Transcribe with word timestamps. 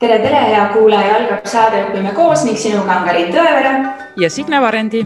tere, 0.00 0.18
tere, 0.18 0.38
hea 0.48 0.62
kuulaja, 0.72 1.16
algab 1.18 1.48
saade 1.48 1.82
Õpime 1.84 2.14
koos 2.16 2.44
ning 2.46 2.56
sinuga 2.56 3.00
on 3.00 3.08
Karin 3.08 3.34
Tõevere. 3.34 3.72
ja 4.16 4.30
Signe 4.30 4.60
Varendi. 4.60 5.04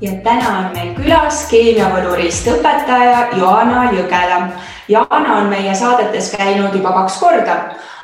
ja 0.00 0.12
täna 0.22 0.52
on 0.58 0.70
meil 0.74 0.94
külas 0.94 1.40
keemiavõlurist 1.50 2.46
õpetaja 2.52 3.36
Joana 3.38 3.90
Jõgela. 3.90 4.38
Joana 4.88 5.40
on 5.40 5.50
meie 5.50 5.74
saadetes 5.74 6.30
käinud 6.36 6.74
juba 6.74 6.92
kaks 6.92 7.18
korda, 7.18 7.56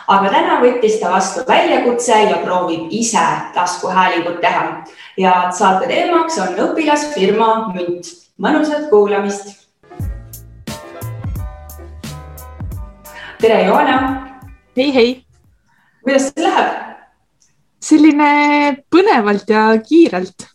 aga 0.08 0.34
täna 0.34 0.58
võttis 0.64 0.98
ta 1.00 1.10
vastu 1.10 1.46
väljakutse 1.48 2.22
ja 2.22 2.42
proovib 2.44 2.90
ise 2.90 3.26
taskuhäälingut 3.54 4.40
teha. 4.40 4.82
ja 5.16 5.50
saate 5.52 5.86
teemaks 5.86 6.38
on 6.38 6.58
õpilasfirma 6.66 7.74
Münt. 7.74 8.06
mõnusat 8.38 8.90
kuulamist. 8.90 9.68
tere, 13.38 13.64
Joana. 13.64 14.26
hei, 14.76 14.94
hei 14.94 15.31
kuidas 16.02 16.30
see 16.30 16.46
läheb? 16.46 16.80
selline 17.82 18.32
põnevalt 18.92 19.48
ja 19.50 19.66
kiirelt 19.82 20.46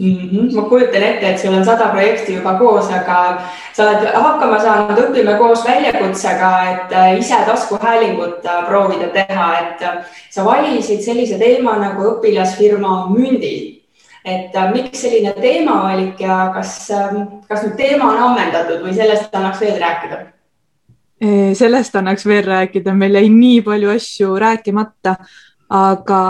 mm. 0.00 0.28
-hmm. 0.30 0.54
ma 0.54 0.62
kujutan 0.62 1.02
ette, 1.02 1.30
et 1.30 1.38
sul 1.38 1.54
on 1.54 1.64
sada 1.64 1.88
projekti 1.88 2.34
juba 2.34 2.54
koos, 2.54 2.90
aga 2.90 3.42
sa 3.72 3.88
oled 3.88 4.06
hakkama 4.14 4.58
saanud, 4.58 4.98
õpime 4.98 5.36
koos 5.38 5.64
väljakutsega, 5.64 6.52
et 6.70 6.92
äh, 6.92 7.18
ise 7.18 7.36
taskuhäälingut 7.46 8.46
äh, 8.46 8.64
proovida 8.66 9.08
teha, 9.08 9.58
et 9.58 9.82
äh, 9.82 10.04
sa 10.30 10.44
valisid 10.44 11.00
sellise 11.00 11.38
teema 11.38 11.76
nagu 11.78 12.08
õpilasfirma 12.14 13.06
Mündi. 13.12 13.78
et 14.24 14.54
miks 14.74 15.00
selline 15.02 15.32
teemavalik 15.32 16.20
ja 16.20 16.52
kas, 16.54 16.90
ähm, 16.90 17.22
kas 17.48 17.64
nüüd 17.64 17.74
teema 17.76 18.12
on 18.12 18.18
ammendatud 18.22 18.84
või 18.84 18.94
sellest 18.94 19.34
annaks 19.34 19.60
veel 19.60 19.80
rääkida? 19.80 20.20
Sellest 21.54 21.96
annaks 21.96 22.26
veel 22.26 22.44
rääkida, 22.46 22.94
meil 22.98 23.14
jäi 23.14 23.28
nii 23.30 23.62
palju 23.62 23.90
asju 23.94 24.36
rääkimata. 24.42 25.16
aga 25.72 26.22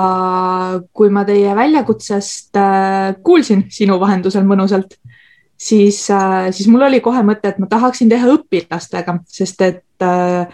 kui 0.95 1.09
ma 1.11 1.25
teie 1.27 1.51
väljakutsest 1.59 2.55
äh, 2.57 3.17
kuulsin 3.27 3.65
sinu 3.75 3.97
vahendusel 3.99 4.45
mõnusalt, 4.47 4.95
siis, 5.59 6.05
äh, 6.15 6.53
siis 6.55 6.69
mul 6.71 6.85
oli 6.87 7.01
kohe 7.03 7.25
mõte, 7.27 7.51
et 7.51 7.59
ma 7.59 7.67
tahaksin 7.67 8.07
teha 8.13 8.29
õpilastega, 8.37 9.17
sest 9.27 9.65
et 9.67 10.07
äh, 10.07 10.47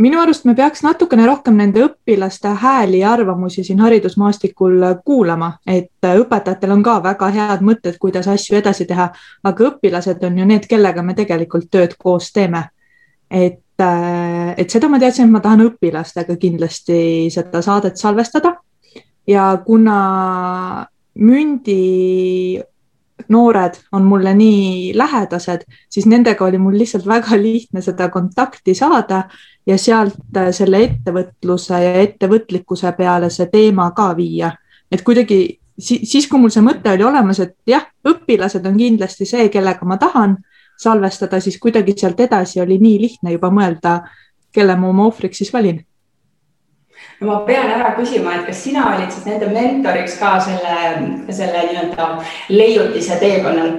minu 0.00 0.20
arust 0.22 0.48
me 0.48 0.54
peaks 0.56 0.80
natukene 0.86 1.26
rohkem 1.28 1.60
nende 1.60 1.82
õpilaste 1.84 2.54
hääli 2.62 3.02
ja 3.02 3.10
arvamusi 3.18 3.66
siin 3.68 3.84
haridusmaastikul 3.84 4.86
kuulama, 5.04 5.50
et 5.66 6.08
õpetajatel 6.08 6.72
on 6.72 6.86
ka 6.88 6.96
väga 7.10 7.28
head 7.36 7.66
mõtted, 7.68 7.98
kuidas 8.00 8.30
asju 8.32 8.56
edasi 8.62 8.88
teha, 8.88 9.10
aga 9.44 9.68
õpilased 9.68 10.24
on 10.24 10.40
ju 10.40 10.48
need, 10.48 10.64
kellega 10.72 11.04
me 11.04 11.18
tegelikult 11.20 11.68
tööd 11.68 12.00
koos 12.00 12.32
teeme 12.32 12.64
et, 13.30 13.62
äh, 13.80 14.54
et 14.56 14.70
seda 14.70 14.88
ma 14.88 15.00
teadsin, 15.02 15.26
et 15.26 15.32
ma 15.32 15.42
tahan 15.44 15.66
õpilastega 15.66 16.36
kindlasti 16.40 17.28
seda 17.32 17.62
saadet 17.62 17.96
salvestada. 17.96 18.56
ja 19.26 19.58
kuna 19.66 20.86
mündi 21.18 22.62
noored 23.28 23.74
on 23.92 24.04
mulle 24.06 24.34
nii 24.34 24.92
lähedased, 24.94 25.64
siis 25.90 26.06
nendega 26.06 26.44
oli 26.44 26.58
mul 26.58 26.78
lihtsalt 26.78 27.06
väga 27.06 27.38
lihtne 27.40 27.82
seda 27.82 28.08
kontakti 28.08 28.74
saada 28.74 29.24
ja 29.66 29.78
sealt 29.78 30.36
äh, 30.36 30.52
selle 30.54 30.82
ettevõtluse 30.84 31.80
ja 31.82 31.94
ettevõtlikkuse 32.02 32.92
peale 32.96 33.30
see 33.30 33.48
teema 33.52 33.90
ka 33.90 34.12
viia. 34.16 34.52
et 34.92 35.02
kuidagi 35.02 35.58
siis, 35.78 36.28
kui 36.28 36.40
mul 36.40 36.52
see 36.52 36.64
mõte 36.64 36.92
oli 36.92 37.04
olemas, 37.04 37.40
et 37.40 37.56
jah, 37.66 37.84
õpilased 38.06 38.66
on 38.66 38.76
kindlasti 38.78 39.26
see, 39.28 39.48
kellega 39.52 39.86
ma 39.86 39.98
tahan 40.00 40.36
salvestada, 40.78 41.40
siis 41.40 41.58
kuidagi 41.60 41.94
sealt 41.96 42.20
edasi 42.20 42.60
oli 42.60 42.78
nii 42.80 43.00
lihtne 43.00 43.34
juba 43.36 43.50
mõelda, 43.52 43.98
kelle 44.52 44.76
ma 44.78 44.90
oma 44.90 45.06
ohvriks 45.10 45.42
siis 45.42 45.52
valin. 45.52 45.82
no 47.20 47.26
ma 47.28 47.40
pean 47.48 47.70
ära 47.70 47.94
küsima, 47.96 48.36
et 48.36 48.46
kas 48.48 48.62
sina 48.64 48.86
olid 48.94 49.12
siis 49.12 49.26
nende 49.28 49.48
mentoriks 49.52 50.16
ka 50.20 50.38
selle, 50.40 50.76
selle 51.32 51.66
nii-öelda 51.68 52.08
leiutise 52.52 53.18
teekonnal? 53.20 53.72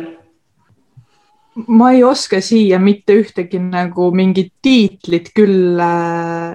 ma 1.67 1.91
ei 1.91 2.03
oska 2.05 2.41
siia 2.41 2.79
mitte 2.79 3.17
ühtegi 3.17 3.59
nagu 3.61 4.11
mingit 4.13 4.53
tiitlit 4.61 5.31
küll 5.37 5.79
äh, 5.81 6.53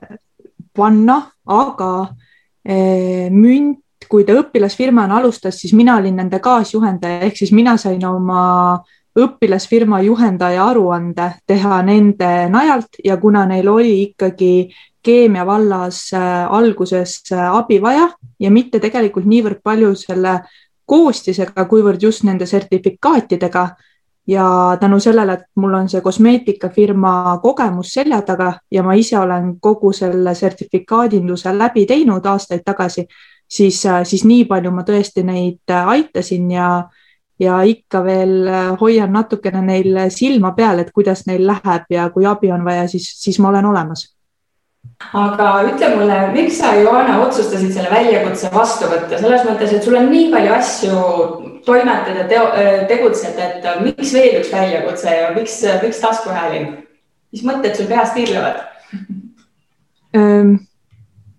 panna, 0.74 1.18
aga 1.46 1.92
äh, 2.68 3.30
münt, 3.30 3.80
kui 4.10 4.26
ta 4.26 4.34
õpilasfirmana 4.38 5.18
alustas, 5.18 5.58
siis 5.58 5.72
mina 5.74 5.96
olin 5.98 6.18
nende 6.18 6.38
kaasjuhendaja, 6.42 7.22
ehk 7.26 7.38
siis 7.38 7.52
mina 7.54 7.74
sain 7.80 8.02
oma 8.06 8.42
äh, 8.74 9.01
õpilasfirma 9.18 10.00
juhendaja 10.02 10.64
aruande 10.70 11.28
teha 11.46 11.82
nende 11.82 12.48
najalt 12.48 13.00
ja 13.04 13.16
kuna 13.16 13.44
neil 13.46 13.68
oli 13.68 14.02
ikkagi 14.02 14.72
keemia 15.02 15.46
vallas 15.46 16.12
äh, 16.14 16.52
alguses 16.52 17.22
äh, 17.32 17.54
abi 17.56 17.82
vaja 17.82 18.08
ja 18.40 18.50
mitte 18.50 18.80
tegelikult 18.80 19.26
niivõrd 19.26 19.60
palju 19.62 19.94
selle 19.98 20.40
koostisega, 20.86 21.64
kuivõrd 21.68 22.02
just 22.02 22.24
nende 22.24 22.46
sertifikaatidega 22.46 23.66
ja 24.26 24.46
tänu 24.80 25.00
sellele, 25.00 25.32
et 25.32 25.44
mul 25.56 25.74
on 25.74 25.88
see 25.90 26.00
kosmeetikafirma 26.00 27.38
kogemus 27.42 27.92
selja 27.94 28.22
taga 28.22 28.52
ja 28.70 28.82
ma 28.82 28.94
ise 28.94 29.18
olen 29.18 29.56
kogu 29.60 29.92
selle 29.92 30.34
sertifikaadinduse 30.34 31.52
läbi 31.58 31.86
teinud 31.86 32.26
aastaid 32.26 32.62
tagasi, 32.64 33.06
siis, 33.48 33.84
äh, 33.86 34.04
siis 34.04 34.24
nii 34.24 34.44
palju 34.48 34.72
ma 34.72 34.86
tõesti 34.88 35.26
neid 35.26 35.76
aitasin 35.84 36.50
ja 36.50 36.68
ja 37.40 37.60
ikka 37.66 38.02
veel 38.04 38.48
äh, 38.48 38.72
hoian 38.80 39.12
natukene 39.12 39.62
neil 39.64 40.00
silma 40.12 40.52
peal, 40.56 40.82
et 40.82 40.92
kuidas 40.94 41.26
neil 41.26 41.46
läheb 41.46 41.86
ja 41.90 42.08
kui 42.14 42.26
abi 42.26 42.52
on 42.52 42.64
vaja, 42.64 42.88
siis, 42.88 43.08
siis 43.22 43.38
ma 43.42 43.48
olen 43.52 43.66
olemas. 43.72 44.08
aga 45.14 45.48
ütle 45.70 45.88
mulle, 45.94 46.18
miks 46.34 46.58
sa, 46.58 46.74
Joana, 46.74 47.20
otsustasid 47.22 47.72
selle 47.74 47.90
väljakutse 47.90 48.50
vastu 48.54 48.90
võtta, 48.90 49.18
selles 49.20 49.46
mõttes, 49.48 49.72
et 49.72 49.86
sul 49.86 49.96
on 49.98 50.10
nii 50.10 50.30
palju 50.32 50.54
asju 50.58 51.04
toimetada 51.66 52.26
äh, 52.26 52.86
tegutsed, 52.90 53.38
et 53.38 53.64
äh, 53.64 53.80
miks 53.86 54.12
veel 54.14 54.40
üks 54.40 54.52
väljakutse 54.52 55.16
ja 55.20 55.30
miks, 55.36 55.62
miks 55.84 56.02
taskuhääling? 56.02 56.76
mis 57.32 57.46
mõtted 57.48 57.78
sul 57.78 57.86
peas 57.88 58.10
tiirlevad 58.12 58.58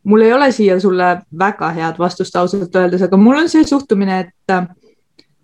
mul 0.04 0.22
ei 0.26 0.34
ole 0.34 0.48
siia 0.52 0.80
sulle 0.82 1.10
väga 1.40 1.70
head 1.76 2.00
vastust 2.02 2.36
ausalt 2.36 2.76
öeldes, 2.76 3.04
aga 3.06 3.18
mul 3.18 3.44
on 3.44 3.50
see 3.52 3.62
suhtumine, 3.68 4.20
et 4.24 4.56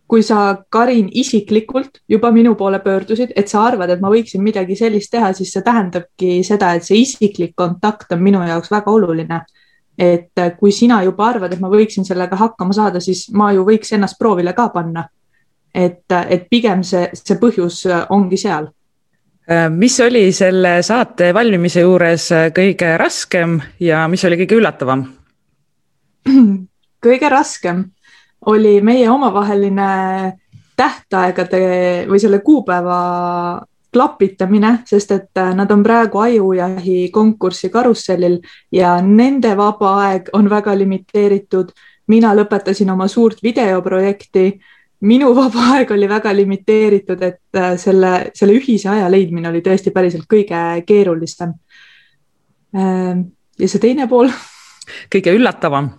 kui 0.09 0.23
sa, 0.25 0.57
Karin, 0.73 1.09
isiklikult 1.13 2.01
juba 2.09 2.31
minu 2.33 2.55
poole 2.57 2.79
pöördusid, 2.81 3.33
et 3.37 3.47
sa 3.47 3.61
arvad, 3.67 3.91
et 3.93 4.01
ma 4.01 4.09
võiksin 4.09 4.41
midagi 4.41 4.77
sellist 4.79 5.11
teha, 5.13 5.29
siis 5.37 5.51
see 5.53 5.61
tähendabki 5.65 6.39
seda, 6.45 6.73
et 6.73 6.87
see 6.87 7.03
isiklik 7.03 7.53
kontakt 7.57 8.15
on 8.15 8.23
minu 8.25 8.41
jaoks 8.47 8.71
väga 8.73 8.91
oluline. 8.91 9.41
et 9.99 10.31
kui 10.59 10.71
sina 10.71 11.01
juba 11.03 11.25
arvad, 11.27 11.53
et 11.53 11.59
ma 11.59 11.67
võiksin 11.67 12.05
sellega 12.07 12.37
hakkama 12.39 12.73
saada, 12.73 13.01
siis 13.03 13.25
ma 13.35 13.51
ju 13.51 13.65
võiks 13.67 13.91
ennast 13.93 14.15
proovile 14.19 14.53
ka 14.53 14.69
panna. 14.73 15.09
et, 15.75 16.05
et 16.29 16.49
pigem 16.49 16.83
see, 16.83 17.09
see 17.13 17.37
põhjus 17.37 17.85
ongi 18.09 18.37
seal 18.37 18.71
mis 19.69 19.99
oli 19.99 20.31
selle 20.31 20.81
saate 20.85 21.33
valmimise 21.33 21.81
juures 21.81 22.27
kõige 22.53 22.97
raskem 22.97 23.59
ja 23.79 24.07
mis 24.07 24.25
oli 24.25 24.37
kõige 24.37 24.57
üllatavam? 24.57 25.05
kõige 27.05 27.29
raskem 27.29 27.83
oli 28.45 28.81
meie 28.81 29.09
omavaheline 29.09 30.37
tähtaegade 30.79 32.05
või 32.07 32.19
selle 32.19 32.39
kuupäeva 32.39 32.99
klapitamine, 33.93 34.79
sest 34.85 35.11
et 35.11 35.37
äh, 35.37 35.53
nad 35.55 35.71
on 35.71 35.83
praegu 35.83 36.21
ajujahi 36.21 37.09
konkursi 37.11 37.69
karussellil 37.73 38.37
ja 38.71 38.99
nende 39.01 39.55
vaba 39.57 39.95
aeg 40.05 40.29
on 40.33 40.49
väga 40.49 40.77
limiteeritud. 40.77 41.71
mina 42.09 42.33
lõpetasin 42.33 42.89
oma 42.91 43.07
suurt 43.07 43.43
videoprojekti. 43.43 44.59
minu 45.01 45.35
vaba 45.35 45.73
aeg 45.73 45.91
oli 45.91 46.09
väga 46.09 46.35
limiteeritud, 46.35 47.21
et 47.21 47.55
äh, 47.55 47.77
selle, 47.77 48.31
selle 48.33 48.53
ühise 48.53 48.89
aja 48.89 49.11
leidmine 49.11 49.49
oli 49.49 49.61
tõesti 49.61 49.91
päriselt 49.91 50.25
kõige 50.29 50.83
keerulisem. 50.85 51.53
Ähm, 52.75 53.21
ja 53.59 53.67
see 53.67 53.79
teine 53.79 54.07
pool. 54.07 54.29
kõige 55.09 55.33
üllatavam. 55.33 55.89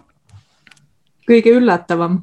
Kõige 1.31 1.55
üllatavam 1.57 2.21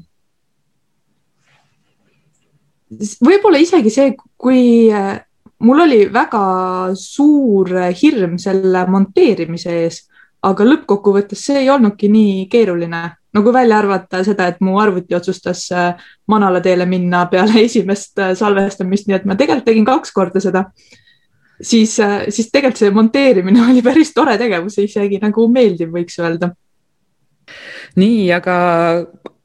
võib-olla 3.23 3.59
isegi 3.61 3.91
see, 3.91 4.11
kui 4.39 4.89
äh, 4.93 5.17
mul 5.65 5.83
oli 5.85 6.05
väga 6.13 6.43
suur 6.97 7.71
hirm 8.01 8.37
selle 8.41 8.85
monteerimise 8.91 9.73
ees, 9.83 10.01
aga 10.47 10.67
lõppkokkuvõttes 10.67 11.47
see 11.49 11.63
ei 11.63 11.71
olnudki 11.73 12.09
nii 12.13 12.45
keeruline, 12.51 13.01
nagu 13.35 13.53
välja 13.53 13.81
arvata 13.81 14.21
seda, 14.25 14.47
et 14.47 14.61
mu 14.63 14.77
arvuti 14.81 15.17
otsustas 15.17 15.65
äh, 15.73 16.07
manala 16.31 16.61
teele 16.63 16.87
minna 16.89 17.25
peale 17.31 17.63
esimest 17.67 18.19
äh, 18.23 18.35
salvestamist, 18.37 19.09
nii 19.09 19.19
et 19.19 19.27
ma 19.27 19.35
tegelikult 19.39 19.67
tegin 19.71 19.87
kaks 19.87 20.15
korda 20.15 20.43
seda. 20.43 20.69
siis, 21.57 21.97
siis 22.29 22.51
tegelikult 22.53 22.79
see 22.79 22.93
monteerimine 22.93 23.63
oli 23.71 23.83
päris 23.83 24.13
tore 24.13 24.37
tegevus, 24.37 24.77
isegi 24.79 25.19
nagu 25.23 25.47
meeldiv, 25.51 25.91
võiks 25.91 26.19
öelda. 26.21 26.53
Nii, 27.97 28.27
aga 28.35 28.55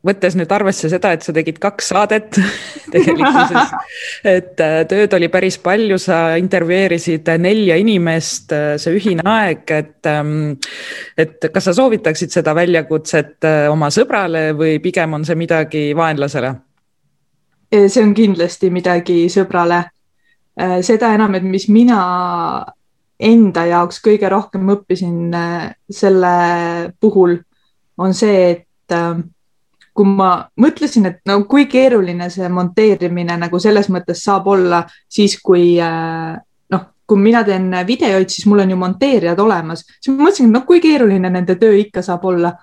võttes 0.06 0.34
nüüd 0.36 0.50
arvesse 0.52 0.90
seda, 0.90 1.12
et 1.14 1.22
sa 1.22 1.34
tegid 1.34 1.58
kaks 1.62 1.92
saadet 1.92 2.38
tegelikkuses, 2.92 3.74
et 4.36 4.62
äh, 4.62 4.80
tööd 4.90 5.14
oli 5.18 5.28
päris 5.32 5.58
palju, 5.62 5.98
sa 6.02 6.34
intervjueerisid 6.40 7.30
nelja 7.42 7.78
inimest, 7.80 8.52
äh, 8.56 8.74
see 8.82 8.98
ühine 8.98 9.26
aeg, 9.28 9.62
et, 9.70 10.00
ähm, 10.10 10.34
et 11.18 11.48
kas 11.54 11.70
sa 11.70 11.76
soovitaksid 11.78 12.34
seda 12.34 12.54
väljakutset 12.58 13.46
äh, 13.48 13.64
oma 13.70 13.92
sõbrale 13.94 14.50
või 14.58 14.76
pigem 14.82 15.18
on 15.18 15.26
see 15.28 15.38
midagi 15.38 15.90
vaenlasele? 15.96 16.54
see 17.72 18.02
on 18.02 18.10
kindlasti 18.12 18.68
midagi 18.68 19.30
sõbrale. 19.32 19.78
seda 20.84 21.08
enam, 21.16 21.32
et 21.38 21.44
mis 21.48 21.64
mina 21.72 22.00
enda 23.16 23.62
jaoks 23.64 24.02
kõige 24.04 24.28
rohkem 24.28 24.68
õppisin 24.74 25.32
selle 25.88 26.32
puhul, 27.00 27.38
on 27.98 28.14
see, 28.14 28.50
et 28.50 28.94
kui 29.92 30.08
ma 30.08 30.30
mõtlesin, 30.60 31.06
et 31.08 31.20
no 31.28 31.42
kui 31.48 31.66
keeruline 31.70 32.28
see 32.32 32.48
monteerimine 32.52 33.36
nagu 33.40 33.60
selles 33.60 33.90
mõttes 33.92 34.22
saab 34.24 34.48
olla 34.52 34.82
siis, 34.88 35.36
kui 35.44 35.74
äh, 35.80 36.32
noh, 36.72 36.86
kui 37.08 37.20
mina 37.20 37.42
teen 37.44 37.68
videoid, 37.86 38.32
siis 38.32 38.48
mul 38.48 38.64
on 38.64 38.72
ju 38.72 38.78
monteerijad 38.80 39.42
olemas, 39.44 39.84
siis 40.00 40.14
ma 40.14 40.24
mõtlesin, 40.24 40.48
et 40.48 40.56
noh, 40.56 40.64
kui 40.68 40.80
keeruline 40.84 41.32
nende 41.32 41.58
töö 41.60 41.76
ikka 41.82 42.04
saab 42.04 42.24
olla. 42.30 42.56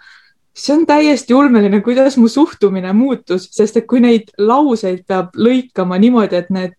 see 0.59 0.73
on 0.75 0.85
täiesti 0.85 1.33
ulmeline, 1.33 1.79
kuidas 1.81 2.17
mu 2.17 2.27
suhtumine 2.27 2.91
muutus, 2.93 3.45
sest 3.53 3.77
et 3.77 3.85
kui 3.87 4.01
neid 4.03 4.33
lauseid 4.37 5.05
peab 5.07 5.37
lõikama 5.37 5.99
niimoodi, 6.01 6.35
et 6.35 6.49
need 6.49 6.73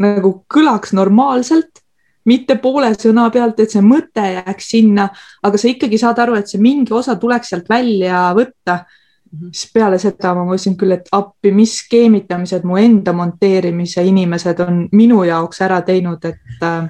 nagu 0.00 0.32
kõlaks 0.50 0.96
normaalselt, 0.96 1.83
mitte 2.24 2.56
poole 2.56 2.92
sõna 2.94 3.30
pealt, 3.30 3.60
et 3.60 3.70
see 3.70 3.82
mõte 3.84 4.24
jääks 4.38 4.68
sinna, 4.76 5.08
aga 5.42 5.58
sa 5.60 5.68
ikkagi 5.68 5.98
saad 5.98 6.18
aru, 6.18 6.34
et 6.38 6.48
see 6.48 6.60
mingi 6.60 6.94
osa 6.94 7.16
tuleks 7.20 7.52
sealt 7.52 7.68
välja 7.68 8.30
võtta 8.36 8.84
Mhm. 9.34 9.50
siis 9.52 9.70
peale 9.74 9.98
seda 9.98 10.34
ma 10.34 10.44
mõtlesin 10.46 10.76
küll, 10.78 10.94
et 10.94 11.08
appi, 11.12 11.50
mis 11.54 11.78
skeemitamised 11.82 12.64
mu 12.68 12.76
enda 12.78 13.12
monteerimise 13.16 14.04
inimesed 14.06 14.60
on 14.62 14.84
minu 14.92 15.22
jaoks 15.26 15.62
ära 15.66 15.80
teinud, 15.82 16.24
et 16.24 16.62
äh, 16.62 16.88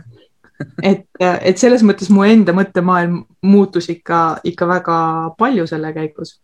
et, 0.83 1.07
et 1.21 1.59
selles 1.59 1.83
mõttes 1.83 2.11
mu 2.15 2.23
enda 2.25 2.53
mõttemaailm 2.55 3.23
muutus 3.43 3.89
ikka, 3.91 4.41
ikka 4.45 4.69
väga 4.69 4.99
palju 5.39 5.67
selle 5.67 5.93
käigus. 5.97 6.39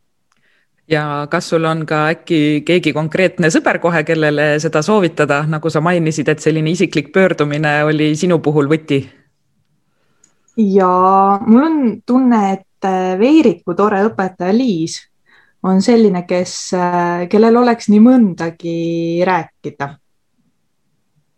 Ja 0.90 1.26
kas 1.30 1.48
sul 1.48 1.64
on 1.64 1.84
ka 1.86 2.08
äkki 2.14 2.62
keegi 2.66 2.92
konkreetne 2.92 3.50
sõber 3.50 3.78
kohe, 3.82 4.02
kellele 4.04 4.52
seda 4.62 4.82
soovitada, 4.82 5.44
nagu 5.48 5.70
sa 5.70 5.82
mainisid, 5.84 6.28
et 6.28 6.42
selline 6.42 6.72
isiklik 6.74 7.12
pöördumine 7.14 7.84
oli 7.84 8.14
sinu 8.16 8.38
puhul 8.38 8.70
võti? 8.70 9.04
ja 10.56 10.88
mul 11.46 11.62
on 11.62 11.78
tunne, 12.06 12.40
et 12.52 12.66
Veeriku 13.18 13.74
tore 13.76 14.00
õpetaja 14.08 14.54
Liis 14.56 14.96
on 15.62 15.82
selline, 15.84 16.22
kes, 16.28 16.54
äh, 16.74 17.26
kellel 17.28 17.56
oleks 17.60 17.90
nii 17.92 18.00
mõndagi 18.00 18.76
rääkida. 19.26 19.88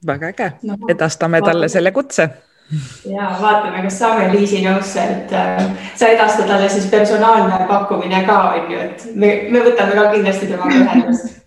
väga 0.06 0.28
äge 0.32 0.48
no,, 0.66 0.76
edastame 0.88 1.40
talle 1.42 1.68
selle 1.68 1.92
kutse. 1.92 2.28
Ja 3.08 3.34
vaatame, 3.40 3.82
kas 3.84 3.98
saame 4.00 4.30
Liisi 4.32 4.62
nõusse, 4.64 5.02
et 5.16 5.32
äh, 5.36 5.60
sa 5.94 6.08
edasta 6.08 6.46
talle 6.48 6.68
siis 6.72 6.86
personaalne 6.92 7.66
pakkumine 7.68 8.24
ka 8.26 8.38
on 8.54 8.72
ju, 8.72 8.80
et 8.80 9.06
me, 9.14 9.34
me 9.52 9.64
võtame 9.66 9.98
ka 9.98 10.08
kindlasti 10.14 10.48
temaga 10.50 10.80
ühendust 10.80 11.42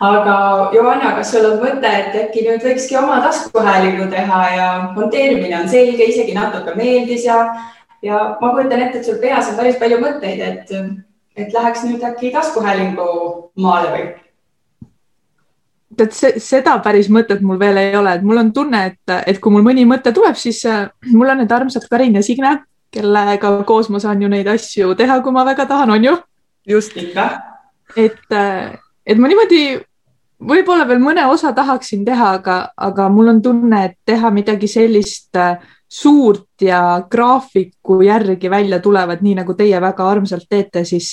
aga 0.00 0.70
Johanna, 0.74 1.14
kas 1.16 1.30
sul 1.32 1.46
on 1.48 1.56
mõte, 1.62 1.88
et 1.88 2.16
äkki 2.20 2.44
nüüd 2.44 2.64
võikski 2.64 2.98
oma 3.00 3.20
taskuhäälingu 3.24 4.10
teha 4.12 4.42
ja 4.56 4.68
monteerimine 4.96 5.62
on 5.62 5.68
selge, 5.72 6.10
isegi 6.10 6.36
natuke 6.36 6.74
meeldis 6.76 7.24
ja, 7.24 7.38
ja 8.04 8.22
ma 8.40 8.52
kujutan 8.52 8.82
ette, 8.82 9.00
et 9.00 9.08
sul 9.08 9.20
peas 9.22 9.48
on 9.50 9.58
päris 9.60 9.78
palju 9.80 10.00
mõtteid, 10.02 10.42
et 10.50 10.78
et 11.36 11.52
läheks 11.52 11.82
nüüd 11.84 12.04
äkki 12.04 12.30
taskuhäälingu 12.32 13.08
maale 13.60 13.90
või? 13.92 14.04
Tead, 15.96 16.38
seda 16.42 16.76
päris 16.84 17.08
mõtet 17.12 17.42
mul 17.44 17.58
veel 17.60 17.80
ei 17.80 17.96
ole, 17.96 18.16
et 18.16 18.24
mul 18.26 18.40
on 18.40 18.52
tunne, 18.54 18.82
et, 18.92 19.14
et 19.26 19.40
kui 19.42 19.52
mul 19.54 19.64
mõni 19.66 19.86
mõte 19.88 20.12
tuleb, 20.14 20.36
siis 20.38 20.62
äh, 20.68 20.86
mul 21.12 21.32
on 21.32 21.42
need 21.42 21.52
armsad 21.52 21.86
Karin 21.90 22.16
ja 22.18 22.24
Signe, 22.24 22.54
kellega 22.94 23.52
koos 23.68 23.90
ma 23.92 24.00
saan 24.02 24.22
ju 24.22 24.30
neid 24.32 24.48
asju 24.50 24.94
teha, 24.98 25.20
kui 25.24 25.34
ma 25.34 25.44
väga 25.48 25.66
tahan, 25.68 25.92
on 25.96 26.08
ju? 26.10 26.16
just 26.66 26.96
ikka. 26.98 27.28
et, 27.96 28.24
äh, 28.32 28.76
et 29.06 29.18
ma 29.18 29.30
niimoodi 29.30 29.62
võib-olla 30.46 30.86
veel 30.88 31.00
mõne 31.00 31.24
osa 31.30 31.52
tahaksin 31.56 32.04
teha, 32.04 32.34
aga, 32.40 32.58
aga 32.76 33.08
mul 33.12 33.32
on 33.34 33.42
tunne, 33.42 33.84
et 33.90 33.98
teha 34.04 34.30
midagi 34.34 34.68
sellist 34.68 35.36
äh, 35.40 35.58
suurt 35.88 36.60
ja 36.60 37.02
graafiku 37.10 38.00
järgi 38.02 38.50
välja 38.50 38.80
tulevad, 38.82 39.22
nii 39.22 39.36
nagu 39.38 39.54
teie 39.54 39.80
väga 39.80 40.08
armsalt 40.10 40.48
teete, 40.50 40.82
siis 40.84 41.12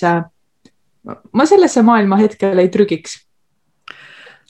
ma 1.04 1.46
sellesse 1.46 1.84
maailma 1.86 2.18
hetkel 2.18 2.58
ei 2.58 2.72
trügiks 2.74 3.20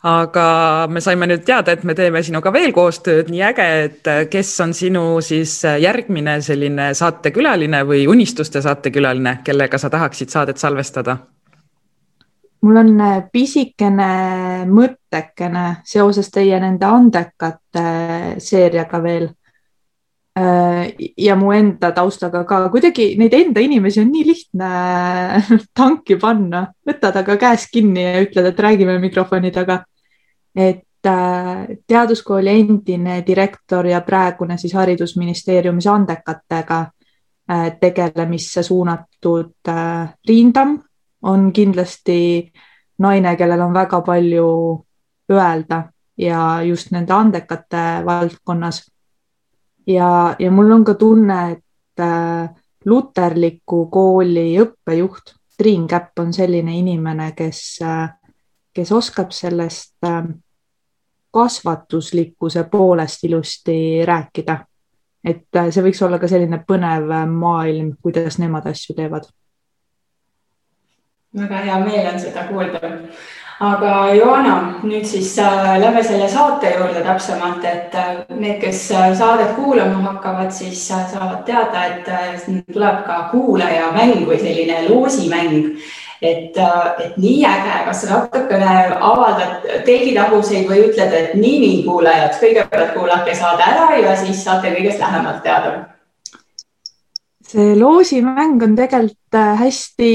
aga 0.04 0.46
me 0.92 1.02
saime 1.02 1.28
nüüd 1.32 1.46
teada, 1.48 1.72
et 1.72 1.84
me 1.88 1.96
teeme 1.96 2.24
sinuga 2.24 2.52
veel 2.54 2.74
koostööd, 2.76 3.30
nii 3.32 3.44
äge, 3.50 3.68
et 3.86 4.10
äh, 4.12 4.24
kes 4.32 4.52
on 4.64 4.74
sinu 4.76 5.04
siis 5.24 5.60
äh, 5.66 5.80
järgmine 5.84 6.40
selline 6.44 6.90
saatekülaline 6.98 7.84
või 7.88 8.08
unistuste 8.12 8.62
saatekülaline, 8.62 9.38
kellega 9.44 9.80
sa 9.80 9.92
tahaksid 9.94 10.34
saadet 10.34 10.62
salvestada? 10.62 11.18
mul 12.64 12.78
on 12.80 12.92
pisikene 13.28 14.64
mõttekene 14.72 15.64
seoses 15.84 16.30
teie 16.32 16.56
nende 16.64 16.88
andekate 16.88 17.84
seeriaga 18.40 19.02
veel 19.04 19.26
Äh, 20.34 20.96
ja 21.18 21.36
mu 21.38 21.52
enda 21.54 21.92
taustaga 21.94 22.40
ka 22.50 22.58
kuidagi 22.74 23.12
neid 23.22 23.36
enda 23.38 23.62
inimesi 23.62 24.00
on 24.02 24.08
nii 24.10 24.24
lihtne 24.26 24.70
tanki 25.78 26.18
panna, 26.18 26.64
võtad 26.90 27.20
aga 27.22 27.36
käest 27.38 27.70
kinni 27.70 28.02
ja 28.02 28.24
ütled, 28.24 28.48
et 28.50 28.64
räägime 28.66 28.98
mikrofoni 29.04 29.52
taga. 29.54 29.84
Et 30.56 31.06
äh, 31.06 31.68
teaduskooli 31.88 32.50
endine 32.50 33.24
direktor 33.28 33.88
ja 33.88 34.02
praegune 34.02 34.58
siis 34.58 34.74
haridusministeeriumis 34.74 35.88
andekatega 35.88 36.80
äh, 37.52 37.72
tegelemisse 37.80 38.64
suunatud 38.64 39.72
Riin 40.28 40.54
Tamm 40.54 40.80
on 41.22 41.54
kindlasti 41.54 42.52
naine, 43.00 43.36
kellel 43.36 43.62
on 43.62 43.74
väga 43.74 44.02
palju 44.02 44.48
öelda 45.32 45.84
ja 46.18 46.62
just 46.64 46.92
nende 46.92 47.14
andekate 47.14 48.06
valdkonnas. 48.06 48.84
Ja, 49.88 50.36
ja 50.40 50.52
mul 50.52 50.72
on 50.72 50.84
ka 50.84 50.94
tunne, 50.94 51.52
et 51.52 52.00
äh, 52.00 52.50
luterliku 52.86 53.88
kooli 53.92 54.54
õppejuht 54.62 55.36
Triin 55.58 55.88
Käpp 55.88 56.20
on 56.20 56.34
selline 56.34 56.78
inimene, 56.78 57.32
kes 57.38 57.80
äh,, 57.84 58.10
kes 58.74 58.92
oskab 58.92 59.32
sellest 59.32 59.96
äh, 60.06 60.24
kasvatuslikkuse 61.34 62.64
poolest 62.64 63.24
ilusti 63.24 64.06
rääkida. 64.06 64.58
et 65.24 65.56
äh, 65.56 65.70
see 65.72 65.84
võiks 65.84 66.02
olla 66.06 66.20
ka 66.20 66.28
selline 66.28 66.60
põnev 66.68 67.10
äh, 67.10 67.24
maailm, 67.30 67.94
kuidas 68.02 68.38
nemad 68.38 68.68
asju 68.70 68.96
teevad. 68.96 69.26
väga 71.38 71.62
hea 71.66 71.80
meel 71.86 72.10
on 72.14 72.20
seda 72.20 72.44
kuulda 72.52 72.82
aga 73.64 73.96
Joana, 74.14 74.58
nüüd 74.84 75.06
siis 75.10 75.32
äh, 75.40 75.80
lähme 75.82 76.04
selle 76.04 76.30
saate 76.30 76.76
juurde 76.76 77.02
täpsemalt, 77.02 77.66
et 77.66 77.98
need, 78.30 78.60
kes 78.62 78.86
saadet 79.18 79.56
kuulama 79.56 80.04
hakkavad, 80.12 80.52
siis 80.52 80.86
saavad 80.88 81.42
teada, 81.50 81.86
et 81.86 82.46
tuleb 82.74 83.04
ka 83.08 83.20
kuulajamäng 83.32 84.26
või 84.30 84.38
selline 84.42 84.84
loosimäng. 84.90 85.78
Et, 86.24 86.58
äh, 86.58 87.06
et 87.06 87.18
nii 87.20 87.44
äge, 87.46 87.80
kas 87.88 88.04
sa 88.04 88.20
natukene 88.20 88.76
avaldad 88.96 89.68
telgitaguseid 89.88 90.70
või 90.70 90.86
ütled, 90.88 91.18
et 91.20 91.34
nii, 91.40 91.58
nii 91.64 91.82
kuulajad, 91.88 92.38
kõigepealt 92.42 92.94
kuulake 92.96 93.36
saade 93.36 93.66
ära 93.68 93.90
ja 94.00 94.16
siis 94.20 94.44
saate 94.46 94.72
kõigest 94.76 95.04
lähemalt 95.04 95.44
teada. 95.44 95.74
See 97.54 97.76
loosimäng 97.78 98.64
on 98.66 98.74
tegelikult 98.80 99.38
hästi 99.60 100.14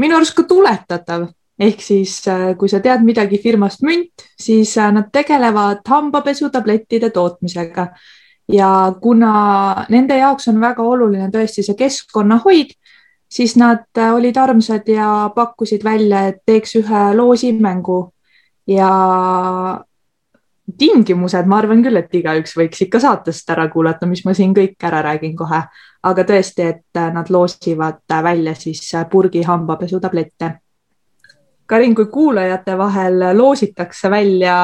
minu 0.00 0.18
arust 0.18 0.34
ka 0.34 0.46
tuletatav. 0.48 1.28
Ehk 1.62 1.82
siis, 1.84 2.16
äh, 2.26 2.56
kui 2.58 2.68
sa 2.68 2.80
tead 2.82 3.04
midagi 3.06 3.38
firmast 3.38 3.84
Münt, 3.86 4.24
siis 4.40 4.72
äh, 4.80 4.88
nad 4.90 5.12
tegelevad 5.12 5.84
hambapesutablettide 5.86 7.12
tootmisega. 7.14 7.86
Ja 8.50 8.70
kuna 9.00 9.84
nende 9.92 10.16
jaoks 10.18 10.48
on 10.50 10.58
väga 10.60 10.82
oluline 10.82 11.28
tõesti 11.30 11.62
see 11.62 11.76
keskkonnahoid, 11.78 12.72
siis 13.32 13.56
nad 13.56 13.86
äh, 13.98 14.14
olid 14.14 14.36
armsad 14.36 14.88
ja 14.88 15.30
pakkusid 15.34 15.84
välja, 15.84 16.26
et 16.28 16.42
teeks 16.46 16.76
ühe 16.82 17.04
loosimängu 17.16 18.00
ja 18.68 18.90
tingimused, 20.78 21.46
ma 21.48 21.58
arvan 21.58 21.82
küll, 21.84 21.98
et 21.98 22.14
igaüks 22.14 22.54
võiks 22.56 22.84
ikka 22.84 23.00
saatest 23.02 23.50
ära 23.50 23.66
kuulata, 23.72 24.06
mis 24.06 24.24
ma 24.24 24.34
siin 24.36 24.52
kõik 24.56 24.84
ära 24.88 25.00
räägin 25.04 25.34
kohe, 25.36 25.62
aga 26.08 26.24
tõesti, 26.28 26.68
et 26.68 27.00
nad 27.14 27.30
loosivad 27.30 28.04
välja 28.24 28.54
siis 28.58 28.84
purgi 29.10 29.42
hambapesutablette. 29.46 30.52
Karin, 31.66 31.94
kui 31.94 32.06
kuulajate 32.12 32.76
vahel 32.78 33.24
loositakse 33.36 34.10
välja 34.10 34.56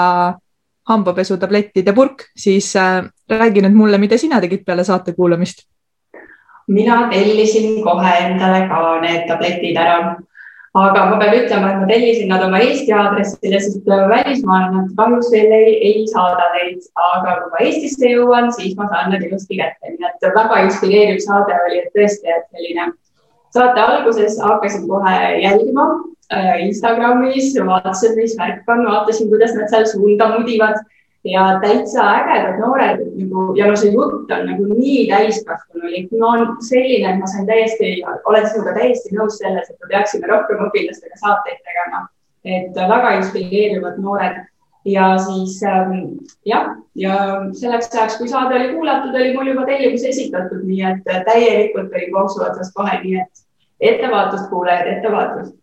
hambapesutablettide 0.89 1.93
purk, 1.93 2.29
siis 2.37 2.71
äh, 2.77 3.03
räägi 3.31 3.65
nüüd 3.65 3.77
mulle, 3.77 3.99
mida 4.01 4.19
sina 4.19 4.41
tegid 4.41 4.65
peale 4.65 4.85
saate 4.85 5.13
kuulamist? 5.17 5.67
Mina 6.69 7.09
tellisin 7.13 7.83
kohe 7.85 8.15
endale 8.23 8.65
ka 8.71 8.81
need 9.05 9.29
tabletid 9.29 9.77
ära. 9.77 10.17
aga 10.79 11.05
ma 11.11 11.17
pean 11.19 11.35
ütlema, 11.35 11.69
et 11.73 11.79
ma 11.81 11.87
tellisin 11.89 12.29
nad 12.31 12.43
oma 12.45 12.59
Eesti 12.63 12.93
aadressile, 12.95 13.59
sest 13.65 13.87
välismaale 13.89 14.69
nad 14.75 14.91
kahjuks 14.99 15.31
veel 15.33 15.55
ei, 15.57 15.73
ei 15.89 16.05
saada 16.13 16.45
neid, 16.55 16.85
aga 17.07 17.35
kui 17.41 17.51
ma 17.55 17.63
Eestisse 17.65 18.13
jõuan, 18.13 18.53
siis 18.55 18.77
ma 18.79 18.87
saan 18.93 19.11
nad 19.15 19.25
ilusti 19.25 19.59
kätte, 19.59 19.95
nii 19.95 20.11
et 20.11 20.29
väga 20.37 20.61
inspireeriv 20.67 21.19
saade 21.25 21.57
oli, 21.65 21.81
et 21.83 21.97
tõesti, 21.97 22.31
et 22.37 22.47
selline 22.53 22.93
saate 23.57 23.81
alguses 23.81 24.39
hakkasin 24.45 24.85
kohe 24.89 25.17
jälgima 25.43 25.89
äh, 26.33 26.61
Instagramis, 26.67 27.57
vaatasin, 27.73 28.15
mis 28.21 28.37
värk 28.39 28.69
on, 28.69 28.85
vaatasin, 28.87 29.33
kuidas 29.33 29.57
nad 29.57 29.73
seal 29.73 29.89
suunda 29.89 30.29
mudivad 30.37 30.79
ja 31.25 31.59
täitsa 31.63 32.05
ägedad 32.15 32.61
noored 32.61 33.01
nagu 33.19 33.55
ja 33.57 33.67
no 33.67 33.77
see 33.77 33.91
jutt 33.93 34.31
on 34.33 34.45
nagu 34.47 34.69
nii 34.71 35.07
täiskasvanulik, 35.11 36.13
no 36.21 36.35
selline, 36.65 37.11
et 37.13 37.19
ma 37.19 37.31
sain 37.31 37.49
täiesti, 37.49 37.97
olen 38.31 38.47
sinuga 38.51 38.75
täiesti 38.77 39.17
nõus 39.17 39.41
selles, 39.41 39.71
et 39.71 39.81
me 39.83 39.91
peaksime 39.95 40.31
rohkem 40.31 40.63
õpilastega 40.69 41.19
saateid 41.23 41.59
tegema, 41.67 42.05
et 42.45 42.79
väga 42.95 43.17
inspireerivad 43.19 43.99
noored. 44.05 44.47
Ja 44.89 45.09
siis 45.21 45.59
ähm, 45.67 46.23
jah, 46.47 46.71
ja 46.97 47.17
selleks 47.53 47.91
ajaks, 47.93 48.15
kui 48.17 48.29
saade 48.31 48.55
oli 48.57 48.71
kuulatud, 48.73 49.11
oli 49.11 49.35
mul 49.35 49.51
juba 49.51 49.67
tellimus 49.69 50.07
esitatud, 50.07 50.63
nii 50.65 50.85
et 50.87 51.11
täielikult 51.27 51.93
oli 51.93 52.07
konksu 52.15 52.41
otsas 52.47 52.71
kohe, 52.73 52.95
nii 53.03 53.19
et 53.21 53.43
ettevaatust, 53.91 54.47
kuulajad, 54.49 54.87
ettevaatust 54.95 55.59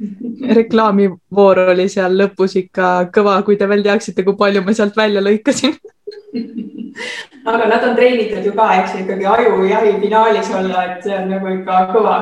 reklaamivoor 0.58 1.64
oli 1.70 1.88
seal 1.92 2.16
lõpus 2.16 2.56
ikka 2.60 3.10
kõva, 3.14 3.40
kui 3.44 3.58
te 3.60 3.68
veel 3.68 3.84
teaksite, 3.84 4.24
kui 4.24 4.36
palju 4.38 4.64
ma 4.64 4.74
sealt 4.76 4.96
välja 4.96 5.22
lõikasin 5.24 5.76
aga 7.44 7.66
nad 7.68 7.84
on 7.88 7.96
treenitud 7.96 8.44
ju 8.44 8.52
ka, 8.56 8.68
eks 8.80 8.94
ikkagi 9.02 9.26
ajujahi 9.26 9.96
finaalis 10.00 10.50
olla, 10.54 10.84
et 10.84 11.04
see 11.04 11.16
on 11.16 11.28
nagu 11.34 11.52
ikka 11.54 11.80
kõva. 11.94 12.16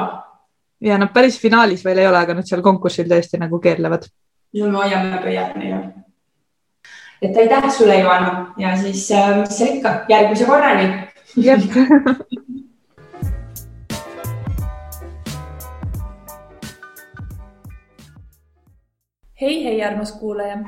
ja 0.81 0.99
nad 0.99 1.13
päris 1.15 1.39
finaalis 1.41 1.85
veel 1.85 2.03
ei 2.03 2.09
ole, 2.09 2.19
aga 2.19 2.39
nad 2.39 2.49
seal 2.49 2.63
konkursil 2.63 3.09
tõesti 3.11 3.41
nagu 3.41 3.61
keerlevad. 3.63 4.09
no 4.61 4.71
me 4.71 4.83
hoiame 4.85 5.23
pöialt 5.25 5.57
neile. 5.57 5.83
et 7.23 7.37
aitäh 7.37 7.71
sulle, 7.71 8.01
Joana 8.01 8.55
ja 8.59 8.77
siis 8.77 9.11
äh, 9.13 9.37
mis 9.41 9.59
seal 9.59 9.77
ikka, 9.79 10.01
järgmise 10.09 10.47
korrani. 10.47 10.91
hei, 19.41 19.65
hei, 19.65 19.85
armas 19.85 20.13
kuulaja. 20.13 20.59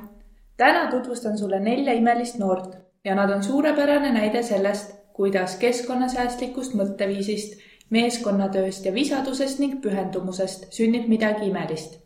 täna 0.57 0.91
tutvustan 0.91 1.39
sulle 1.39 1.61
nelja 1.61 1.93
imelist 1.93 2.39
noort 2.39 2.77
ja 3.05 3.15
nad 3.15 3.31
on 3.31 3.43
suurepärane 3.43 4.13
näide 4.13 4.43
sellest, 4.43 4.95
kuidas 5.13 5.57
keskkonnasäästlikust 5.57 6.75
mõtteviisist, 6.75 7.59
meeskonnatööst 7.91 8.85
ja 8.85 8.95
visadusest 8.95 9.59
ning 9.59 9.81
pühendumusest 9.83 10.67
sünnib 10.71 11.09
midagi 11.09 11.47
imelist. 11.47 11.99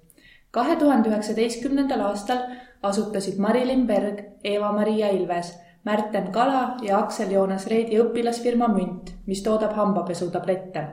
kahe 0.51 0.77
tuhande 0.77 1.09
üheksateistkümnendal 1.09 2.01
aastal 2.01 2.39
asutasid 2.83 3.39
Marilyn 3.39 3.87
Berg, 3.87 4.21
Eva-Maria 4.45 5.09
Ilves, 5.09 5.59
Märten 5.85 6.33
Kala 6.33 6.77
ja 6.83 6.99
Aksel 6.99 7.31
Joonas 7.31 7.67
Reedi 7.67 8.01
õpilasfirma 8.01 8.69
Münt, 8.69 9.13
mis 9.27 9.43
toodab 9.43 9.77
hambapesutablette 9.77 10.89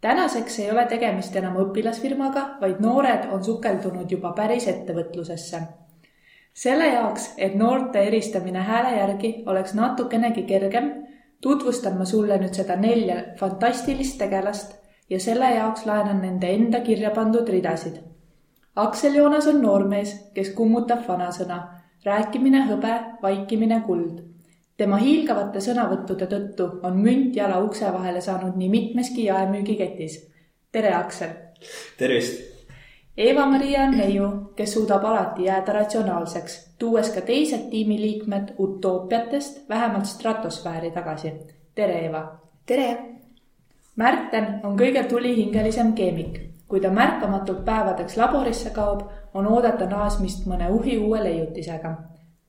tänaseks 0.00 0.58
ei 0.58 0.70
ole 0.70 0.86
tegemist 0.86 1.36
enam 1.36 1.56
õpilasfirmaga, 1.62 2.44
vaid 2.60 2.80
noored 2.80 3.28
on 3.32 3.44
sukeldunud 3.44 4.10
juba 4.10 4.32
päris 4.32 4.68
ettevõtlusesse. 4.68 5.62
selle 6.54 6.86
jaoks, 6.86 7.34
et 7.36 7.54
noorte 7.54 8.00
eristamine 8.02 8.58
hääle 8.58 8.96
järgi 8.96 9.42
oleks 9.46 9.74
natukenegi 9.74 10.42
kergem, 10.42 10.92
tutvustan 11.40 11.98
ma 11.98 12.04
sulle 12.04 12.38
nüüd 12.38 12.54
seda 12.54 12.76
nelja 12.76 13.16
fantastilist 13.38 14.18
tegelast 14.18 14.74
ja 15.10 15.20
selle 15.20 15.50
jaoks 15.54 15.86
laenan 15.86 16.20
nende 16.22 16.50
enda 16.50 16.80
kirja 16.80 17.10
pandud 17.10 17.48
ridasid. 17.48 18.00
Aksel 18.76 19.14
Joonas 19.14 19.46
on 19.46 19.62
noormees, 19.62 20.16
kes 20.34 20.50
kummutab 20.50 21.06
vanasõna 21.08 21.62
rääkimine 22.04 22.66
hõbe, 22.66 22.98
vaikimine 23.22 23.80
kuld 23.86 24.37
tema 24.78 25.00
hiilgavate 25.02 25.60
sõnavõttude 25.62 26.28
tõttu 26.30 26.68
on 26.86 27.00
münt 27.02 27.36
jala 27.36 27.58
ukse 27.64 27.90
vahele 27.92 28.20
saanud 28.22 28.56
nii 28.56 28.68
mitmeski 28.70 29.24
jaemüügiketis. 29.26 30.20
tere, 30.72 30.94
Aksel! 30.94 31.34
tervist! 31.98 32.58
Eva-Maria 33.18 33.82
on 33.82 33.96
neiu, 33.98 34.26
kes 34.56 34.72
suudab 34.72 35.04
alati 35.04 35.48
jääda 35.48 35.72
ratsionaalseks, 35.72 36.58
tuues 36.78 37.10
ka 37.10 37.20
teised 37.20 37.66
tiimiliikmed 37.70 38.54
utoopiatest 38.58 39.68
vähemalt 39.68 40.06
stratosfääri 40.06 40.90
tagasi. 40.90 41.32
tere, 41.74 42.06
Eva! 42.06 42.38
tere! 42.66 42.98
Märten 43.96 44.60
on 44.62 44.78
kõige 44.78 45.04
tulihingelisem 45.04 45.92
keemik. 45.92 46.40
kui 46.68 46.80
ta 46.80 46.90
märkamatult 46.90 47.64
päevadeks 47.64 48.16
laborisse 48.16 48.70
kaob, 48.70 49.00
on 49.34 49.46
oodata 49.46 49.86
naasmist 49.86 50.46
mõne 50.46 50.70
uhi 50.70 50.98
uue 50.98 51.24
leiutisega. 51.24 51.96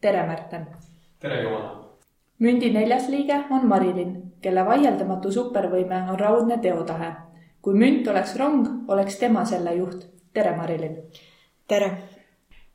tere, 0.02 0.28
Märten! 0.28 0.68
tere, 1.20 1.42
Joana! 1.42 1.79
Mündi 2.40 2.72
neljas 2.74 3.10
liige 3.12 3.42
on 3.52 3.68
Marilyn, 3.68 4.14
kelle 4.44 4.64
vaieldamatu 4.66 5.32
supervõime 5.32 6.06
on 6.12 6.20
raudne 6.20 6.60
teotahe. 6.64 7.12
kui 7.62 7.76
münt 7.76 8.08
oleks 8.08 8.38
rong, 8.40 8.68
oleks 8.88 9.18
tema 9.20 9.46
selle 9.46 9.76
juht. 9.76 10.08
tere, 10.34 10.56
Marilyn. 10.56 10.98
tere. 11.68 11.92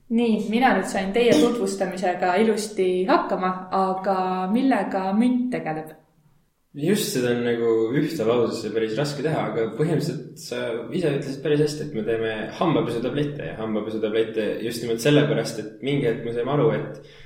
nii, 0.08 0.46
mina 0.50 0.74
nüüd 0.76 0.86
sain 0.86 1.12
teie 1.12 1.32
tutvustamisega 1.40 2.34
ilusti 2.36 3.06
hakkama, 3.08 3.68
aga 3.72 4.48
millega 4.52 5.12
münt 5.12 5.50
tegeleb? 5.50 5.94
just, 6.74 7.12
seda 7.14 7.30
on 7.30 7.44
nagu 7.46 7.72
ühte 7.96 8.24
lausesse 8.26 8.70
päris 8.74 8.96
raske 8.98 9.22
teha, 9.22 9.48
aga 9.48 9.68
põhimõtteliselt 9.78 10.38
sa 10.42 10.56
ise 10.92 11.12
ütlesid 11.16 11.42
päris 11.42 11.60
hästi, 11.64 11.86
et 11.86 11.94
me 11.94 12.02
teeme 12.02 12.32
hambapesutablette 12.58 13.52
ja 13.52 13.58
hambapesutablette 13.62 14.48
just 14.66 14.82
nimelt 14.82 15.00
sellepärast, 15.00 15.60
et 15.62 15.84
mingi 15.86 16.10
hetk 16.10 16.26
me 16.26 16.34
saime 16.34 16.52
aru, 16.52 16.72
et 16.74 17.22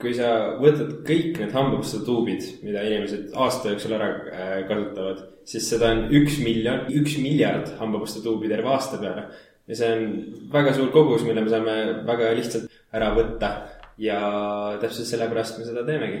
kui 0.00 0.12
sa 0.16 0.30
võtad 0.60 0.92
kõik 1.06 1.38
need 1.40 1.52
hambapastatuubid, 1.56 2.46
mida 2.64 2.82
inimesed 2.84 3.34
aasta 3.36 3.72
jooksul 3.72 3.94
ära 3.96 4.08
äh, 4.28 4.54
kasutavad, 4.68 5.22
siis 5.48 5.68
seda 5.72 5.92
on 5.94 6.02
üks 6.20 6.40
miljon, 6.44 6.86
üks 7.00 7.16
miljard 7.20 7.72
hambapastatuubi 7.80 8.50
terve 8.50 8.72
aasta 8.72 9.00
peale. 9.00 9.26
ja 9.70 9.78
see 9.78 9.90
on 9.94 10.06
väga 10.52 10.74
suur 10.76 10.90
kogus, 10.92 11.24
mille 11.26 11.44
me 11.44 11.52
saame 11.52 11.76
väga 12.08 12.32
lihtsalt 12.36 12.70
ära 12.96 13.12
võtta 13.16 13.50
ja 14.00 14.20
täpselt 14.80 15.08
sellepärast 15.08 15.58
me 15.58 15.68
seda 15.68 15.84
teemegi. 15.86 16.20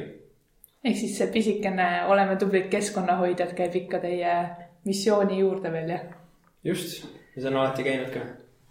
ehk 0.84 0.96
siis 0.96 1.16
see 1.18 1.30
pisikene 1.32 1.88
oleme 2.08 2.36
tublid 2.40 2.68
keskkonnahoidjad 2.72 3.56
käib 3.56 3.76
ikka 3.84 4.00
teie 4.04 4.36
missiooni 4.88 5.40
juurde 5.40 5.72
veel, 5.72 5.96
jah? 5.96 6.06
just, 6.64 7.04
ja 7.34 7.42
see 7.42 7.50
on 7.50 7.60
alati 7.60 7.84
käinud 7.86 8.12
ka. 8.14 8.24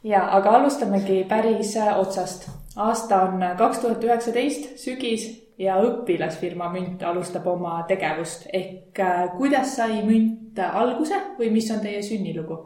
Ja, 0.04 0.24
aga 0.38 0.58
alustamegi 0.60 1.24
päris 1.30 1.76
otsast 1.98 2.50
aasta 2.80 3.22
on 3.28 3.44
kaks 3.58 3.80
tuhat 3.84 4.04
üheksateist, 4.04 4.74
sügis 4.80 5.28
ja 5.60 5.78
õpilasfirma 5.84 6.70
Münt 6.74 7.04
alustab 7.04 7.48
oma 7.52 7.82
tegevust 7.88 8.48
ehk 8.54 9.00
äh, 9.04 9.24
kuidas 9.38 9.76
sai 9.80 10.02
Münt 10.08 10.60
alguse 10.60 11.20
või 11.40 11.52
mis 11.54 11.70
on 11.74 11.82
teie 11.84 12.02
sünnilugu? 12.06 12.60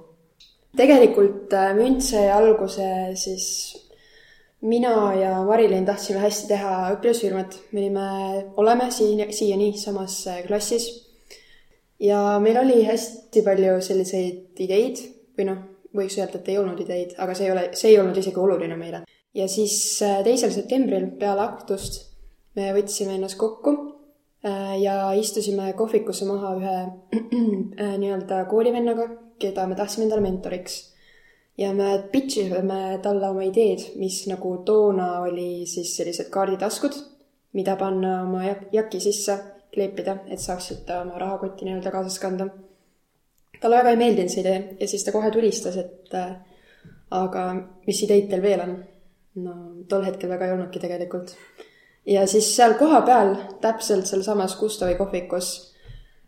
tegelikult 0.77 1.53
äh, 1.57 1.71
Münt 1.77 2.05
sai 2.05 2.27
alguse 2.33 2.85
siis 3.17 3.47
mina 4.63 5.13
ja 5.17 5.41
Marilyn 5.43 5.85
tahtsime 5.85 6.21
hästi 6.23 6.47
teha 6.53 6.75
õpilasfirmat, 6.95 7.57
me 7.71 7.81
olime, 7.81 8.07
oleme 8.61 8.91
siin, 8.91 9.25
siiani 9.33 9.73
samas 9.77 10.21
äh, 10.27 10.43
klassis. 10.47 10.87
ja 11.99 12.37
meil 12.39 12.61
oli 12.61 12.83
hästi 12.85 13.41
palju 13.41 13.79
selliseid 13.81 14.65
ideid 14.67 15.01
või 15.37 15.49
noh, 15.49 15.61
võiks 15.95 16.17
öelda, 16.17 16.39
et 16.39 16.49
ei 16.49 16.57
olnud 16.57 16.79
ideid, 16.81 17.17
aga 17.17 17.35
see 17.37 17.47
ei 17.47 17.51
ole, 17.55 17.67
see 17.77 17.91
ei 17.91 17.99
olnud 18.01 18.17
isegi 18.17 18.39
oluline 18.39 18.77
meile 18.79 19.03
ja 19.33 19.47
siis 19.47 20.01
äh, 20.05 20.21
teisel 20.23 20.51
septembril 20.53 21.07
peale 21.19 21.43
aktust 21.45 22.01
me 22.57 22.69
võtsime 22.75 23.17
ennast 23.17 23.37
kokku 23.41 23.73
äh, 24.45 24.75
ja 24.81 24.97
istusime 25.17 25.71
kohvikusse 25.77 26.27
maha 26.29 26.55
ühe 26.59 26.75
äh, 27.81 27.95
nii-öelda 28.01 28.43
koolivennaga, 28.51 29.09
keda 29.41 29.67
me 29.67 29.77
tahtsime 29.79 30.07
endale 30.07 30.25
mentoriks. 30.25 30.81
ja 31.57 31.73
me 31.73 32.03
pitch 32.11 32.37
isime 32.41 32.99
talle 33.01 33.29
oma 33.29 33.45
ideed, 33.45 33.93
mis 34.01 34.23
nagu 34.29 34.57
toona 34.65 35.19
oli 35.21 35.65
siis 35.69 35.95
sellised 35.97 36.29
kaarditaskud, 36.33 36.95
mida 37.53 37.75
panna 37.77 38.23
oma 38.23 38.45
jaki 38.73 38.99
sisse, 39.01 39.37
kleepida, 39.73 40.19
et 40.29 40.41
saaksite 40.41 40.97
oma 41.01 41.17
rahakotti 41.21 41.65
nii-öelda 41.65 41.91
kaasas 41.93 42.19
kanda. 42.21 42.49
Talle 43.63 43.79
väga 43.79 43.95
ei 43.95 44.01
meeldinud 44.01 44.31
see 44.31 44.43
idee 44.43 44.57
ja 44.79 44.87
siis 44.91 45.05
ta 45.07 45.15
kohe 45.15 45.31
tulistas, 45.31 45.77
et 45.79 46.17
aga 47.13 47.43
mis 47.87 48.01
ideid 48.05 48.27
teil 48.29 48.43
veel 48.43 48.63
on 48.65 48.73
no 49.41 49.53
tol 49.89 50.05
hetkel 50.05 50.31
väga 50.31 50.47
ei 50.47 50.55
olnudki 50.55 50.81
tegelikult. 50.81 51.35
ja 52.05 52.25
siis 52.27 52.49
seal 52.55 52.75
kohapeal, 52.79 53.35
täpselt 53.61 54.09
sealsamas 54.09 54.57
Gustavi 54.59 54.95
kohvikus 54.99 55.51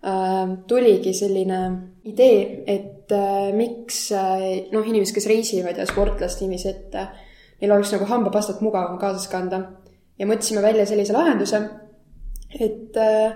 äh, 0.05 0.55
tuligi 0.67 1.13
selline 1.13 1.59
idee, 2.05 2.63
et 2.67 3.11
äh, 3.11 3.51
miks 3.53 4.11
äh, 4.15 4.45
noh, 4.71 4.85
inimesed, 4.85 5.15
kes 5.15 5.29
reisivad 5.29 5.77
ja 5.77 5.87
sportlastiimis, 5.89 6.65
et 6.71 6.95
äh, 6.95 7.09
neil 7.61 7.75
oleks 7.75 7.91
nagu 7.95 8.07
hambapastat 8.09 8.61
mugavam 8.65 8.97
kaasas 9.01 9.27
kanda. 9.31 9.63
ja 10.19 10.25
mõtlesime 10.25 10.61
välja 10.63 10.85
sellise 10.87 11.13
lahenduse, 11.13 11.59
et 12.55 12.97
äh, 12.97 13.35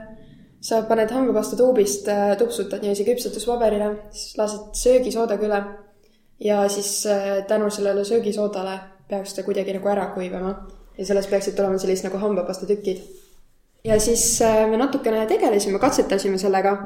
sa 0.62 0.82
paned 0.88 1.12
hambapasta 1.12 1.58
tuubist 1.58 2.08
äh,, 2.08 2.38
tupsutad 2.38 2.82
niiviisi 2.84 3.06
küpsetuspaberile, 3.08 3.94
siis 4.12 4.38
lased 4.38 4.76
söögisoodaga 4.76 5.48
üle 5.48 5.62
ja 6.40 6.70
siis 6.70 7.06
äh, 7.08 7.46
tänu 7.48 7.70
sellele 7.70 8.06
söögisoodale 8.06 8.80
peaks 9.10 9.34
ta 9.34 9.44
kuidagi 9.44 9.74
nagu 9.74 9.90
ära 9.90 10.10
kuivama 10.14 10.54
ja 10.98 11.06
sellest 11.06 11.30
peaksid 11.30 11.56
tulema 11.56 11.78
sellised 11.78 12.10
nagu 12.10 12.18
hambapastatükid. 12.18 13.00
ja 13.84 14.00
siis 14.00 14.42
äh, 14.42 14.68
me 14.70 14.78
natukene 14.78 15.26
tegelesime, 15.28 15.80
katsetasime 15.80 16.38
sellega. 16.38 16.78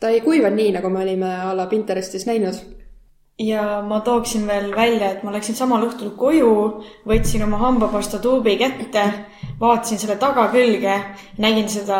ta 0.00 0.08
ei 0.08 0.20
kuivanud 0.20 0.56
nii, 0.56 0.72
nagu 0.72 0.88
me 0.90 1.02
olime 1.02 1.34
a 1.42 1.56
la 1.56 1.66
Pinterestis 1.66 2.26
näinud 2.26 2.54
ja 3.38 3.82
ma 3.82 4.00
tooksin 4.00 4.46
veel 4.46 4.70
välja, 4.76 5.10
et 5.10 5.22
ma 5.22 5.32
läksin 5.32 5.54
samal 5.54 5.82
õhtul 5.88 6.14
koju, 6.16 6.82
võtsin 7.06 7.42
oma 7.44 7.58
hambapasta 7.58 8.18
tuubi 8.18 8.56
kätte, 8.56 9.04
vaatasin 9.60 9.98
selle 9.98 10.16
tagakülge, 10.16 11.00
nägin 11.38 11.68
seda 11.68 11.98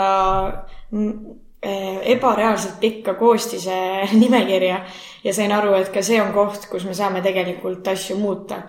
ebareaalselt 1.65 2.81
pikka 2.81 3.15
koostise 3.15 3.77
nimekirja 4.23 4.81
ja 5.25 5.35
sain 5.35 5.53
aru, 5.53 5.75
et 5.79 5.93
ka 5.93 6.03
see 6.05 6.21
on 6.23 6.33
koht, 6.35 6.69
kus 6.71 6.85
me 6.85 6.95
saame 6.95 7.23
tegelikult 7.25 7.89
asju 7.89 8.19
muuta. 8.21 8.63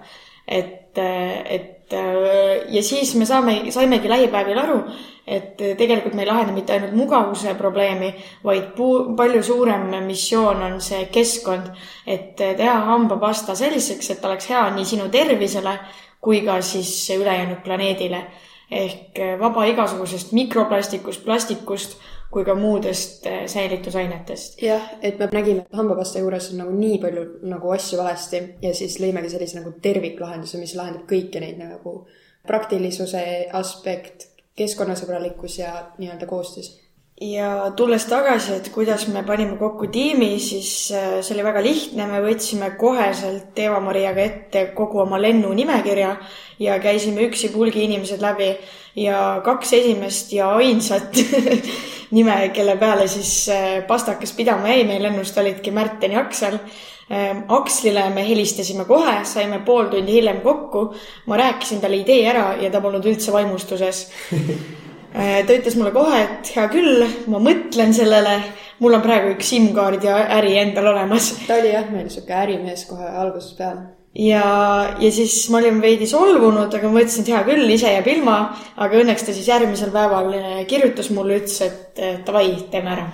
et, 0.48 0.98
eh, 0.98 1.42
et 1.56 1.94
eh, 1.94 2.66
ja 2.70 2.84
siis 2.84 3.16
me 3.16 3.26
saame, 3.26 3.72
saimegi 3.72 4.10
lähipäevil 4.10 4.60
aru, 4.62 4.78
et 5.28 5.58
tegelikult 5.58 6.14
me 6.14 6.22
ei 6.22 6.30
lahenda 6.30 6.54
mitte 6.54 6.74
ainult 6.74 6.94
mugavuse 6.94 7.56
probleemi, 7.58 8.14
vaid 8.44 8.72
puu, 8.78 9.16
palju 9.18 9.44
suurem 9.44 9.88
missioon 10.06 10.62
on 10.64 10.82
see 10.82 11.08
keskkond, 11.12 11.72
et 12.08 12.36
teha 12.36 12.78
hambapasta 12.92 13.56
selliseks, 13.56 14.12
et 14.14 14.26
oleks 14.26 14.50
hea 14.54 14.68
nii 14.76 14.86
sinu 14.86 15.10
tervisele 15.10 15.80
kui 16.22 16.42
ka 16.46 16.62
siis 16.62 17.10
ülejäänud 17.10 17.64
planeedile. 17.66 18.24
Ehk 18.72 19.20
vaba 19.40 19.66
igasugusest 19.70 20.32
mikroplastikust, 20.32 21.24
plastikust 21.26 21.98
kui 22.32 22.46
ka 22.46 22.56
muudest 22.56 23.28
säilitusainetest. 23.48 24.62
jah, 24.62 24.90
et 25.02 25.20
me 25.20 25.30
nägime, 25.32 25.62
et 25.62 25.78
hambapasta 25.78 26.20
juures 26.20 26.52
on 26.52 26.58
nagu 26.64 26.72
nii 26.76 26.98
palju 27.00 27.26
nagu 27.48 27.72
asju 27.72 28.00
valesti 28.02 28.42
ja 28.62 28.74
siis 28.74 28.98
lõimegi 29.00 29.30
sellise 29.32 29.60
nagu 29.60 29.72
terviklahenduse, 29.82 30.60
mis 30.60 30.76
lahendab 30.76 31.06
kõiki 31.10 31.40
neid 31.40 31.62
nagu 31.62 32.08
praktilisuse 32.48 33.22
aspekt, 33.54 34.28
keskkonnasõbralikkus 34.56 35.60
ja 35.60 35.72
nii-öelda 35.98 36.26
koostöös. 36.26 36.74
Ja 37.22 37.72
tulles 37.76 38.06
tagasi, 38.06 38.58
et 38.58 38.70
kuidas 38.76 39.08
me 39.08 39.24
panime 39.24 39.58
kokku 39.58 39.88
tiimi, 39.88 40.40
siis 40.40 40.92
äh, 40.92 41.20
see 41.24 41.36
oli 41.36 41.46
väga 41.48 41.62
lihtne, 41.64 42.08
me 42.12 42.24
võtsime 42.24 42.74
koheselt 42.80 43.60
Eva-Mariaga 43.60 44.24
ette 44.24 44.66
kogu 44.76 45.00
oma 45.06 45.20
lennunimekirja 45.22 46.16
ja 46.60 46.80
käisime 46.84 47.24
üksipulgi 47.30 47.86
inimesed 47.86 48.24
läbi 48.24 48.50
ja 49.00 49.42
kaks 49.46 49.74
esimest 49.80 50.34
ja 50.36 50.50
ainsat 50.60 51.16
nime, 52.16 52.36
kelle 52.56 52.76
peale 52.82 53.08
siis 53.08 53.38
äh, 53.54 53.80
pastakas 53.88 54.36
pidama 54.36 54.76
jäi 54.76 54.84
meil 54.84 55.08
lennust, 55.08 55.38
olidki 55.38 55.72
Märten 55.72 56.18
ja 56.18 56.26
Aksel 56.28 56.60
Ehm, 57.10 57.44
Akslile 57.48 58.08
me 58.10 58.24
helistasime 58.26 58.86
kohe, 58.90 59.20
saime 59.30 59.60
pool 59.66 59.92
tundi 59.92 60.16
hiljem 60.16 60.42
kokku. 60.42 60.96
ma 61.26 61.38
rääkisin 61.38 61.82
talle 61.82 61.98
idee 62.02 62.26
ära 62.30 62.56
ja 62.62 62.72
ta 62.72 62.82
polnud 62.82 63.06
üldse 63.06 63.32
vaimustuses. 63.34 64.08
Ehm, 65.16 65.46
ta 65.48 65.56
ütles 65.56 65.76
mulle 65.80 65.94
kohe, 65.96 66.22
et 66.26 66.54
hea 66.56 66.68
küll, 66.72 67.04
ma 67.32 67.40
mõtlen 67.40 67.94
sellele. 67.96 68.38
mul 68.80 68.94
on 68.98 69.02
praegu 69.02 69.30
üks 69.32 69.48
SIM-kaard 69.54 70.04
ja 70.04 70.18
äri 70.38 70.58
endal 70.60 70.92
olemas. 70.92 71.32
ta 71.48 71.56
oli 71.62 71.72
jah, 71.72 71.86
meil 71.92 72.10
sihuke 72.12 72.34
ärimees 72.36 72.86
kohe 72.90 73.08
algusest 73.08 73.58
peale 73.58 73.86
ja, 74.20 74.48
ja 75.00 75.12
siis 75.12 75.38
ma 75.52 75.62
olin 75.62 75.80
veidi 75.82 76.08
solvunud, 76.08 76.74
aga 76.76 76.92
mõtlesin, 76.92 77.24
et 77.24 77.32
hea 77.32 77.44
küll, 77.48 77.70
ise 77.72 77.94
jääb 77.94 78.10
ilma. 78.12 78.38
aga 78.76 79.00
õnneks 79.04 79.24
ta 79.24 79.36
siis 79.36 79.48
järgmisel 79.48 79.94
päeval 79.96 80.34
eh, 80.36 80.66
kirjutas 80.68 81.12
mulle, 81.16 81.40
ütles, 81.40 81.62
et 81.64 82.04
davai, 82.28 82.50
teeme 82.72 82.92
ära. 82.98 83.08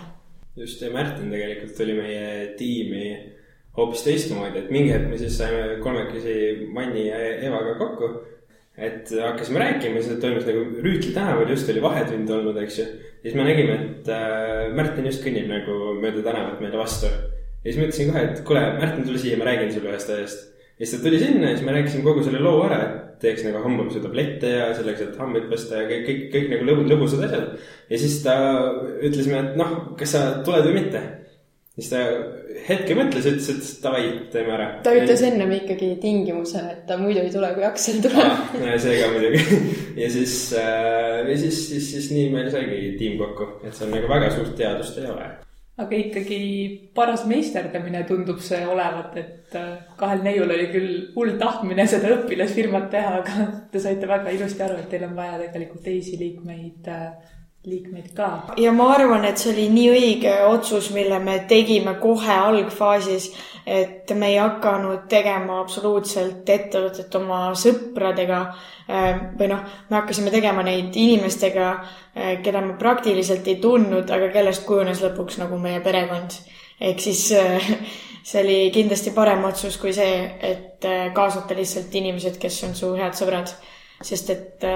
just 0.57 0.81
ja 0.81 0.89
Märten 0.93 1.29
tegelikult 1.29 1.77
tuli 1.77 1.93
meie 2.01 2.25
tiimi 2.57 3.05
hoopis 3.77 4.03
teistmoodi, 4.05 4.59
et 4.59 4.71
mingi 4.73 4.91
hetk 4.93 5.07
me 5.09 5.17
siis 5.19 5.37
saime 5.37 5.77
kolmekesi 5.83 6.67
Manni 6.73 7.07
ja 7.07 7.19
Evaga 7.47 7.77
kokku. 7.79 8.11
Et 8.81 9.11
hakkasime 9.21 9.61
rääkima, 9.61 10.01
siis 10.01 10.19
toimus 10.21 10.47
nagu 10.47 10.63
Rüütli 10.81 11.13
tänaval 11.13 11.49
just 11.53 11.69
oli 11.69 11.83
vahetund 11.83 12.29
olnud, 12.33 12.57
eks 12.63 12.79
ju. 12.79 12.85
siis 13.21 13.35
me 13.37 13.45
nägime, 13.45 13.77
et 13.77 14.09
äh, 14.09 14.71
Märten 14.77 15.05
just 15.05 15.23
kõnnib 15.25 15.49
nagu 15.51 15.93
mööda 16.01 16.23
tänavat 16.25 16.63
meile 16.63 16.79
vastu. 16.79 17.11
ja 17.61 17.67
siis 17.67 17.77
ma 17.77 17.87
ütlesin 17.87 18.11
kohe, 18.11 18.25
et 18.25 18.41
kuule, 18.47 18.65
Märten, 18.79 19.05
tule 19.05 19.21
siia, 19.21 19.37
ma 19.37 19.47
räägin 19.49 19.71
sulle 19.75 19.93
ühest 19.93 20.09
asjast. 20.15 20.49
ja 20.79 20.85
siis 20.85 20.97
ta 20.97 21.05
tuli 21.05 21.21
sinna 21.21 21.51
ja 21.51 21.55
siis 21.55 21.67
me 21.67 21.77
rääkisime 21.77 22.07
kogu 22.09 22.25
selle 22.25 22.41
loo 22.41 22.65
ära, 22.65 22.81
et 22.87 23.07
teeks 23.21 23.45
nagu 23.45 23.61
hambapesutablette 23.61 24.55
ja 24.57 24.67
selleks, 24.73 25.05
et 25.05 25.17
hambaid 25.21 25.49
pesta 25.51 25.83
ja 25.83 25.89
kõik, 25.89 26.05
kõik, 26.09 26.27
kõik 26.33 26.53
nagu 26.55 26.69
lõbu, 26.71 26.85
lõbusad 26.89 27.25
asjad. 27.29 27.57
ja 27.89 28.01
siis 28.01 28.21
ta 28.25 28.37
ütlesime, 28.97 29.43
et 29.45 29.59
noh, 29.61 29.81
kas 29.99 30.17
sa 30.17 30.27
tuled 30.45 30.65
või 30.69 30.79
mitte 30.81 31.05
siis 31.77 31.91
ta 31.91 31.99
hetke 32.67 32.95
mõtles, 32.97 33.27
ütles, 33.29 33.49
et 33.51 33.83
davai, 33.83 34.07
teeme 34.33 34.55
ära. 34.57 34.65
ta 34.83 34.93
ütles 34.95 35.21
ennem 35.23 35.53
ikkagi 35.55 35.93
tingimusena, 36.03 36.73
et 36.75 36.81
ta 36.89 36.97
muidu 36.99 37.23
ei 37.23 37.31
tule, 37.33 37.51
kui 37.55 37.67
Aksel 37.67 38.01
tuleb 38.03 38.25
ah,. 38.25 38.41
see 38.81 38.97
ka 38.99 39.11
muidugi 39.13 39.61
ja 40.01 40.09
siis 40.11 40.35
äh,, 40.59 41.21
ja 41.29 41.37
siis, 41.39 41.61
siis, 41.69 41.87
siis 41.93 42.11
nii 42.15 42.27
meil 42.33 42.51
saigi 42.51 42.97
tiim 42.99 43.15
kokku, 43.21 43.53
et 43.63 43.77
seal 43.77 43.93
nagu 43.93 44.11
väga 44.11 44.33
suurt 44.35 44.53
teadust 44.59 44.99
ei 44.99 45.07
ole. 45.13 45.29
aga 45.81 45.97
ikkagi 45.97 46.41
paras 46.93 47.23
meisterdamine 47.29 48.03
tundub 48.09 48.43
see 48.43 48.59
olevat, 48.67 49.15
et 49.23 49.55
äh, 49.57 49.73
kahel 49.97 50.25
neiul 50.27 50.51
oli 50.51 50.67
küll 50.75 50.95
hull 51.15 51.37
tahtmine 51.39 51.87
seda 51.89 52.11
õpilasfirmat 52.17 52.91
teha, 52.91 53.19
aga 53.23 53.51
te 53.71 53.79
saite 53.79 54.11
väga 54.11 54.35
ilusti 54.35 54.67
aru, 54.67 54.81
et 54.83 54.91
teil 54.91 55.07
on 55.07 55.15
vaja 55.15 55.39
tegelikult 55.47 55.87
teisi 55.87 56.19
liikmeid 56.19 56.91
äh, 56.91 57.37
liikmeid 57.65 58.13
ka. 58.15 58.53
ja 58.57 58.71
ma 58.73 58.89
arvan, 58.95 59.25
et 59.25 59.37
see 59.37 59.51
oli 59.53 59.67
nii 59.69 59.89
õige 59.93 60.33
otsus, 60.47 60.89
mille 60.95 61.19
me 61.21 61.37
tegime 61.49 61.93
kohe 62.01 62.33
algfaasis, 62.33 63.27
et 63.69 64.09
me 64.17 64.31
ei 64.33 64.39
hakanud 64.41 65.05
tegema 65.09 65.59
absoluutselt 65.61 66.49
ettevõtet 66.49 67.15
oma 67.19 67.43
sõpradega 67.57 68.39
äh, 68.47 69.21
või 69.37 69.51
noh, 69.53 69.61
me 69.89 69.99
hakkasime 69.99 70.33
tegema 70.33 70.65
neid 70.65 70.97
inimestega, 70.97 71.69
äh, 72.15 72.33
keda 72.41 72.65
me 72.65 72.77
praktiliselt 72.81 73.47
ei 73.47 73.59
tundnud, 73.61 74.09
aga 74.09 74.31
kellest 74.33 74.65
kujunes 74.65 75.03
lõpuks 75.05 75.37
nagu 75.43 75.61
meie 75.61 75.83
perekond. 75.85 76.41
ehk 76.81 76.99
siis 76.99 77.27
äh, 77.37 77.71
see 78.27 78.41
oli 78.41 78.59
kindlasti 78.73 79.13
parem 79.13 79.45
otsus 79.45 79.77
kui 79.77 79.93
see, 79.93 80.17
et 80.41 80.89
kaasata 81.13 81.53
lihtsalt 81.57 81.93
inimesed, 81.93 82.41
kes 82.41 82.63
on 82.65 82.75
su 82.75 82.93
head 82.97 83.13
sõbrad. 83.17 83.53
sest 84.01 84.29
et 84.33 84.71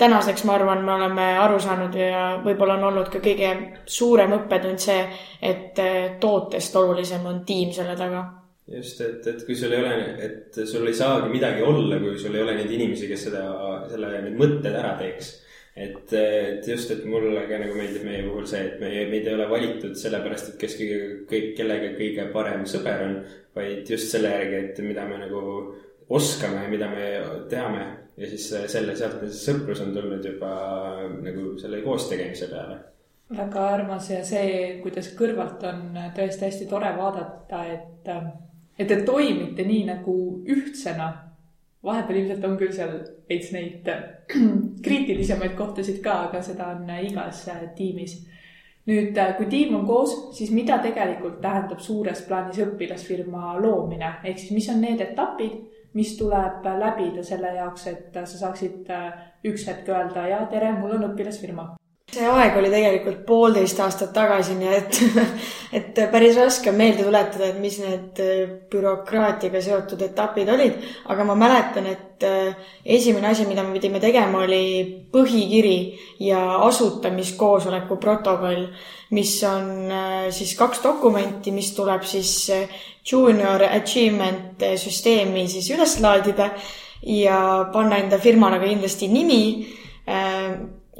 tänaseks 0.00 0.44
ma 0.44 0.56
arvan, 0.56 0.84
me 0.84 0.92
oleme 0.92 1.26
aru 1.42 1.58
saanud 1.60 1.96
ja 1.98 2.24
võib-olla 2.44 2.78
on 2.78 2.88
olnud 2.90 3.10
ka 3.12 3.20
kõige 3.24 3.50
suurem 3.86 4.32
õppetund 4.38 4.80
see, 4.82 5.00
et 5.42 5.80
eh, 5.82 6.16
tootest 6.20 6.76
olulisem 6.80 7.26
on 7.28 7.42
tiim 7.48 7.74
selle 7.76 7.96
taga. 7.98 8.24
just, 8.70 9.00
et, 9.04 9.26
et 9.26 9.44
kui 9.46 9.56
sul 9.58 9.74
ei 9.74 9.82
ole, 9.82 9.94
et 10.24 10.60
sul 10.72 10.86
ei 10.86 10.96
saagi 10.96 11.28
midagi 11.32 11.62
olla, 11.66 11.98
kui 12.00 12.16
sul 12.18 12.34
ei 12.38 12.42
ole 12.46 12.56
neid 12.56 12.72
inimesi, 12.78 13.08
kes 13.10 13.28
seda, 13.28 13.44
selle, 13.90 14.16
need 14.24 14.40
mõtted 14.40 14.72
ära 14.72 14.94
teeks. 15.00 15.32
et, 15.76 16.12
et 16.16 16.66
just, 16.72 16.90
et 16.94 17.04
mulle 17.04 17.44
ka 17.48 17.60
nagu 17.60 17.76
meeldib 17.76 18.06
meie 18.06 18.24
puhul 18.24 18.48
see, 18.48 18.64
et 18.70 18.80
meie, 18.80 19.04
meid 19.10 19.28
ei 19.28 19.36
ole 19.36 19.48
valitud 19.52 19.94
sellepärast, 20.00 20.54
et 20.54 20.60
kes 20.64 20.80
kõige, 20.80 20.98
kõik, 21.30 21.52
kellega 21.60 21.92
kõige 21.98 22.26
parem 22.32 22.64
sõber 22.68 23.06
on, 23.06 23.16
vaid 23.56 23.88
just 23.96 24.12
selle 24.14 24.32
järgi, 24.32 24.64
et 24.64 24.84
mida 24.86 25.04
me 25.08 25.20
nagu 25.26 25.44
oskame, 26.10 26.66
mida 26.72 26.88
me 26.90 27.10
teame 27.50 27.84
ja 28.20 28.28
siis 28.28 28.46
selle, 28.72 28.94
sealt 28.96 29.22
sõprus 29.32 29.80
on 29.84 29.94
tulnud 29.96 30.24
juba 30.24 30.52
nagu 31.24 31.54
selle 31.60 31.80
koos 31.84 32.08
tegemise 32.10 32.50
peale. 32.50 32.76
väga 33.36 33.64
armas 33.76 34.10
ja 34.10 34.20
see, 34.26 34.80
kuidas 34.82 35.12
kõrvalt 35.18 35.64
on 35.70 35.96
tõesti 36.16 36.48
hästi 36.48 36.68
tore 36.68 36.90
vaadata, 36.96 37.64
et, 37.70 38.10
et 38.78 38.88
te 38.88 39.00
toimite 39.06 39.64
nii 39.64 39.84
nagu 39.88 40.14
ühtsena. 40.46 41.10
vahepeal 41.84 42.18
ilmselt 42.20 42.44
on 42.44 42.58
küll 42.60 42.74
seal 42.76 42.98
veits 43.28 43.52
neid 43.56 43.88
kriitilisemaid 44.84 45.56
kohtasid 45.56 46.02
ka, 46.04 46.26
aga 46.28 46.42
seda 46.44 46.74
on 46.74 46.90
igas 47.00 47.46
tiimis 47.76 48.18
nüüd, 48.90 49.16
kui 49.38 49.46
tiim 49.48 49.74
on 49.78 49.86
koos, 49.86 50.12
siis 50.36 50.50
mida 50.52 50.78
tegelikult 50.82 51.40
tähendab 51.40 51.80
suures 51.80 52.20
plaanis 52.26 52.60
õpilasfirma 52.64 53.54
loomine, 53.60 54.16
ehk 54.24 54.40
siis 54.40 54.54
mis 54.56 54.68
on 54.72 54.80
need 54.84 55.00
etapid 55.04 55.79
mis 55.94 56.16
tuleb 56.18 56.66
läbida 56.78 57.24
selle 57.26 57.54
jaoks, 57.56 57.86
et 57.90 58.14
sa 58.14 58.38
saaksid 58.46 58.90
äh, 58.94 59.10
üks 59.44 59.66
hetk 59.68 59.88
öelda 59.88 60.26
ja 60.28 60.44
tere, 60.50 60.72
mul 60.78 60.98
on 60.98 61.10
õpilasfirma? 61.10 61.74
See 62.10 62.26
aeg 62.26 62.56
oli 62.58 62.70
tegelikult 62.72 63.20
poolteist 63.26 63.78
aastat 63.84 64.12
tagasi, 64.14 64.56
nii 64.58 64.70
et, 64.74 64.98
et 65.78 66.00
päris 66.10 66.38
raske 66.40 66.72
on 66.72 66.78
meelde 66.78 67.04
tuletada, 67.06 67.50
et 67.50 67.60
mis 67.62 67.78
need 67.82 68.18
äh, 68.24 68.40
bürokraatiaga 68.72 69.62
seotud 69.62 70.02
etapid 70.08 70.50
olid. 70.50 70.80
aga 71.12 71.26
ma 71.28 71.36
mäletan, 71.38 71.86
et 71.86 72.26
äh, 72.26 72.56
esimene 72.84 73.30
asi, 73.30 73.46
mida 73.46 73.62
me 73.62 73.76
pidime 73.78 74.02
tegema, 74.02 74.42
oli 74.46 75.06
põhikiri 75.12 75.78
ja 76.26 76.42
asutamiskoosoleku 76.66 78.00
protokoll, 78.02 78.66
mis 79.14 79.36
on 79.46 79.90
siis 80.30 80.54
kaks 80.58 80.82
dokumenti, 80.84 81.50
mis 81.54 81.72
tuleb 81.74 82.04
siis 82.06 82.50
junior 83.06 83.64
achievement 83.70 84.62
süsteemi 84.78 85.48
siis 85.50 85.70
üles 85.74 85.96
laadida 86.02 86.50
ja 87.06 87.70
panna 87.72 87.98
enda 88.02 88.18
firmale 88.18 88.60
ka 88.60 88.68
kindlasti 88.68 89.08
nimi. 89.08 89.42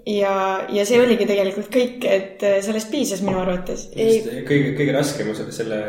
Ja, 0.08 0.34
ja 0.72 0.84
see 0.88 1.00
oligi 1.02 1.26
tegelikult 1.28 1.68
kõik, 1.72 2.04
et 2.08 2.42
äh, 2.46 2.58
sellest 2.64 2.90
piisas 2.92 3.20
minu 3.24 3.40
arvates. 3.42 3.88
kõige, 3.92 4.72
kõige 4.78 4.94
raskem 4.96 5.28
osa 5.32 5.44
selle 5.52 5.80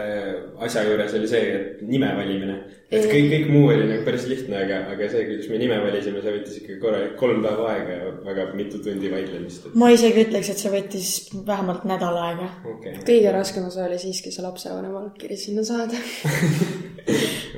asja 0.62 0.84
juures 0.88 1.14
oli 1.18 1.30
see, 1.32 1.42
et 1.56 1.82
nime 1.88 2.10
valimine. 2.18 2.58
et 2.92 3.06
kõik, 3.08 3.30
kõik 3.32 3.48
muu 3.54 3.70
oli 3.72 3.86
nagu 3.88 4.04
päris 4.04 4.26
lihtne, 4.28 4.58
aga, 4.66 4.82
aga 4.92 5.10
see, 5.14 5.24
kuidas 5.30 5.48
me 5.52 5.62
nime 5.62 5.78
valisime, 5.84 6.24
see 6.24 6.36
võttis 6.36 6.58
ikkagi 6.60 6.80
korralik 6.82 7.16
kolm 7.22 7.40
päeva 7.46 7.70
aega 7.72 7.98
ja 8.02 8.12
väga 8.26 8.48
mitu 8.58 8.82
tundi 8.84 9.12
vaidlemist. 9.14 9.70
ma 9.80 9.92
isegi 9.96 10.26
ütleks, 10.26 10.52
et 10.52 10.64
see 10.64 10.74
võttis 10.74 11.14
vähemalt 11.48 11.88
nädal 11.90 12.20
aega. 12.26 12.50
okei, 12.76 12.98
kõige 13.08 13.36
raskem 13.38 13.70
osa 13.72 13.88
oli 13.88 14.02
siiski 14.02 14.34
see 14.34 14.44
lapsevanema 14.46 15.06
allkiri 15.06 15.40
sinna 15.40 15.64
saada. 15.68 16.02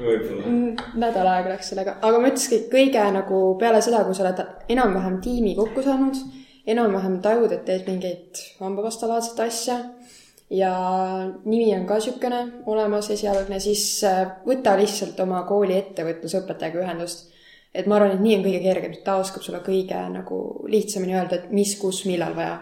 võib-olla. 0.03 0.53
nädal 0.99 1.29
aega 1.33 1.53
läks 1.53 1.73
sellega, 1.73 1.97
aga 2.01 2.21
ma 2.21 2.31
ütleski, 2.31 2.63
kõige 2.71 3.03
nagu 3.17 3.43
peale 3.61 3.81
seda, 3.85 4.03
kui 4.07 4.17
sa 4.17 4.25
oled 4.27 4.71
enam-vähem 4.73 5.19
tiimi 5.23 5.55
kokku 5.57 5.83
saanud, 5.85 6.19
enam-vähem 6.67 7.19
tajud, 7.21 7.51
et 7.51 7.65
teed 7.67 7.87
mingeid 7.89 8.43
hambapastalaadset 8.59 9.39
asja 9.39 9.79
ja 10.53 10.73
nimi 11.45 11.75
on 11.75 11.85
ka 11.85 11.97
niisugune 11.99 12.41
olemas 12.65 13.09
esialgne, 13.13 13.59
siis 13.59 13.85
äh, 14.07 14.25
võta 14.47 14.75
lihtsalt 14.79 15.19
oma 15.23 15.43
kooli 15.49 15.77
ettevõtlusõpetajaga 15.79 16.83
ühendust. 16.83 17.31
et 17.73 17.87
ma 17.89 17.95
arvan, 17.95 18.11
et 18.13 18.21
nii 18.21 18.35
on 18.37 18.43
kõige 18.45 18.59
kergem, 18.61 18.93
ta 19.03 19.15
oskab 19.17 19.41
sulle 19.41 19.63
kõige 19.65 19.97
nagu 20.13 20.37
lihtsamini 20.69 21.15
öelda, 21.17 21.39
et 21.41 21.51
mis, 21.51 21.73
kus, 21.79 22.03
millal 22.05 22.35
vaja. 22.37 22.59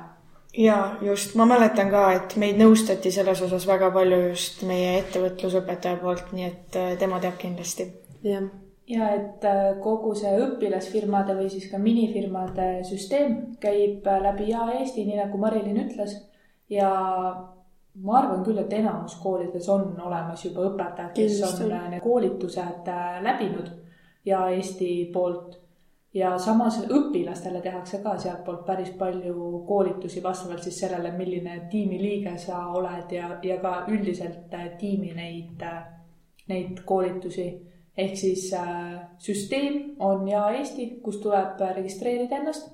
ja 0.57 0.77
just, 1.01 1.35
ma 1.35 1.45
mäletan 1.45 1.91
ka, 1.91 2.05
et 2.15 2.35
meid 2.39 2.57
nõustati 2.61 3.11
selles 3.11 3.41
osas 3.41 3.67
väga 3.67 3.91
palju 3.91 4.21
just 4.29 4.63
meie 4.63 4.97
ettevõtlusõpetaja 5.01 5.99
poolt, 6.01 6.31
nii 6.31 6.47
et 6.47 6.79
äh, 6.79 6.97
tema 6.99 7.19
teab 7.19 7.37
kindlasti. 7.41 7.91
jah, 8.23 8.47
ja 8.87 9.09
et 9.15 9.45
äh, 9.45 9.61
kogu 9.81 10.13
see 10.17 10.31
õpilasfirmade 10.41 11.35
või 11.37 11.49
siis 11.53 11.67
ka 11.71 11.79
minifirmade 11.81 12.81
süsteem 12.87 13.37
käib 13.61 14.07
äh, 14.07 14.21
läbi 14.23 14.49
Ja 14.51 14.67
Eesti, 14.79 15.05
nii 15.05 15.19
nagu 15.21 15.37
Marilyn 15.37 15.83
ütles. 15.85 16.17
ja 16.69 16.89
ma 18.01 18.17
arvan 18.17 18.43
küll, 18.43 18.57
et 18.57 18.73
enamus 18.73 19.15
koolides 19.21 19.69
on 19.69 19.93
olemas 20.01 20.45
juba 20.45 20.65
õpetajad, 20.69 21.13
kes 21.13 21.33
Kindlasti 21.37 21.63
on 21.63 21.71
äh, 21.77 21.89
need 21.95 22.05
koolitused 22.05 22.93
läbinud 23.21 23.71
Ja 24.25 24.49
Eesti 24.49 25.09
poolt. 25.13 25.57
ja 26.13 26.37
samas 26.37 26.81
õpilastele 26.89 27.61
tehakse 27.61 28.01
ka 28.03 28.17
sealtpoolt 28.17 28.65
päris 28.65 28.89
palju 28.99 29.63
koolitusi 29.67 30.23
vastavalt 30.23 30.63
siis 30.63 30.79
sellele, 30.79 31.11
milline 31.11 31.67
tiimiliige 31.69 32.37
sa 32.37 32.65
oled 32.67 33.11
ja, 33.11 33.37
ja 33.43 33.57
ka 33.61 33.85
üldiselt 33.87 34.51
tiimi 34.79 35.13
neid, 35.13 35.63
neid 36.47 36.81
koolitusi 36.85 37.70
ehk 37.97 38.15
siis 38.17 38.53
äh, 38.53 38.99
süsteem 39.19 39.95
on 39.99 40.27
Ja 40.27 40.49
Eesti, 40.49 40.99
kus 41.03 41.17
tuleb 41.17 41.61
äh, 41.61 41.75
registreerida 41.75 42.37
ennast. 42.37 42.71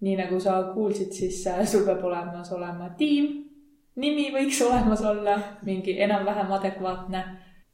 nii 0.00 0.14
nagu 0.16 0.38
sa 0.40 0.62
kuulsid, 0.74 1.12
siis 1.12 1.46
äh, 1.46 1.64
sul 1.66 1.82
peab 1.86 2.04
olemas 2.04 2.52
olema 2.52 2.92
tiim, 2.98 3.32
nimi 3.96 4.28
võiks 4.30 4.60
olemas 4.62 5.02
olla, 5.02 5.38
mingi 5.66 5.96
enam-vähem 6.00 6.52
adekvaatne 6.54 7.24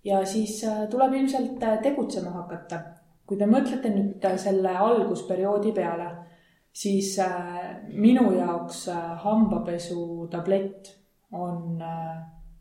ja 0.05 0.24
siis 0.27 0.62
tuleb 0.90 1.12
ilmselt 1.12 1.61
tegutsema 1.83 2.31
hakata. 2.31 2.81
kui 3.27 3.37
te 3.37 3.46
mõtlete 3.48 3.88
nüüd 3.88 4.24
selle 4.37 4.72
algusperioodi 4.77 5.72
peale, 5.72 6.09
siis 6.72 7.16
minu 7.92 8.33
jaoks 8.37 8.88
hambapesu 9.22 10.27
tablett 10.31 10.90
on 11.33 11.81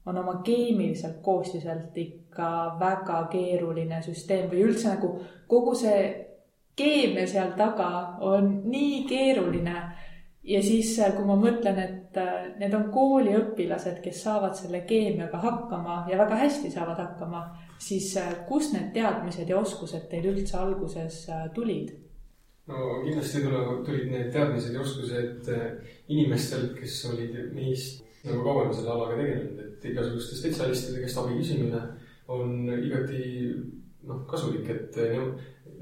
on 0.06 0.18
oma 0.18 0.42
keemiliselt 0.44 1.22
koostiselt 1.22 1.98
ikka 1.98 2.78
väga 2.80 3.24
keeruline 3.32 4.02
süsteem 4.04 4.50
või 4.52 4.66
üldse 4.68 4.90
nagu 4.96 5.14
kogu 5.48 5.76
see 5.80 6.00
keemia 6.76 7.28
seal 7.28 7.54
taga 7.58 8.18
on 8.22 8.62
nii 8.66 9.04
keeruline. 9.10 9.76
ja 10.44 10.60
siis, 10.62 10.98
kui 11.16 11.24
ma 11.26 11.38
mõtlen, 11.40 11.78
et 11.80 12.18
äh, 12.20 12.50
need 12.60 12.74
on 12.76 12.90
kooliõpilased, 12.92 14.02
kes 14.04 14.24
saavad 14.26 14.58
selle 14.60 14.82
keemiaga 14.90 15.40
hakkama 15.40 16.02
ja 16.12 16.18
väga 16.20 16.36
hästi 16.42 16.72
saavad 16.72 17.00
hakkama, 17.00 17.46
siis 17.80 18.10
äh, 18.18 18.34
kust 18.48 18.74
need 18.76 18.92
teadmised 18.94 19.50
ja 19.50 19.60
oskused 19.60 20.10
teil 20.12 20.28
üldse 20.34 20.58
alguses 20.60 21.30
äh, 21.30 21.46
tulid? 21.56 21.94
no 22.68 23.00
kindlasti 23.06 23.44
tulevad, 23.44 23.86
tulid 23.88 24.12
need 24.12 24.32
teadmised 24.36 24.76
ja 24.76 24.84
oskused 24.84 25.50
äh, 25.56 25.64
inimestelt, 26.12 26.76
kes 26.80 27.00
olid 27.14 27.40
meist 27.56 28.03
nagu 28.24 28.44
kauem 28.44 28.74
selle 28.74 28.94
alaga 28.94 29.18
tegelenud, 29.20 29.64
et 29.68 29.88
igasuguste 29.92 30.40
spetsialistide 30.40 31.02
käest 31.04 31.20
abi 31.20 31.40
küsimine 31.42 31.82
on 32.32 32.70
igati 32.78 33.24
noh, 34.08 34.24
kasulik, 34.30 34.70
et 34.70 34.96
ne- 34.96 35.34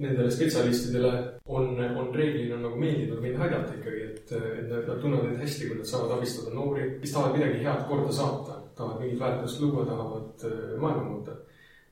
nendele 0.01 0.31
spetsialistidele 0.31 1.11
on, 1.45 1.75
on 1.97 2.09
reeglina 2.15 2.57
nagu 2.61 2.79
meeldinud 2.79 3.21
meid 3.21 3.37
aidata 3.37 3.75
ikkagi, 3.77 4.01
et, 4.07 4.33
et 4.33 4.67
nad, 4.69 4.89
tunnevad 5.01 5.29
end 5.29 5.43
hästi, 5.43 5.67
kui 5.69 5.77
nad 5.77 5.89
saavad 5.89 6.15
abistada 6.17 6.53
noori, 6.55 6.87
kes 7.01 7.13
tahavad 7.13 7.37
midagi 7.37 7.61
head 7.65 7.85
korda 7.89 8.15
saata, 8.15 8.57
tahavad 8.77 9.03
mingit 9.03 9.21
väärtust 9.21 9.61
luua, 9.61 9.85
tahavad 9.85 10.45
äh, 10.49 10.75
maailma 10.81 11.07
muuta. 11.09 11.37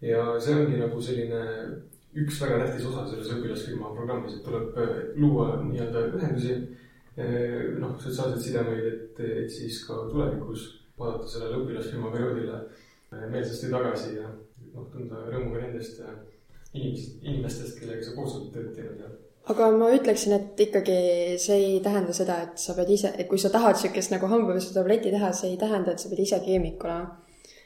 ja 0.02 0.24
see 0.40 0.56
ongi 0.56 0.78
nagu 0.80 1.02
selline 1.04 1.40
üks 2.18 2.38
väga 2.42 2.62
tähtis 2.64 2.86
osa 2.88 3.04
selles 3.10 3.34
õpilasfirma 3.36 3.92
programmis, 3.96 4.38
et 4.38 4.46
tuleb 4.46 4.78
äh, 4.80 4.94
luua 5.20 5.60
nii-öelda 5.64 6.06
ühendusi, 6.16 6.56
noh, 7.80 7.96
sotsiaalseid 8.00 8.44
sidemeid, 8.44 8.86
et, 8.92 9.24
et 9.44 9.52
siis 9.52 9.82
ka 9.88 9.98
tulevikus 10.12 10.68
vaadata 11.00 11.28
sellele 11.28 11.64
õpilasfirma 11.64 12.12
perioodile 12.14 12.58
äh, 12.58 13.26
meelsasti 13.32 13.72
tagasi 13.72 14.18
ja 14.20 14.28
noh, 14.30 14.86
tunda 14.92 15.26
rõõmu 15.30 15.56
ka 15.56 15.64
nendest 15.64 16.04
äh, 16.04 16.20
inimesest, 16.74 17.24
inimestest, 17.24 17.80
kellega 17.80 18.06
sa 18.06 18.16
koostööd 18.18 18.54
tööd 18.54 18.72
teinud 18.76 19.04
ja 19.04 19.12
aga 19.50 19.72
ma 19.74 19.88
ütleksin, 19.96 20.36
et 20.36 20.60
ikkagi 20.68 20.98
see 21.42 21.56
ei 21.58 21.80
tähenda 21.82 22.14
seda, 22.14 22.36
et 22.46 22.62
sa 22.62 22.76
pead 22.78 22.92
ise, 22.94 23.14
et 23.18 23.28
kui 23.30 23.40
sa 23.42 23.50
tahad 23.50 23.80
niisugust 23.80 24.14
nagu 24.14 24.30
hambapesutableti 24.30 25.10
teha, 25.16 25.32
see 25.34 25.56
ei 25.56 25.58
tähenda, 25.58 25.96
et 25.96 26.04
sa 26.04 26.12
pead 26.12 26.22
ise 26.26 26.38
keemik 26.46 26.84
olema. 26.86 27.18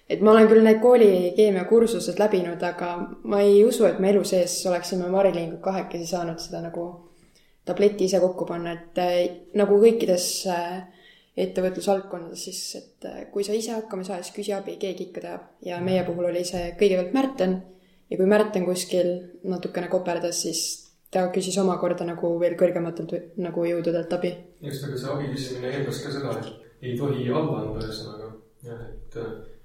et 0.09 0.21
ma 0.21 0.31
olen 0.31 0.47
küll 0.47 0.63
need 0.63 0.79
kooli 0.83 1.33
keemiakursused 1.35 2.19
läbinud, 2.19 2.63
aga 2.63 2.93
ma 3.23 3.39
ei 3.41 3.63
usu, 3.65 3.85
et 3.87 3.99
me 3.99 4.11
elu 4.11 4.23
sees 4.27 4.55
oleksime 4.69 5.09
Mari-Liinga 5.11 5.59
kahekesi 5.63 6.07
saanud 6.07 6.39
seda 6.39 6.61
nagu 6.61 6.83
tableti 7.65 8.07
ise 8.09 8.19
kokku 8.19 8.45
panna, 8.47 8.75
et 8.75 8.99
äh, 9.01 9.19
nagu 9.59 9.77
kõikides 9.81 10.27
äh, 10.51 10.81
ettevõtlusvaldkondades 11.39 12.45
siis, 12.47 12.61
et 12.79 13.07
äh, 13.09 13.19
kui 13.33 13.45
sa 13.45 13.55
ise 13.57 13.73
hakkama 13.77 14.03
ei 14.03 14.09
saa, 14.09 14.21
siis 14.21 14.35
küsi 14.35 14.55
abi, 14.55 14.75
keegi 14.81 15.09
ikka 15.09 15.23
teab. 15.23 15.45
ja 15.65 15.79
meie 15.81 16.03
puhul 16.07 16.29
oli 16.29 16.43
see 16.47 16.73
kõigepealt 16.79 17.13
Märten 17.15 17.55
ja 18.09 18.19
kui 18.19 18.27
Märten 18.29 18.67
kuskil 18.67 19.13
natukene 19.49 19.89
koperdas, 19.91 20.43
siis 20.43 20.65
ta 21.13 21.27
küsis 21.33 21.57
omakorda 21.61 22.05
nagu 22.09 22.35
veel 22.41 22.57
kõrgematelt 22.59 23.15
nagu 23.37 23.65
jõududelt 23.69 24.13
abi. 24.13 24.35
just, 24.61 24.83
aga 24.89 24.99
see 24.99 25.15
abi 25.15 25.31
küsimine 25.31 25.71
eeldas 25.71 26.03
ka 26.03 26.13
seda, 26.17 26.35
et 26.37 26.85
ei 26.89 26.97
tohi 26.99 27.29
alla 27.31 27.63
anda, 27.63 27.79
ühesõnaga 27.79 28.29
jah, 28.67 28.85
et 28.91 29.19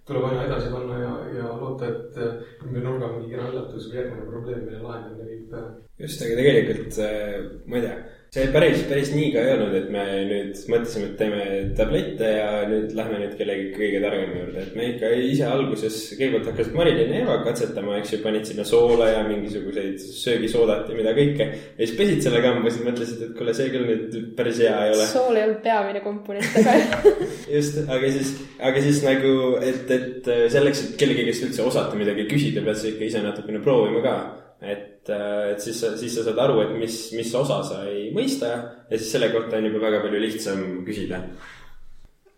tuleb 0.09 0.25
aina 0.31 0.47
edasi 0.47 0.71
panna 0.73 1.03
ja, 1.03 1.13
ja 1.41 1.51
loota, 1.59 1.91
et 1.91 2.65
ümber 2.65 2.87
nurga 2.87 3.13
mingi 3.17 3.37
üllatus 3.37 3.91
või 3.91 4.01
järgmine 4.01 4.31
probleem, 4.31 4.65
mille 4.65 4.83
lahendamine 4.87 5.29
viib 5.29 5.88
just, 5.99 6.23
aga 6.23 6.39
tegelikult 6.39 7.03
äh, 7.03 7.35
ma 7.67 7.81
ei 7.81 7.87
tea, 7.89 7.99
see 8.29 8.49
päris, 8.53 8.83
päris 8.85 9.09
nii 9.15 9.31
ka 9.33 9.41
ei 9.41 9.53
olnud, 9.55 9.75
et 9.79 9.87
me 9.93 10.03
nüüd 10.29 10.59
mõtlesime, 10.69 11.07
et 11.09 11.15
teeme 11.17 11.45
tablette 11.79 12.29
ja 12.35 12.49
nüüd 12.69 12.93
lähme 12.97 13.21
nüüd 13.23 13.37
kellegi 13.39 13.71
kõige 13.73 14.03
targema 14.03 14.43
juurde, 14.43 14.65
et 14.67 14.75
me 14.77 14.89
ikka 14.91 15.13
ise 15.25 15.47
alguses 15.49 15.97
kõigepealt 16.13 16.51
hakkasid 16.51 16.77
Marilyn 16.77 17.15
ja 17.15 17.23
Eva 17.23 17.39
katsetama, 17.47 17.97
eks 18.03 18.13
ju, 18.13 18.19
panid 18.27 18.45
sinna 18.45 18.67
soola 18.69 19.07
ja 19.15 19.23
mingisuguseid 19.25 20.05
söögisoodat 20.05 20.91
ja 20.93 20.99
mida 20.99 21.15
kõike. 21.17 21.47
ja 21.57 21.81
siis 21.81 21.95
pesid 21.97 22.21
selle 22.27 22.43
kamba, 22.45 22.75
siis 22.75 22.85
mõtlesid, 22.85 23.23
et 23.25 23.33
kuule, 23.39 23.55
see 23.57 23.73
küll 23.73 23.89
nüüd 23.89 24.19
päris 24.37 24.61
hea 24.61 24.77
ei 24.85 24.93
ole. 24.93 25.09
sool 25.09 25.41
ei 25.41 25.47
olnud 25.47 25.63
peamine 25.65 26.05
komponent, 26.05 26.59
aga 26.61 27.15
just, 27.57 27.81
aga 27.89 28.13
siis, 28.19 28.35
aga 28.61 28.85
siis 28.85 29.01
nagu, 29.09 29.33
et, 29.65 29.89
et 29.97 30.31
selleks, 30.53 30.85
et 30.85 31.01
kellegi 31.01 31.25
käest 31.31 31.49
üldse 31.49 31.65
osata 31.65 31.97
midagi 31.97 32.29
küsida, 32.29 32.61
pead 32.69 32.77
sa 32.77 32.93
ikka 32.93 33.09
ise 33.09 33.25
natukene 33.25 33.65
proovima 33.65 34.05
ka. 34.05 34.15
et, 34.63 35.07
et 35.09 35.61
siis, 35.63 35.79
siis 36.01 36.17
sa 36.17 36.25
saad 36.27 36.41
aru, 36.43 36.59
et 36.65 36.75
mis, 36.79 36.97
mis 37.15 37.31
osa 37.39 37.61
sa 37.67 37.85
ei 37.87 38.09
mõista 38.15 38.51
ja 38.89 38.99
siis 38.99 39.13
selle 39.15 39.31
kohta 39.35 39.59
on 39.59 39.69
juba 39.71 39.85
väga 39.87 40.03
palju 40.03 40.23
lihtsam 40.25 40.65
küsida. 40.87 41.23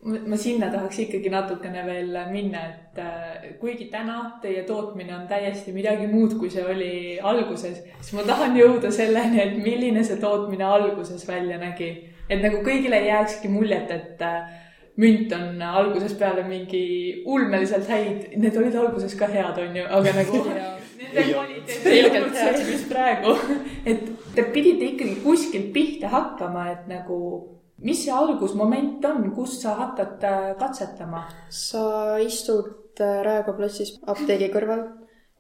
ma 0.00 0.36
sinna 0.40 0.70
tahaks 0.72 0.98
ikkagi 1.04 1.28
natukene 1.32 1.82
veel 1.84 2.14
minna, 2.32 2.62
et 2.70 3.00
äh, 3.00 3.50
kuigi 3.60 3.90
täna 3.92 4.38
teie 4.42 4.62
tootmine 4.68 5.12
on 5.16 5.26
täiesti 5.28 5.74
midagi 5.76 6.06
muud, 6.08 6.38
kui 6.40 6.48
see 6.52 6.64
oli 6.64 6.94
alguses, 7.20 7.82
siis 8.00 8.14
ma 8.16 8.24
tahan 8.28 8.56
jõuda 8.56 8.92
selleni, 8.92 9.42
et 9.42 9.58
milline 9.60 10.04
see 10.04 10.16
tootmine 10.20 10.64
alguses 10.64 11.26
välja 11.28 11.60
nägi. 11.60 11.92
et 12.30 12.40
nagu 12.40 12.62
kõigile 12.64 13.00
ei 13.00 13.10
jääkski 13.10 13.48
muljet, 13.52 13.90
et 13.90 14.24
äh, 14.24 14.48
münt 15.00 15.32
on 15.32 15.62
algusest 15.62 16.18
peale 16.18 16.44
mingi 16.48 17.22
ulmeliselt 17.24 17.88
häid, 17.88 18.36
need 18.36 18.56
olid 18.56 18.76
alguses 18.76 19.16
ka 19.16 19.28
head, 19.28 19.56
onju, 19.68 19.84
aga 19.88 20.16
nagu 20.16 20.44
olnud 21.14 22.34
see, 22.36 22.66
mis 22.70 22.84
praegu. 22.90 23.34
et 23.84 24.04
te 24.34 24.44
pidite 24.54 24.92
ikkagi 24.94 25.16
kuskilt 25.24 25.72
pihta 25.74 26.10
hakkama, 26.12 26.68
et 26.74 26.86
nagu 26.90 27.18
mis 27.84 28.04
see 28.04 28.12
algusmoment 28.12 29.04
on, 29.08 29.30
kus 29.34 29.60
sa 29.62 29.74
hakkad 29.78 30.24
äh, 30.24 30.48
katsetama? 30.60 31.24
sa 31.48 32.18
istud 32.22 33.00
äh, 33.00 33.22
Raekoja 33.26 33.56
platsis 33.58 33.94
apteegi 34.06 34.50
kõrval, 34.52 34.84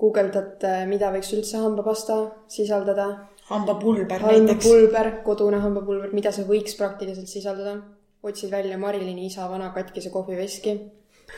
guugeldad, 0.00 0.64
mida 0.88 1.10
võiks 1.12 1.34
üldse 1.36 1.60
hambapasta 1.60 2.22
sisaldada. 2.48 3.08
hambapulber 3.50 4.22
näiteks. 4.22 4.64
hambapulber, 4.64 5.12
kodune 5.26 5.60
hambapulber, 5.60 6.14
mida 6.16 6.32
see 6.32 6.48
võiks 6.48 6.78
praktiliselt 6.78 7.28
sisaldada. 7.28 7.76
otsid 8.22 8.50
välja 8.52 8.78
Marilini 8.78 9.26
isa 9.26 9.48
vana 9.48 9.70
katkise 9.74 10.10
kohviveski 10.10 10.74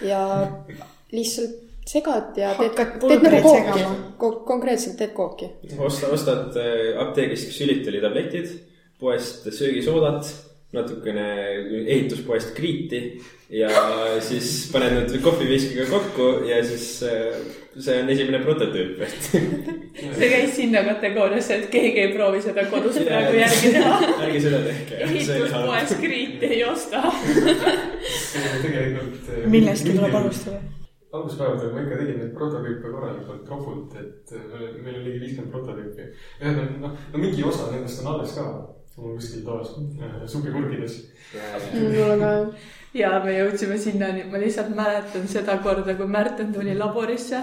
ja 0.02 0.22
lihtsalt 1.12 1.71
segad 1.88 2.38
ja 2.38 2.52
teed, 2.58 2.76
Hakkad 2.78 3.02
teed 3.08 3.26
nagu 3.26 3.42
kooki 3.48 4.44
konkreetselt 4.46 4.96
teed 5.00 5.14
kooki. 5.16 5.50
osta, 5.78 6.12
ostad 6.14 6.56
äh, 6.60 6.92
apteegist 7.02 7.50
ksülitolitabletid, 7.50 8.52
poest 9.02 9.48
söögisoodat, 9.50 10.28
natukene 10.72 11.26
ehituspoest 11.82 12.54
kriiti 12.56 13.02
ja 13.52 13.68
siis 14.24 14.70
paned 14.72 14.94
need 14.96 15.18
kohviveskiga 15.20 15.84
kokku 15.90 16.28
ja 16.48 16.62
siis 16.64 17.02
äh, 17.04 17.34
see 17.76 17.98
on 18.00 18.10
esimene 18.12 18.40
prototüüp, 18.44 19.00
et 19.06 19.28
see 20.16 20.28
käis 20.32 20.54
sinna 20.56 20.82
kategooriasse, 20.86 21.58
et 21.60 21.70
keegi 21.72 22.04
ei 22.06 22.12
proovi 22.14 22.40
seda 22.44 22.64
kodus 22.72 22.98
praegu 23.04 23.36
järgi 23.40 23.72
teha. 23.76 23.96
ärge 24.26 24.44
seda 24.46 24.62
tehke. 24.68 25.00
ehituspoes 25.08 25.96
kriiti 26.00 26.52
ei 26.56 26.62
osta. 26.68 27.02
tegelikult. 28.64 29.28
äh, 29.28 29.50
millestki 29.56 29.96
tuleb. 29.98 30.16
alustada. 30.22 30.62
Alguspäevadel 31.12 31.72
ma 31.72 31.82
ikka 31.84 31.96
tegin 32.00 32.20
neid 32.22 32.36
prototüüpe 32.36 32.92
korralikult 32.92 33.48
ropult, 33.52 33.96
et 34.00 34.36
äh, 34.36 34.68
meil 34.80 35.00
oli 35.00 35.08
ligi 35.10 35.24
viiskümmend 35.26 35.52
prototüüpi. 35.52 36.06
ja 36.40 36.52
noh, 36.56 36.70
no, 36.86 36.92
mingi 37.18 37.44
osa 37.44 37.70
nendest 37.72 38.00
on 38.02 38.14
alles 38.14 38.36
ka, 38.38 38.46
mul 38.96 39.18
kuskil 39.18 39.44
toas 39.44 39.74
äh, 40.00 40.22
supipurgides. 40.26 41.02
mul 41.74 42.14
on 42.14 42.24
ka 42.24 42.32
ja 42.96 43.12
me 43.24 43.36
jõudsime 43.36 43.76
sinnani, 43.80 44.24
ma 44.32 44.40
lihtsalt 44.40 44.72
mäletan 44.76 45.28
seda 45.28 45.58
korda, 45.64 45.94
kui 45.96 46.08
Märten 46.08 46.52
tuli 46.52 46.74
laborisse. 46.78 47.40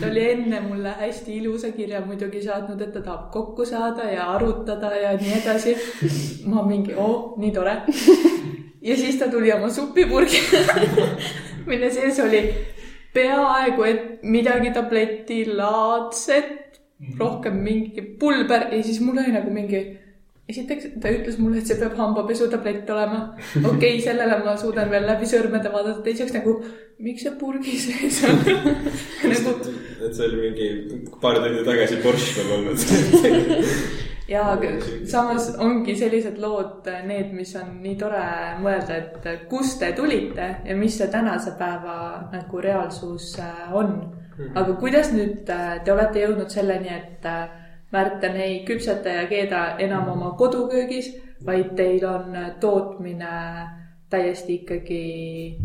ta 0.00 0.10
oli 0.10 0.28
enne 0.32 0.60
mulle 0.66 0.98
hästi 1.00 1.38
ilusa 1.38 1.70
kirja 1.78 2.02
muidugi 2.06 2.42
saatnud, 2.42 2.82
et 2.82 2.92
ta 2.94 3.02
tahab 3.06 3.30
kokku 3.34 3.66
saada 3.66 4.10
ja 4.10 4.30
arutada 4.34 4.94
ja 4.94 5.16
nii 5.18 5.34
edasi. 5.40 5.76
ma 6.50 6.66
mingi, 6.66 6.94
oo, 6.94 7.34
nii 7.38 7.50
tore. 7.54 7.82
ja 8.88 8.96
siis 8.96 9.18
ta 9.18 9.30
tuli 9.30 9.52
oma 9.52 9.70
supipurgi, 9.70 10.42
mille 11.70 11.90
sees 11.90 12.20
oli 12.22 12.48
peaaegu 13.16 13.88
et 13.88 14.24
midagi 14.36 14.72
tabletilaadset, 14.76 16.80
rohkem 17.20 17.60
mingi 17.64 18.04
pulber 18.20 18.62
ja 18.72 18.82
siis 18.84 19.00
mul 19.04 19.20
oli 19.20 19.32
nagu 19.34 19.50
mingi 19.52 19.80
esiteks 20.46 20.84
ta 21.02 21.10
ütles 21.10 21.40
mulle, 21.42 21.58
et 21.60 21.68
see 21.68 21.78
peab 21.80 21.96
hambapesutablett 21.98 22.90
olema. 22.94 23.20
okei 23.56 23.72
okay,, 23.72 23.94
sellele 24.04 24.36
ma 24.44 24.54
suudan 24.60 24.88
veel 24.92 25.04
läbi 25.08 25.26
sõrmede 25.28 25.72
vaadata, 25.72 26.04
teiseks 26.06 26.32
nagu, 26.38 26.52
miks 27.02 27.22
see 27.26 27.34
purgi 27.40 27.74
sees 27.82 28.16
on 28.28 28.36
nagu 29.32 29.50
et 30.06 30.12
see 30.14 30.24
oli 30.28 30.36
mingi 30.44 30.66
paar 31.22 31.36
tundi 31.42 31.60
tagasi 31.66 31.96
Porsche 32.04 32.32
veel 32.38 32.50
olnud. 32.60 32.78
ja 34.28 34.44
aga 34.52 34.72
samas 35.06 35.52
ongi 35.62 35.96
sellised 35.96 36.38
lood 36.42 36.88
need, 37.06 37.32
mis 37.34 37.54
on 37.56 37.76
nii 37.82 37.96
tore 38.00 38.22
mõelda, 38.62 38.96
et 38.96 39.46
kust 39.50 39.78
te 39.80 39.92
tulite 39.96 40.48
ja 40.64 40.76
mis 40.76 40.98
see 40.98 41.10
tänase 41.12 41.54
päeva 41.58 41.98
nagu 42.32 42.62
reaalsus 42.62 43.36
äh, 43.38 43.74
on. 43.74 43.94
aga 44.54 44.74
kuidas 44.80 45.12
nüüd 45.14 45.48
äh, 45.50 45.78
te 45.84 45.92
olete 45.92 46.26
jõudnud 46.26 46.52
selleni, 46.52 46.92
et 46.92 47.24
äh, 47.26 47.46
Märten 47.92 48.34
ei 48.36 48.64
küpseta 48.66 49.08
ja 49.08 49.26
keeda 49.30 49.60
enam 49.78 50.08
oma 50.10 50.32
koduköögis, 50.36 51.12
vaid 51.46 51.76
teil 51.78 52.02
on 52.08 52.34
äh, 52.36 52.50
tootmine 52.60 53.28
täiesti 54.10 54.54
ikkagi 54.54 55.58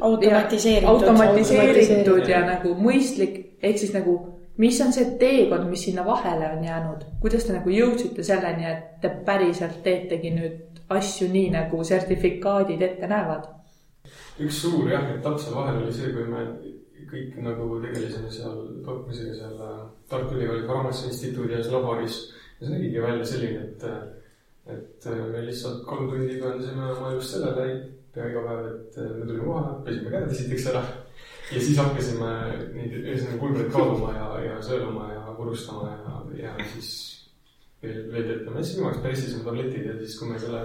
automatiseeritud. 0.00 0.88
automatiseeritud 0.88 2.28
ja 2.28 2.40
nagu 2.46 2.72
mõistlik, 2.80 3.58
ehk 3.62 3.78
siis 3.78 3.92
nagu, 3.94 4.16
mis 4.62 4.80
on 4.80 4.92
see 4.92 5.16
teekond, 5.20 5.68
mis 5.70 5.84
sinna 5.88 6.04
vahele 6.06 6.48
on 6.56 6.64
jäänud, 6.64 7.04
kuidas 7.20 7.44
te 7.44 7.56
nagu 7.56 7.70
jõudsite 7.70 8.24
selleni, 8.24 8.64
et 8.70 8.96
te 9.02 9.10
päriselt 9.26 9.82
teetegi 9.84 10.32
nüüd 10.36 10.80
asju 10.96 11.28
nii, 11.32 11.50
nagu 11.54 11.84
sertifikaadid 11.84 12.82
ette 12.82 13.10
näevad? 13.10 13.52
üks 14.40 14.60
suur 14.62 14.90
jah, 14.90 15.06
etapp 15.16 15.40
seal 15.40 15.56
vahel 15.56 15.80
oli 15.82 15.92
see, 15.92 16.12
kui 16.14 16.26
me 16.30 16.42
kõik 17.10 17.38
nagu 17.42 17.78
tegelesime 17.82 18.30
seal 18.32 18.58
tootmisega 18.84 19.34
seal 19.38 19.60
äh, 19.62 19.80
Tartu 20.10 20.36
Ülikooli 20.36 20.66
Farmatsia 20.66 21.10
Instituudis 21.12 21.70
laboris. 21.72 22.20
ja 22.60 22.66
see 22.66 22.72
nägigi 22.72 23.02
välja 23.02 23.26
selline, 23.26 23.64
et, 23.66 23.84
et 24.76 25.06
äh, 25.06 25.24
me 25.32 25.42
lihtsalt 25.46 25.84
kolm 25.86 26.10
tundi 26.10 26.38
pühendasime 26.40 26.90
oma 26.92 27.12
elust 27.12 27.34
sellele 27.36 27.66
pea 28.14 28.30
iga 28.30 28.44
päev, 28.46 28.68
et 28.70 28.98
äh, 29.02 29.10
me 29.18 29.26
tulime 29.26 29.44
kohale, 29.44 29.74
pesime 29.84 30.14
käed 30.14 30.32
esiteks 30.32 30.70
ära. 30.72 30.84
Ja 31.52 31.62
siis 31.62 31.78
hakkasime 31.78 32.30
neid 32.74 32.96
ühesõnaga 33.02 33.40
pulbreid 33.42 33.72
kaaluma 33.74 34.14
ja, 34.16 34.30
ja 34.46 34.56
sõeluma 34.64 35.10
ja 35.12 35.36
purustama 35.36 35.92
ja, 35.92 36.16
ja 36.42 36.70
siis 36.74 36.92
veel, 37.82 38.06
veel 38.12 38.32
ütleme, 38.38 38.64
siis 38.64 38.80
viimaks 38.80 39.02
päristasime 39.04 39.46
tabletid 39.46 39.90
ja 39.90 39.98
siis, 40.00 40.16
kui 40.18 40.32
me 40.32 40.40
selle 40.42 40.64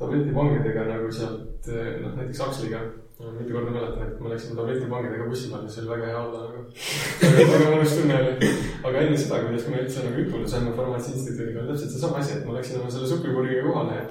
tabletipangedega 0.00 0.88
nagu 0.88 1.12
sealt 1.14 1.70
noh, 2.02 2.18
näiteks 2.18 2.44
Aksliga 2.48 2.82
mitu 3.38 3.54
korda 3.54 3.70
mäletan, 3.70 4.02
et 4.02 4.20
ma 4.20 4.30
läksin 4.32 4.56
tabletipangedega 4.56 5.26
bussi 5.30 5.50
peale, 5.50 5.68
see 5.70 5.82
oli 5.82 5.90
väga 5.92 6.06
hea 6.10 6.22
olla 6.22 6.40
nagu. 6.42 6.62
väga, 7.22 7.58
mõnus 7.70 7.94
tunne 7.98 8.16
oli. 8.18 8.48
aga 8.88 9.02
enne 9.04 9.18
seda, 9.20 9.38
kuidas 9.44 9.68
me 9.68 9.82
üldse 9.82 10.06
nagu 10.06 10.24
jutule 10.24 10.48
saime 10.50 10.72
Farmatsia 10.78 11.14
Instituudiga, 11.14 11.60
oli 11.62 11.70
täpselt 11.70 11.94
seesama 11.94 12.22
asi, 12.22 12.38
et 12.38 12.48
ma 12.48 12.56
läksin 12.56 12.80
oma 12.80 12.90
selle 12.94 13.10
supipurgiga 13.12 13.62
kohale 13.68 13.98
ja. 14.00 14.06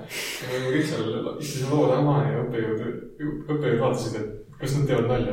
me 0.54 0.62
kõik 0.78 0.88
seal 0.92 1.12
istusime 1.44 1.74
laua 1.74 1.90
taha 1.92 2.06
maha 2.08 2.24
ja 2.30 2.46
õppejõud, 2.46 2.86
õppejõud 3.56 3.84
vaatasid, 3.84 4.22
et 4.22 4.51
kas 4.62 4.76
nad 4.78 4.88
teevad 4.88 5.08
nalja. 5.10 5.32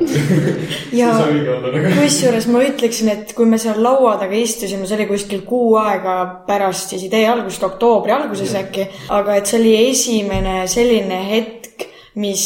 ja 1.01 1.11
nagu. 1.21 1.93
kusjuures 1.99 2.47
ma 2.49 2.63
ütleksin, 2.65 3.11
et 3.13 3.33
kui 3.37 3.45
me 3.49 3.59
seal 3.61 3.77
laua 3.83 4.15
taga 4.21 4.37
istusime, 4.37 4.87
see 4.89 4.97
oli 4.97 5.07
kuskil 5.11 5.45
kuu 5.47 5.75
aega 5.81 6.17
pärast 6.47 6.95
siis 6.95 7.05
idee 7.05 7.27
algust, 7.29 7.63
oktoobri 7.65 8.15
alguses 8.15 8.55
äkki, 8.57 8.87
aga 9.15 9.37
et 9.37 9.49
see 9.49 9.61
oli 9.61 9.75
esimene 9.91 10.63
selline 10.71 11.21
hetk, 11.29 11.85
mis, 12.19 12.43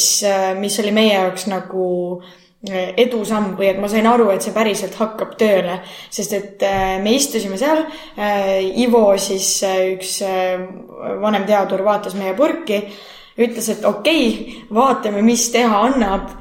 mis 0.59 0.79
oli 0.83 0.91
meie 0.95 1.15
jaoks 1.15 1.47
nagu 1.49 1.87
äh, 2.19 2.91
edusamm 3.05 3.55
või 3.59 3.71
et 3.71 3.79
ma 3.79 3.87
sain 3.91 4.07
aru, 4.11 4.27
et 4.33 4.43
see 4.43 4.53
päriselt 4.55 4.99
hakkab 4.99 5.37
tööle, 5.39 5.79
sest 6.11 6.35
et 6.35 6.67
äh, 6.67 6.97
me 7.03 7.15
istusime 7.15 7.57
seal, 7.61 7.85
Ivo 8.83 9.07
siis 9.21 9.55
üks 9.63 10.19
vanem 11.23 11.47
teadur 11.47 11.83
vaatas 11.87 12.19
meie 12.19 12.35
purki, 12.37 12.83
ütles, 13.39 13.69
et 13.73 13.85
okei 13.85 14.25
okay,, 14.29 14.63
vaatame, 14.73 15.23
mis 15.25 15.47
teha 15.53 15.83
annab. 15.89 16.33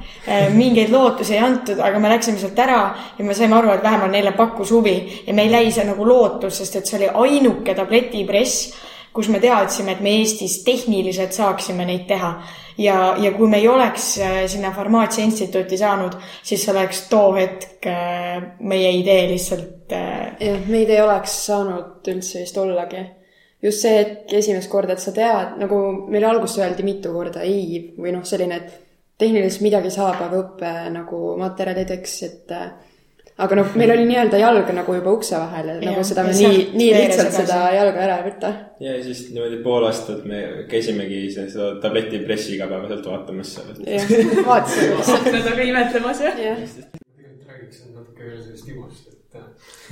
Mingeid 0.54 0.92
lootusi 0.92 1.34
ei 1.34 1.40
antud, 1.42 1.80
aga 1.82 1.98
me 1.98 2.12
läksime 2.12 2.38
sealt 2.38 2.58
ära 2.62 2.78
ja 3.18 3.24
me 3.26 3.34
saime 3.34 3.56
aru, 3.58 3.72
et 3.74 3.82
vähemalt 3.82 4.12
neile 4.14 4.30
pakkus 4.38 4.70
huvi 4.70 4.94
ja 5.26 5.34
meil 5.34 5.50
jäi 5.50 5.72
see 5.74 5.86
nagu 5.88 6.06
lootus, 6.06 6.60
sest 6.60 6.78
et 6.78 6.86
see 6.86 7.00
oli 7.00 7.08
ainuke 7.24 7.74
tabletipress, 7.74 8.68
kus 9.12 9.28
me 9.28 9.40
teadsime, 9.42 9.96
et 9.96 10.04
me 10.04 10.14
Eestis 10.20 10.60
tehniliselt 10.62 11.34
saaksime 11.34 11.84
neid 11.88 12.06
teha 12.06 12.36
ja, 12.78 13.14
ja 13.18 13.32
kui 13.32 13.48
me 13.48 13.58
ei 13.60 13.68
oleks 13.68 14.18
äh, 14.18 14.44
sinna 14.46 14.72
Farmaatsia 14.72 15.24
Instituuti 15.24 15.78
saanud, 15.78 16.16
siis 16.42 16.68
oleks 16.68 17.06
too 17.10 17.32
hetk 17.36 17.86
äh, 17.86 18.42
meie 18.60 18.92
idee 19.00 19.26
lihtsalt 19.30 19.92
äh, 19.92 20.36
jah, 20.40 20.62
meid 20.68 20.90
ei 20.90 21.02
oleks 21.02 21.36
saanud 21.46 22.08
üldse 22.14 22.44
vist 22.44 22.56
ollagi. 22.58 23.04
just 23.62 23.84
see 23.84 23.98
hetk 23.98 24.32
esimest 24.38 24.70
korda, 24.70 24.96
et 24.96 25.02
sa 25.02 25.12
tead, 25.14 25.58
nagu 25.60 25.82
meile 26.10 26.26
alguses 26.26 26.58
öeldi 26.62 26.82
mitu 26.86 27.12
korda 27.14 27.44
ei 27.46 27.92
või 27.98 28.14
noh, 28.14 28.24
selline, 28.26 28.56
et 28.58 28.80
tehniliselt 29.22 29.64
midagi 29.64 29.92
saab, 29.94 30.18
aga 30.26 30.40
õppe 30.42 30.72
nagu 30.94 31.20
materjalideks, 31.40 32.16
et 32.28 32.54
äh, 32.56 32.72
aga 33.40 33.56
noh, 33.56 33.70
meil 33.80 33.92
oli 33.94 34.04
nii-öelda 34.08 34.40
jalg 34.40 34.70
nagu 34.76 34.94
juba 34.96 35.14
ukse 35.16 35.38
vahel 35.40 35.70
ja 35.72 35.76
nagu 35.80 36.02
seda 36.06 36.24
me 36.26 36.34
ja 36.36 36.50
nii 36.52 36.64
nii 36.76 36.90
lihtsalt 36.96 37.32
seda 37.34 37.60
jalga 37.74 38.02
ära 38.04 38.18
ei 38.20 38.26
võta. 38.28 38.50
ja 38.84 38.96
siis 39.06 39.22
niimoodi 39.32 39.60
pool 39.64 39.86
aastat 39.88 40.26
me 40.28 40.42
käisimegi 40.70 41.22
seda 41.32 41.70
tabletipressi 41.82 42.56
igapäevaselt 42.58 43.08
vaatamas 43.08 43.54
seal. 43.56 43.72
jah, 43.86 44.12
vaatasime 44.50 44.98
lihtsalt, 44.98 45.30
aknadega 45.30 45.68
imetlemas 45.70 46.22
jah? 46.26 46.42
jah. 46.44 46.60
tegelikult 46.60 47.54
räägiksin 47.54 47.96
natuke 47.96 48.28
veel 48.28 48.42
sellest 48.42 48.68
Ivost, 48.74 49.08
et, 49.08 49.40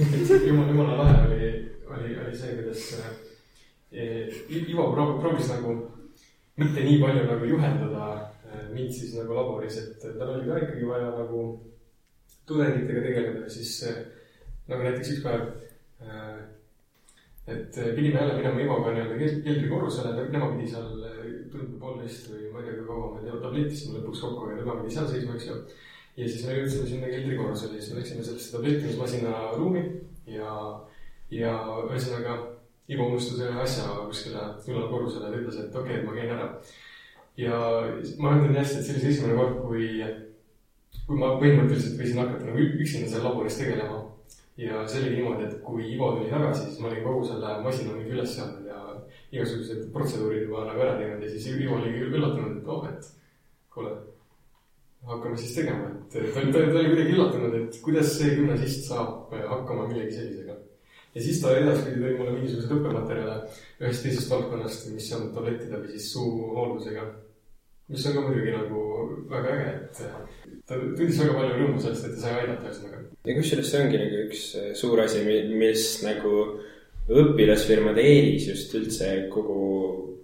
et 0.05 0.47
jumala, 0.51 0.69
jumala 0.75 0.99
lahe 1.01 1.17
oli, 1.31 1.51
oli, 1.95 2.13
oli 2.27 2.37
see, 2.43 2.59
kuidas 2.61 2.85
äh, 3.01 4.61
Ivo 4.61 4.91
proov- 4.93 5.17
proovis 5.23 5.49
nagu 5.51 5.79
mitte 6.61 6.85
nii 6.85 7.01
palju 7.01 7.25
nagu 7.25 7.49
juhendada 7.55 8.13
mind 8.73 8.95
siis 8.95 9.17
nagu 9.19 9.35
laboris, 9.37 9.77
et 9.81 10.07
tal 10.19 10.35
oli 10.37 10.49
ka 10.49 10.63
ikkagi 10.65 10.89
vaja 10.89 11.11
nagu 11.17 11.43
tudengitega 12.47 13.03
tegeleda, 13.07 13.51
siis 13.51 13.75
äh, 13.89 14.01
nagu 14.71 14.87
näiteks 14.87 15.13
üks 15.15 15.23
päev 15.27 15.47
äh, 16.07 16.41
et 17.51 17.79
äh, 17.79 17.95
pidime 17.95 18.21
jälle 18.21 18.37
minema 18.37 18.61
Ivoga 18.61 18.93
nii-öelda 18.93 19.17
kel- 19.19 19.41
keldrikorrusele, 19.45 20.27
tema 20.31 20.51
pidi 20.53 20.69
seal 20.71 21.05
äh, 21.07 21.23
tund 21.53 21.73
või 21.73 21.81
poolteist 21.83 22.29
või 22.31 22.51
ma 22.53 22.61
ei 22.63 22.69
tea, 22.69 22.77
kui 22.79 22.87
kaua 22.91 23.09
me 23.17 23.41
tabletisime 23.45 23.99
lõpuks 23.99 24.23
kokku, 24.25 24.47
aga 24.47 24.59
tema 24.61 24.77
pidi 24.81 24.95
seal 24.95 25.09
seisma, 25.11 25.39
eks 25.39 25.49
ju. 25.49 25.57
ja 26.21 26.29
siis 26.29 26.47
me 26.47 26.59
jõudsime 26.59 26.91
sinna 26.91 27.11
keldrikorrusele 27.15 27.79
ja 27.79 27.83
siis 27.83 27.95
me 27.95 28.01
läksime 28.01 28.27
sellesse 28.29 28.55
tabletimismasina 28.55 29.35
ruumi 29.57 29.85
ja, 30.37 30.55
ja 31.35 31.57
ühesõnaga 31.89 32.39
Ivo 32.91 33.05
unustas 33.07 33.39
ühe 33.39 33.59
asja 33.63 33.85
kuskile 34.09 34.41
ülalkorrusele 34.67 35.29
ja 35.29 35.33
ta 35.33 35.39
ütles, 35.39 35.59
et 35.63 35.77
okei 35.79 36.01
okay,, 36.01 36.07
ma 36.07 36.15
käin 36.17 36.33
ära. 36.35 36.47
Ja 37.41 37.59
ma 38.19 38.35
mäletan 38.35 38.59
hästi, 38.61 38.79
et 38.81 38.87
see 38.87 38.95
oli 38.95 39.03
see 39.05 39.15
esimene 39.15 39.39
kord, 39.39 39.59
kui, 39.65 39.89
kui 41.07 41.21
ma 41.21 41.33
põhimõtteliselt 41.41 41.99
võisin 42.01 42.23
hakata 42.23 42.49
nagu 42.49 42.67
üksinda 42.85 43.11
seal 43.11 43.27
laboris 43.29 43.59
tegelema. 43.61 44.05
ja 44.61 44.83
see 44.85 45.01
oligi 45.01 45.23
niimoodi, 45.23 45.47
et 45.47 45.61
kui 45.65 45.87
Ivo 45.95 46.11
tuli 46.17 46.29
tagasi, 46.29 46.67
siis 46.69 46.81
ma 46.83 46.91
olin 46.91 47.05
kogu 47.07 47.25
selle 47.25 47.53
masina 47.65 47.95
mingi 47.97 48.13
üles 48.13 48.35
seadnud 48.37 48.67
ja 48.69 48.81
igasugused 49.33 49.87
protseduurid 49.95 50.45
juba 50.45 50.67
nagu 50.69 50.83
ära 50.85 50.99
teinud 50.99 51.25
ja 51.25 51.31
siis 51.33 51.47
Ivo 51.55 51.79
oli 51.79 51.95
küll 51.95 52.17
üllatunud, 52.19 52.59
et 52.59 52.69
oh, 52.75 52.85
et 52.91 53.09
kuule, 53.73 53.95
hakkame 55.07 55.39
siis 55.41 55.55
tegema, 55.57 55.89
et 55.95 56.13
ta 56.13 56.21
oli, 56.21 56.33
ta 56.35 56.41
oli 56.43 56.73
ta 56.73 56.83
oli 56.83 56.91
kuidagi 56.93 57.15
üllatunud, 57.15 57.57
et 57.61 57.79
kuidas 57.85 58.13
see 58.19 58.35
gümnasist 58.37 58.91
saab 58.91 59.33
hakkama 59.33 59.87
millegi 59.89 60.19
sellisega. 60.19 60.57
ja 61.15 61.25
siis 61.25 61.41
ta 61.43 61.55
edaspidi 61.57 62.03
tõi 62.03 62.19
mulle 62.19 62.37
mingisuguseid 62.37 62.77
õppematerjale 62.77 63.39
ühest 63.81 64.05
teisest 64.05 64.31
valdkonnast, 64.31 64.91
mis 64.95 65.09
seondub 65.09 65.33
tablettide 65.39 65.81
või 65.81 65.95
siis 65.95 66.13
suuhooldusega. 66.13 67.07
Mis 67.91 68.07
on 68.07 68.17
ka 68.17 68.25
muidugi 68.27 68.53
nagu 68.55 68.83
väga 69.31 69.55
äge, 69.55 69.71
et 69.77 70.03
ta 70.67 70.79
tundis 70.79 71.21
väga 71.21 71.37
palju 71.39 71.57
rõõmu 71.59 71.83
sellest, 71.83 72.07
et 72.07 72.17
ta 72.17 72.25
sai 72.25 72.35
aidata 72.41 72.69
ühesõnaga. 72.69 73.01
ja 73.27 73.37
kusjuures 73.39 73.71
see 73.71 73.85
ongi 73.85 74.03
nagu 74.03 74.21
üks 74.27 74.45
äh, 74.61 74.69
suur 74.79 75.03
asi, 75.05 75.25
mis 75.51 75.87
nagu 76.07 76.35
õpilasfirmade 77.11 78.05
eelis 78.07 78.47
just 78.53 78.75
üldse 78.79 79.11
kogu, 79.33 79.61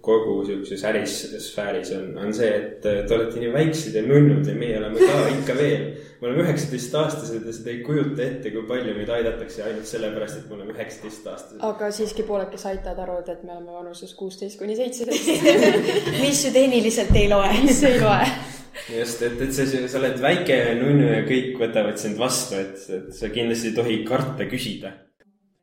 kogu 0.07 0.37
sihukeses 0.47 0.83
ärissfääris 0.87 1.91
on, 1.97 2.11
on 2.21 2.33
see, 2.35 2.47
et 2.47 2.85
äh, 2.87 3.01
te 3.07 3.15
olete 3.15 3.41
nii 3.41 3.51
väiksed 3.53 3.95
ja 3.97 4.03
nunnud 4.05 4.47
ja 4.47 4.55
meie 4.55 4.77
oleme 4.79 5.03
ka 5.03 5.23
ikka 5.33 5.55
veel. 5.57 5.87
me 6.21 6.29
oleme 6.29 6.45
üheksateistaastased 6.45 7.45
ja 7.45 7.53
seda 7.53 7.73
ei 7.73 7.81
kujuta 7.85 8.23
ette, 8.23 8.51
kui 8.53 8.63
palju 8.69 8.95
meid 8.95 9.11
aidatakse 9.13 9.65
ainult 9.65 9.89
sellepärast, 9.89 10.39
et 10.39 10.49
me 10.49 10.55
oleme 10.57 10.75
üheksateistaastased. 10.75 11.63
aga 11.67 11.89
siiski 11.97 12.23
pooled, 12.27 12.49
kes 12.53 12.65
aitavad, 12.71 13.01
arvavad, 13.03 13.31
et 13.33 13.43
me 13.43 13.53
oleme 13.57 13.75
vanuses 13.75 14.13
kuusteist 14.17 14.59
kuni 14.61 14.77
seitseteist. 14.79 15.49
mis 16.23 16.45
ju 16.45 16.53
tehniliselt 16.55 17.11
ei 17.15 17.27
loe. 17.31 17.51
mis 17.65 17.81
ei 17.89 17.99
loe. 17.99 18.29
just, 18.99 19.25
et, 19.27 19.41
et 19.43 19.57
sa, 19.57 19.67
sa 19.67 19.99
oled 19.99 20.21
väike 20.23 20.61
ja 20.61 20.77
nunnu 20.79 21.11
ja 21.11 21.19
kõik 21.27 21.59
võtavad 21.59 21.99
sind 21.99 22.15
vastu, 22.21 22.61
et, 22.63 22.79
et 23.01 23.11
sa 23.17 23.33
kindlasti 23.33 23.73
ei 23.73 23.77
tohi 23.81 23.99
karta 24.07 24.47
küsida 24.47 24.95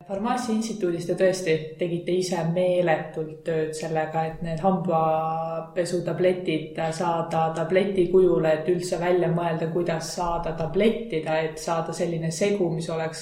farmaasia 0.09 0.55
instituudis 0.55 1.07
te 1.09 1.15
tõesti 1.19 1.55
tegite 1.81 2.13
ise 2.13 2.45
meeletult 2.53 3.43
tööd 3.47 3.73
sellega, 3.77 4.25
et 4.29 4.43
need 4.45 4.61
hambapesutabletid 4.65 6.81
saada 6.97 7.41
tableti 7.57 8.05
kujule, 8.13 8.51
et 8.53 8.69
üldse 8.73 8.97
välja 9.01 9.29
mõelda, 9.33 9.67
kuidas 9.73 10.15
saada 10.17 10.53
tablettida, 10.59 11.33
et 11.49 11.59
saada 11.61 11.93
selline 11.97 12.31
segu, 12.35 12.71
mis 12.75 12.91
oleks 12.93 13.21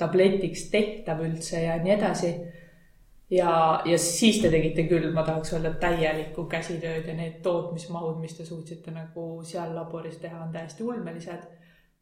tabletiks 0.00 0.62
tehtav 0.72 1.18
üldse 1.24 1.56
ja 1.64 1.74
nii 1.82 1.92
edasi. 1.96 2.30
ja, 3.30 3.80
ja 3.86 3.98
siis 3.98 4.42
te 4.42 4.50
tegite 4.50 4.82
küll, 4.90 5.12
ma 5.14 5.22
tahaks 5.22 5.52
öelda 5.54 5.70
täielikku 5.80 6.44
käsitööd 6.50 7.06
ja 7.06 7.14
need 7.14 7.32
tootmismahud, 7.42 8.20
mis 8.20 8.34
te 8.36 8.44
suutsite 8.44 8.90
nagu 8.90 9.42
seal 9.44 9.74
laboris 9.74 10.16
teha, 10.18 10.44
on 10.44 10.52
täiesti 10.52 10.84
ulmelised 10.84 11.59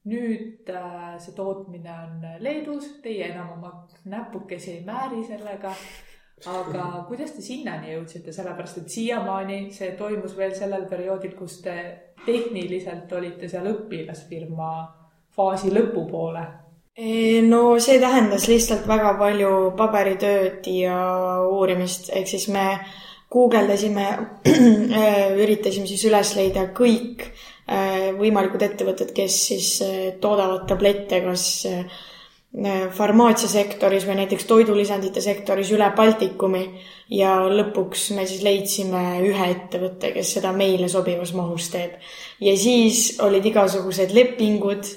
nüüd 0.08 0.68
äh, 0.72 1.16
see 1.20 1.34
tootmine 1.36 1.94
on 2.04 2.26
Leedus, 2.44 2.86
teie 3.02 3.30
enam 3.30 3.56
oma 3.58 3.72
näpukesi 4.08 4.78
ei 4.78 4.84
määri 4.86 5.24
sellega. 5.26 5.72
aga 6.46 6.84
kuidas 7.08 7.34
te 7.34 7.42
sinnani 7.42 7.92
jõudsite, 7.94 8.32
sellepärast 8.32 8.82
et 8.82 8.94
siiamaani 8.94 9.58
see 9.74 9.90
toimus 9.98 10.36
veel 10.36 10.54
sellel 10.54 10.86
perioodil, 10.90 11.34
kus 11.38 11.60
te 11.64 11.74
tehniliselt 12.26 13.12
olite 13.12 13.48
seal 13.48 13.66
õpilasfirma 13.72 14.70
faasi 15.34 15.72
lõpupoole. 15.74 16.46
no 17.48 17.60
see 17.78 17.98
tähendas 18.00 18.48
lihtsalt 18.48 18.86
väga 18.88 19.14
palju 19.18 19.52
paberitööd 19.76 20.66
ja 20.72 20.96
uurimist, 21.46 22.10
ehk 22.14 22.26
siis 22.26 22.48
me 22.54 22.66
guugeldasime, 23.30 24.08
üritasime 25.42 25.86
siis 25.86 26.06
üles 26.08 26.32
leida 26.38 26.70
kõik 26.74 27.26
äh, 27.26 27.46
võimalikud 28.16 28.62
ettevõtted, 28.64 29.12
kes 29.16 29.40
siis 29.50 29.72
äh, 29.84 29.96
toodavad 30.20 30.66
tablette, 30.70 31.20
kas 31.24 31.48
äh, 31.68 31.98
farmaatsiasektoris 32.96 34.06
või 34.08 34.22
näiteks 34.22 34.46
toidulisandite 34.48 35.20
sektoris 35.20 35.68
üle 35.76 35.90
Baltikumi 35.96 36.62
ja 37.12 37.34
lõpuks 37.44 38.08
me 38.16 38.24
siis 38.26 38.40
leidsime 38.42 39.02
ühe 39.26 39.50
ettevõtte, 39.52 40.14
kes 40.14 40.32
seda 40.38 40.54
meile 40.56 40.88
sobivas 40.88 41.34
mahus 41.36 41.68
teeb. 41.74 41.98
ja 42.40 42.56
siis 42.56 43.18
olid 43.20 43.44
igasugused 43.52 44.14
lepingud, 44.16 44.88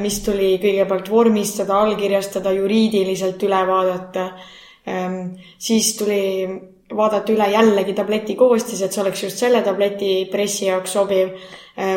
mis 0.00 0.16
tuli 0.24 0.56
kõigepealt 0.62 1.10
vormistada, 1.12 1.76
allkirjastada, 1.84 2.56
juriidiliselt 2.56 3.42
üle 3.44 3.60
vaadata. 3.68 4.30
siis 5.58 5.92
tuli 5.96 6.24
vaadata 6.96 7.32
üle 7.32 7.48
jällegi 7.52 7.92
tableti 7.96 8.34
koostis, 8.38 8.80
et 8.82 8.94
see 8.94 9.02
oleks 9.02 9.22
just 9.26 9.42
selle 9.42 9.60
tableti 9.64 10.12
pressi 10.32 10.68
jaoks 10.70 10.96
sobiv. 10.96 11.34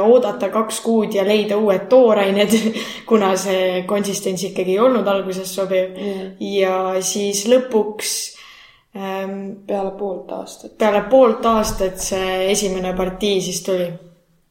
oodata 0.06 0.52
kaks 0.54 0.80
kuud 0.86 1.16
ja 1.18 1.24
leida 1.26 1.58
uued 1.58 1.88
toorained, 1.90 2.52
kuna 3.10 3.32
see 3.40 3.84
konsistents 3.90 4.44
ikkagi 4.52 4.76
ei 4.76 4.80
olnud 4.80 5.08
alguses 5.08 5.56
sobiv 5.56 5.96
Mm. 5.98 6.36
ja 6.40 6.76
siis 7.02 7.48
lõpuks 7.50 8.12
ähm, 8.96 9.66
peale 9.68 9.92
poolt 9.98 10.32
aastat. 10.32 10.78
peale 10.78 11.02
poolt 11.10 11.46
aastat 11.46 11.98
see 11.98 12.52
esimene 12.52 12.94
partii 12.98 13.42
siis 13.42 13.64
tuli. 13.66 13.90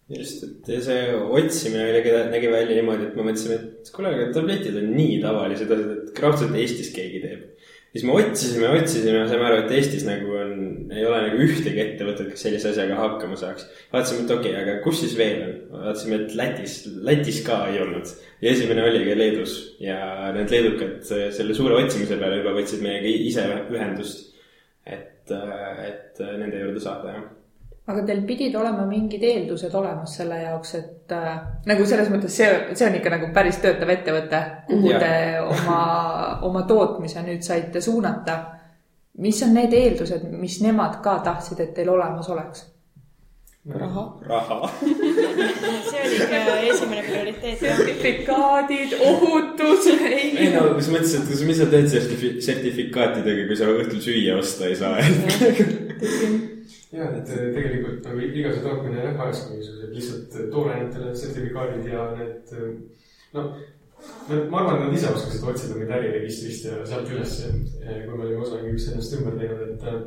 just, 0.08 0.42
et 0.44 0.82
see 0.82 1.14
otsimine 1.14 1.86
oli, 1.92 2.02
nägi 2.32 2.50
välja 2.50 2.80
niimoodi, 2.80 3.10
et 3.10 3.16
me 3.16 3.28
mõtlesime, 3.28 3.60
et 3.60 3.94
kuule, 3.94 4.10
aga 4.14 4.32
tabletid 4.34 4.76
on 4.82 4.90
nii 4.96 5.20
tavalised 5.22 5.70
asjad, 5.70 5.96
et 6.08 6.22
raudselt 6.24 6.58
Eestis 6.58 6.90
keegi 6.96 7.22
teeb. 7.22 7.49
Siis 7.92 8.04
me 8.06 8.14
otsisime, 8.14 8.68
otsisime 8.78 9.24
saime 9.28 9.46
aru, 9.48 9.62
et 9.64 9.74
Eestis 9.78 10.04
nagu 10.06 10.36
on, 10.38 10.52
ei 10.94 11.06
ole 11.06 11.22
nagu 11.26 11.40
ühtegi 11.46 11.82
ettevõtet, 11.84 12.30
kes 12.32 12.44
sellise 12.46 12.70
asjaga 12.72 12.98
hakkama 13.00 13.38
saaks. 13.40 13.66
vaatasime, 13.92 14.24
et 14.26 14.34
okei 14.36 14.54
okay,, 14.54 14.62
aga 14.62 14.76
kus 14.84 15.02
siis 15.04 15.16
veel 15.18 15.42
on? 15.46 15.56
vaatasime, 15.74 16.20
et 16.22 16.36
Lätis, 16.38 16.76
Lätis 17.10 17.42
ka 17.46 17.64
ei 17.72 17.82
olnud. 17.82 18.14
ja 18.42 18.54
esimene 18.54 18.86
oligi 18.86 19.18
Leedus 19.18 19.58
ja 19.82 19.98
need 20.36 20.54
leedukad 20.54 21.02
selle 21.08 21.56
suure 21.58 21.82
otsimise 21.82 22.20
peale 22.20 22.40
juba 22.42 22.54
võtsid 22.60 22.84
meiega 22.86 23.18
ise 23.32 23.48
ühendust. 23.74 24.30
et, 24.86 25.34
et 25.90 26.24
nende 26.30 26.64
juurde 26.64 26.82
saada, 26.82 27.18
jah 27.18 27.28
aga 27.90 28.04
teil 28.06 28.22
pidid 28.28 28.54
olema 28.56 28.84
mingid 28.88 29.22
eeldused 29.26 29.74
olemas 29.74 30.14
selle 30.20 30.40
jaoks, 30.42 30.74
et 30.78 31.14
äh, 31.16 31.28
nagu 31.70 31.86
selles 31.88 32.10
mõttes 32.12 32.36
see, 32.40 32.48
see 32.78 32.86
on 32.86 32.98
ikka 33.00 33.14
nagu 33.16 33.30
päris 33.34 33.60
töötav 33.62 33.92
ettevõte, 33.96 34.40
kuhu 34.70 34.96
te 35.00 35.12
oma, 35.44 35.78
oma 36.48 36.64
tootmise 36.70 37.24
nüüd 37.26 37.46
saite 37.46 37.82
suunata. 37.84 38.40
mis 39.20 39.42
on 39.42 39.54
need 39.54 39.72
eeldused, 39.76 40.28
mis 40.32 40.60
nemad 40.64 41.00
ka 41.04 41.18
tahtsid, 41.24 41.60
et 41.60 41.74
teil 41.74 41.90
olemas 41.92 42.28
oleks? 42.30 42.68
raha. 43.66 44.04
raha. 44.26 44.70
see 45.90 46.00
oli 46.04 46.16
ikka 46.16 46.54
esimene 46.60 47.02
prioriteet. 47.02 47.58
sertifikaadid, 47.60 48.94
ohutus, 49.00 49.86
ei 49.86 50.30
ei 50.36 50.52
no 50.54 50.62
selles 50.80 50.88
mõttes, 50.94 51.18
et 51.18 51.44
mis 51.48 51.60
sa 51.60 51.66
teed 51.74 51.90
sertifi-, 51.92 52.32
sertifikaatidega, 52.44 53.44
kui 53.50 53.60
sa 53.60 53.68
õhtul 53.74 54.00
süüa 54.06 54.38
osta 54.40 54.70
ei 54.70 54.80
saa. 54.80 54.96
ja, 56.92 57.08
et 57.16 57.28
eh, 57.30 57.50
tegelikult 57.54 58.06
nagu 58.08 58.22
iga 58.26 58.52
see 58.54 58.62
tootmine 58.64 59.02
jah, 59.04 59.18
vajas 59.18 59.44
mingisugused 59.50 59.92
lihtsalt 59.96 60.38
toorainetele 60.54 61.12
sertifikaadid 61.16 61.90
ja 61.92 62.06
need, 62.18 62.54
noh. 63.36 63.52
ma 64.50 64.62
arvan, 64.62 64.76
et 64.76 64.86
nad 64.86 64.96
ise 64.96 65.12
oskasid 65.14 65.46
otsida 65.52 65.78
meid 65.78 65.92
äriregistrist 65.98 66.66
ja 66.70 66.80
sealt 66.88 67.12
üles, 67.12 67.36
kui 67.84 68.14
me 68.16 68.24
olime 68.24 68.42
osa 68.42 68.62
kõigest 68.62 68.94
ennast 68.94 69.16
ümber 69.18 69.38
teinud, 69.38 69.66
et 69.68 69.88
äh, 69.92 70.00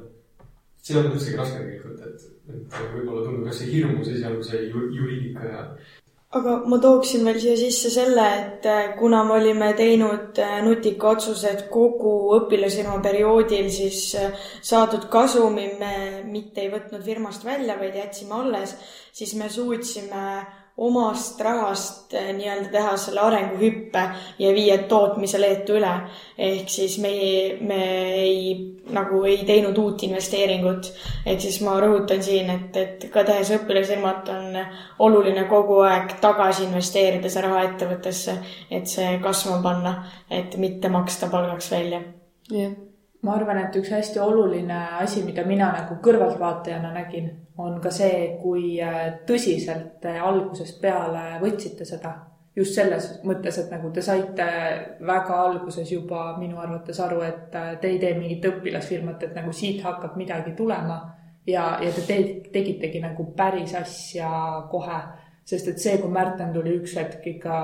see 0.83 0.95
ei 0.95 1.01
olnud 1.01 1.17
üldsegi 1.19 1.39
raske 1.39 1.59
tegelikult, 1.61 1.99
et, 2.07 2.29
et 2.51 2.79
võib-olla 2.95 3.25
tundub 3.27 3.45
kas 3.47 3.61
see 3.61 3.71
hirmus 3.71 4.09
esialgu 4.11 4.43
see 4.47 4.65
ju- 4.67 4.89
juriidika 4.97 5.47
ja 5.47 5.61
aga 6.37 6.53
ma 6.69 6.79
tooksin 6.81 7.25
veel 7.27 7.37
siia 7.41 7.55
sisse 7.59 7.91
selle, 7.93 8.23
et 8.39 8.65
äh, 8.65 8.95
kuna 8.97 9.21
me 9.27 9.35
olime 9.37 9.69
teinud 9.77 10.39
äh, 10.41 10.55
nutika 10.65 11.11
otsused 11.13 11.67
kogu 11.73 12.13
õpilasfirma 12.39 12.97
perioodil, 13.05 13.69
siis 13.73 13.99
äh, 14.17 14.33
saadud 14.65 15.05
kasumi 15.13 15.67
me 15.79 15.93
mitte 16.25 16.65
ei 16.65 16.71
võtnud 16.73 17.05
firmast 17.05 17.45
välja, 17.45 17.77
vaid 17.77 17.99
jätsime 17.99 18.39
alles, 18.39 18.73
siis 19.13 19.35
me 19.37 19.49
suutsime 19.53 20.25
omast 20.77 21.41
rahast 21.41 22.13
äh, 22.13 22.31
nii-öelda 22.33 22.69
teha 22.71 22.95
selle 22.97 23.21
arenguhüppe 23.21 24.03
ja 24.39 24.53
viia 24.53 24.77
tootmise 24.89 25.41
Leetu 25.41 25.77
üle. 25.77 25.91
ehk 26.37 26.69
siis 26.69 26.97
me 26.97 27.11
me 27.61 27.81
ei 28.13 28.55
nagu 28.89 29.23
ei 29.23 29.43
teinud 29.45 29.77
uut 29.77 30.03
investeeringut. 30.03 30.89
ehk 31.25 31.41
siis 31.41 31.61
ma 31.61 31.77
rõhutan 31.79 32.23
siin, 32.23 32.49
et, 32.49 32.77
et 32.77 33.05
ka 33.13 33.23
tehes 33.23 33.51
õpilasfirmat 33.57 34.31
on 34.33 34.57
oluline 34.99 35.45
kogu 35.49 35.79
aeg 35.85 36.17
tagasi 36.21 36.63
investeerida 36.63 37.29
see 37.29 37.45
raha 37.45 37.61
ettevõttesse, 37.69 38.37
et 38.71 38.87
see 38.87 39.19
kasvama 39.21 39.61
panna, 39.63 39.93
et 40.29 40.57
mitte 40.57 40.89
maksta 40.89 41.29
palgaks 41.29 41.71
välja. 41.71 42.01
jah, 42.49 42.73
ma 43.23 43.37
arvan, 43.37 43.61
et 43.63 43.75
üks 43.79 43.91
hästi 43.93 44.19
oluline 44.19 44.79
asi, 44.99 45.23
mida 45.23 45.45
mina 45.47 45.71
nagu 45.71 45.97
kõrvaltvaatajana 46.03 46.91
nägin, 46.95 47.29
on 47.57 47.79
ka 47.81 47.91
see, 47.93 48.35
kui 48.41 48.75
äh, 48.83 49.19
tõsiselt 49.27 49.99
te 50.03 50.17
algusest 50.19 50.81
peale 50.81 51.39
võtsite 51.43 51.87
seda. 51.87 52.13
just 52.55 52.75
selles 52.77 53.07
mõttes, 53.25 53.55
et 53.57 53.71
nagu 53.73 53.89
te 53.89 54.01
saite 54.05 54.45
väga 55.01 55.37
alguses 55.41 55.89
juba 55.91 56.35
minu 56.37 56.59
arvates 56.61 56.99
aru, 56.99 57.21
et 57.25 57.55
äh, 57.55 57.71
te 57.81 57.87
ei 57.87 57.99
tee 57.99 58.13
mingit 58.17 58.45
õpilasfirmat, 58.45 59.23
et 59.23 59.35
nagu 59.35 59.51
siit 59.51 59.81
hakkab 59.81 60.17
midagi 60.17 60.53
tulema 60.57 60.99
ja, 61.47 61.79
ja 61.81 61.91
te 61.91 62.19
tegitegi 62.51 63.01
nagu 63.01 63.25
päris 63.37 63.73
asja 63.75 64.29
kohe, 64.71 64.99
sest 65.45 65.67
et 65.67 65.79
see, 65.79 65.97
kui 66.01 66.11
Märten 66.11 66.53
tuli 66.53 66.75
üks 66.77 66.95
hetk 66.99 67.25
ikka 67.33 67.57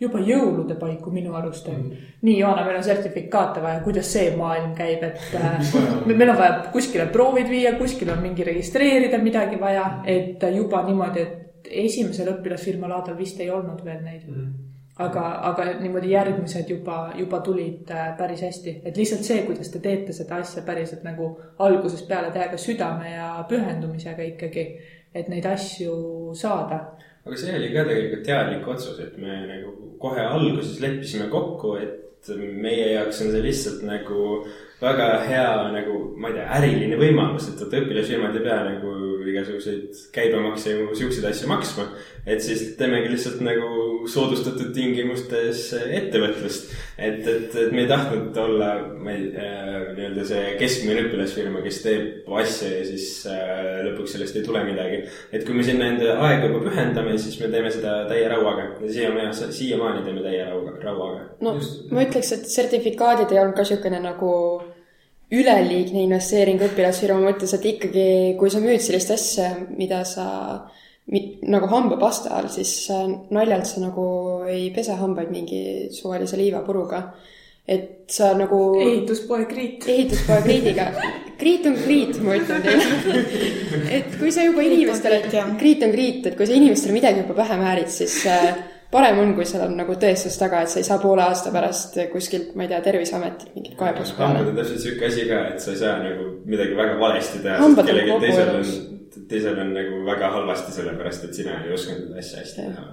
juba 0.00 0.20
jõulude 0.24 0.76
paiku 0.80 1.12
minu 1.12 1.34
arust, 1.36 1.68
et 1.68 2.22
nii, 2.24 2.38
Joana, 2.38 2.64
meil 2.64 2.78
on 2.78 2.86
sertifikaate 2.86 3.60
vaja, 3.60 3.82
kuidas 3.84 4.08
see 4.14 4.30
maailm 4.36 4.72
käib, 4.78 5.04
et 5.10 5.20
äh, 5.36 5.74
meil 6.08 6.32
on 6.32 6.40
vaja 6.40 6.54
kuskile 6.72 7.06
proovid 7.12 7.50
viia, 7.52 7.74
kuskil 7.78 8.12
on 8.14 8.22
mingi 8.24 8.46
registreerida 8.46 9.20
midagi 9.20 9.60
vaja, 9.60 9.84
et 10.08 10.48
juba 10.56 10.82
niimoodi, 10.88 11.26
et 11.26 11.70
esimesel 11.84 12.32
õpilasfirma 12.32 12.88
laadal 12.88 13.18
vist 13.18 13.40
ei 13.44 13.50
olnud 13.52 13.84
veel 13.84 14.02
neid. 14.06 14.26
Mm. 14.30 14.50
aga, 15.00 15.20
aga 15.48 15.64
niimoodi 15.80 16.10
järgmised 16.12 16.68
juba, 16.68 16.96
juba 17.16 17.38
tulid 17.44 17.88
äh, 17.92 18.10
päris 18.18 18.42
hästi, 18.44 18.74
et 18.84 18.96
lihtsalt 18.96 19.24
see, 19.24 19.44
kuidas 19.46 19.68
te 19.72 19.80
teete 19.84 20.16
seda 20.16 20.40
asja 20.40 20.64
päriselt 20.64 21.04
nagu 21.04 21.30
algusest 21.58 22.08
peale 22.08 22.32
täiega 22.34 22.58
südame 22.60 23.14
ja 23.14 23.30
pühendumisega 23.48 24.26
ikkagi, 24.32 24.66
et 25.14 25.28
neid 25.32 25.46
asju 25.48 26.34
saada. 26.36 26.82
Aga 27.24 27.36
see 27.36 27.56
oli 27.56 27.72
ka 27.72 27.84
tegelikult 27.88 28.26
teadlik 28.28 28.68
otsus, 28.74 29.00
et 29.04 29.16
me 29.20 29.40
nagu 29.48 29.89
kohe 30.00 30.24
alguses 30.24 30.80
leppisime 30.82 31.28
kokku, 31.32 31.76
et 31.80 32.30
meie 32.36 32.92
jaoks 32.94 33.22
on 33.24 33.32
see 33.32 33.44
lihtsalt 33.44 33.84
nagu 33.88 34.44
väga 34.80 35.06
hea 35.28 35.48
nagu, 35.74 35.96
ma 36.16 36.30
ei 36.30 36.38
tea, 36.38 36.46
äriline 36.56 36.98
võimalus, 37.00 37.50
et, 37.50 37.60
et 37.64 37.76
õpilasfirmad 37.82 38.36
ei 38.38 38.44
pea 38.46 38.58
nagu 38.64 38.94
igasuguseid 39.30 39.98
käibemakse 40.14 40.72
ja 40.72 40.86
siukseid 40.96 41.26
asju 41.30 41.50
maksma. 41.50 41.86
Et 42.26 42.42
siis 42.44 42.74
teemegi 42.78 43.10
lihtsalt 43.12 43.40
nagu 43.44 44.06
soodustatud 44.10 44.72
tingimustes 44.74 45.70
ettevõtlust. 45.76 46.70
et, 46.98 47.20
et, 47.26 47.54
et 47.62 47.72
me 47.72 47.84
ei 47.84 47.90
tahtnud 47.90 48.36
olla, 48.42 48.70
ma 48.92 49.14
ei 49.14 49.28
äh,, 49.30 49.90
nii-öelda 49.96 50.26
see 50.28 50.54
keskmine 50.60 51.06
õpilasfirma, 51.06 51.62
kes 51.64 51.80
teeb 51.84 52.32
asja 52.40 52.72
ja 52.74 52.82
siis 52.88 53.06
äh, 53.30 53.80
lõpuks 53.88 54.16
sellest 54.16 54.40
ei 54.40 54.46
tule 54.46 54.64
midagi. 54.66 55.02
et 55.32 55.46
kui 55.46 55.56
me 55.56 55.66
sinna 55.66 55.88
enda 55.92 56.18
aega 56.26 56.50
juba 56.50 56.64
pühendame, 56.68 57.16
siis 57.20 57.38
me 57.42 57.52
teeme 57.52 57.72
seda 57.72 58.02
täie 58.10 58.28
rauaga 58.32 58.68
ja 58.80 58.92
siiamaani, 58.98 59.54
siiamaani 59.60 60.04
teeme 60.06 60.26
täie 60.26 60.44
rauaga, 60.48 60.76
rauaga. 60.84 61.24
no 61.40 61.56
Just. 61.56 61.88
ma 61.92 62.04
ütleks, 62.04 62.34
et 62.36 62.52
sertifikaadid 62.52 63.32
ei 63.32 63.42
olnud 63.42 63.56
ka 63.56 63.64
niisugune 63.64 64.02
nagu 64.04 64.34
üleliigne 65.30 66.04
investeering 66.04 66.62
õpilasfirma 66.66 67.22
mõttes, 67.22 67.54
et 67.54 67.66
ikkagi, 67.70 68.06
kui 68.38 68.50
sa 68.50 68.62
müüd 68.62 68.82
sellist 68.82 69.12
asja, 69.14 69.52
mida 69.70 70.02
sa 70.08 70.26
nagu 71.50 71.66
hambapasta 71.70 72.36
all, 72.36 72.48
siis 72.52 72.88
naljalt 73.34 73.66
sa 73.66 73.82
nagu 73.82 74.06
ei 74.48 74.68
pese 74.74 74.94
hambaid 75.00 75.30
mingi 75.34 75.62
suvalise 75.94 76.38
liivapuruga. 76.38 77.02
et 77.70 78.10
sa 78.10 78.32
nagu. 78.34 78.80
ehituspoe 78.80 79.44
kriit. 79.46 79.84
ehituspoe 79.88 80.42
kriidiga. 80.42 80.90
kriit 81.38 81.66
on 81.66 81.76
kriit, 81.84 82.18
ma 82.22 82.34
ütlen 82.36 82.62
teile. 82.62 83.22
et 83.98 84.18
kui 84.18 84.32
sa 84.32 84.44
juba 84.44 84.62
inimestele, 84.62 85.22
kriit 85.58 85.82
on 85.82 85.92
kriit, 85.92 86.26
et 86.26 86.36
kui 86.36 86.46
sa 86.46 86.52
inimestele 86.52 86.92
midagi 86.94 87.22
juba 87.22 87.34
pähe 87.42 87.58
määrid, 87.60 87.88
siis 87.88 88.24
parem 88.90 89.18
on, 89.22 89.34
kui 89.36 89.46
seal 89.46 89.64
on 89.66 89.76
nagu 89.78 89.94
tõestus 90.02 90.38
taga, 90.40 90.64
et 90.64 90.72
sa 90.72 90.80
ei 90.80 90.86
saa 90.86 90.98
poole 91.02 91.22
aasta 91.22 91.52
pärast 91.54 91.98
kuskilt, 92.12 92.54
ma 92.58 92.66
ei 92.66 92.72
tea, 92.72 92.80
Terviseametilt 92.84 93.54
mingit 93.54 93.76
kaebust 93.78 94.16
peale. 94.16 94.40
hambad 94.40 94.50
on 94.52 94.58
täpselt 94.58 94.82
sihuke 94.84 95.06
asi 95.06 95.26
ka, 95.28 95.44
et 95.52 95.62
sa 95.62 95.74
ei 95.74 95.80
saa 95.82 95.94
nagu 96.02 96.26
midagi 96.50 96.76
väga 96.78 96.98
valesti 97.00 97.44
teha, 97.44 97.60
sest 97.62 97.86
kellelgi 97.86 98.18
teisel 98.24 98.52
on, 98.56 98.74
teisel 99.30 99.62
on 99.62 99.72
nagu 99.76 100.02
väga 100.08 100.34
halvasti, 100.34 100.74
sellepärast 100.80 101.28
et 101.28 101.38
sina 101.38 101.62
ei 101.62 101.74
osanud 101.76 102.08
seda 102.08 102.24
asja 102.24 102.42
hästi 102.42 102.66
teha. 102.66 102.88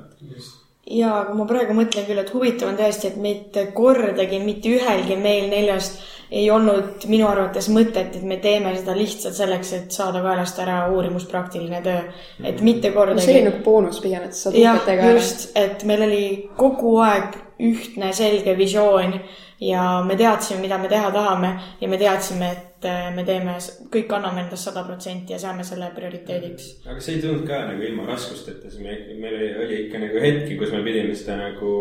ja, 1.00 1.14
aga 1.24 1.39
ma 1.39 1.50
praegu 1.50 1.78
mõtlen 1.78 2.06
küll, 2.10 2.22
et 2.22 2.34
huvitav 2.36 2.72
on 2.74 2.80
tõesti, 2.80 3.12
et 3.12 3.18
mitte 3.22 3.66
kordagi 3.78 4.41
mitte 4.43 4.78
ühelgi 4.78 5.18
meil 5.22 5.50
neljast 5.54 6.04
ei 6.32 6.50
olnud 6.52 7.08
minu 7.08 7.28
arvates 7.28 7.70
mõtet, 7.72 8.16
et 8.18 8.24
me 8.28 8.38
teeme 8.44 8.74
seda 8.76 8.96
lihtsalt 8.98 9.38
selleks, 9.38 9.74
et 9.78 9.96
saada 9.96 10.22
kaelast 10.26 10.60
ära 10.60 10.80
uurimuspraktiline 10.92 11.82
töö. 11.86 12.04
et 12.44 12.62
mitte 12.62 12.92
kordagi. 12.92 13.22
see 13.26 13.36
oli 13.36 13.50
nagu 13.50 13.64
boonus 13.64 14.02
pigem, 14.04 14.28
et 14.28 14.36
sa 14.36 14.52
jah, 14.56 14.82
just, 15.14 15.52
et 15.56 15.84
meil 15.88 16.08
oli 16.10 16.24
kogu 16.58 16.98
aeg 17.06 17.44
ühtne 17.58 18.14
selge 18.14 18.54
visioon 18.58 19.16
ja 19.62 20.04
me 20.06 20.16
teadsime, 20.16 20.62
mida 20.62 20.78
me 20.78 20.90
teha 20.90 21.12
tahame 21.12 21.54
ja 21.82 21.88
me 21.90 21.98
teadsime, 21.98 22.52
et 22.52 22.86
äh, 22.86 23.08
me 23.16 23.24
teeme, 23.26 23.56
kõik 23.94 24.12
anname 24.14 24.44
endast 24.44 24.70
sada 24.70 24.84
protsenti 24.86 25.34
ja 25.34 25.40
seame 25.42 25.66
selle 25.66 25.90
prioriteediks. 25.96 26.70
aga 26.86 27.00
see 27.02 27.18
ei 27.18 27.24
tulnud 27.24 27.48
ka 27.48 27.64
nagu 27.72 27.82
ilma 27.82 28.06
raskusteta, 28.12 28.70
siis 28.70 28.84
meil, 28.84 29.08
meil 29.18 29.40
oli, 29.40 29.54
oli 29.66 29.80
ikka 29.86 30.04
nagu 30.04 30.22
hetki, 30.22 30.60
kus 30.60 30.76
me 30.76 30.84
pidime 30.86 31.16
seda 31.18 31.40
nagu 31.42 31.72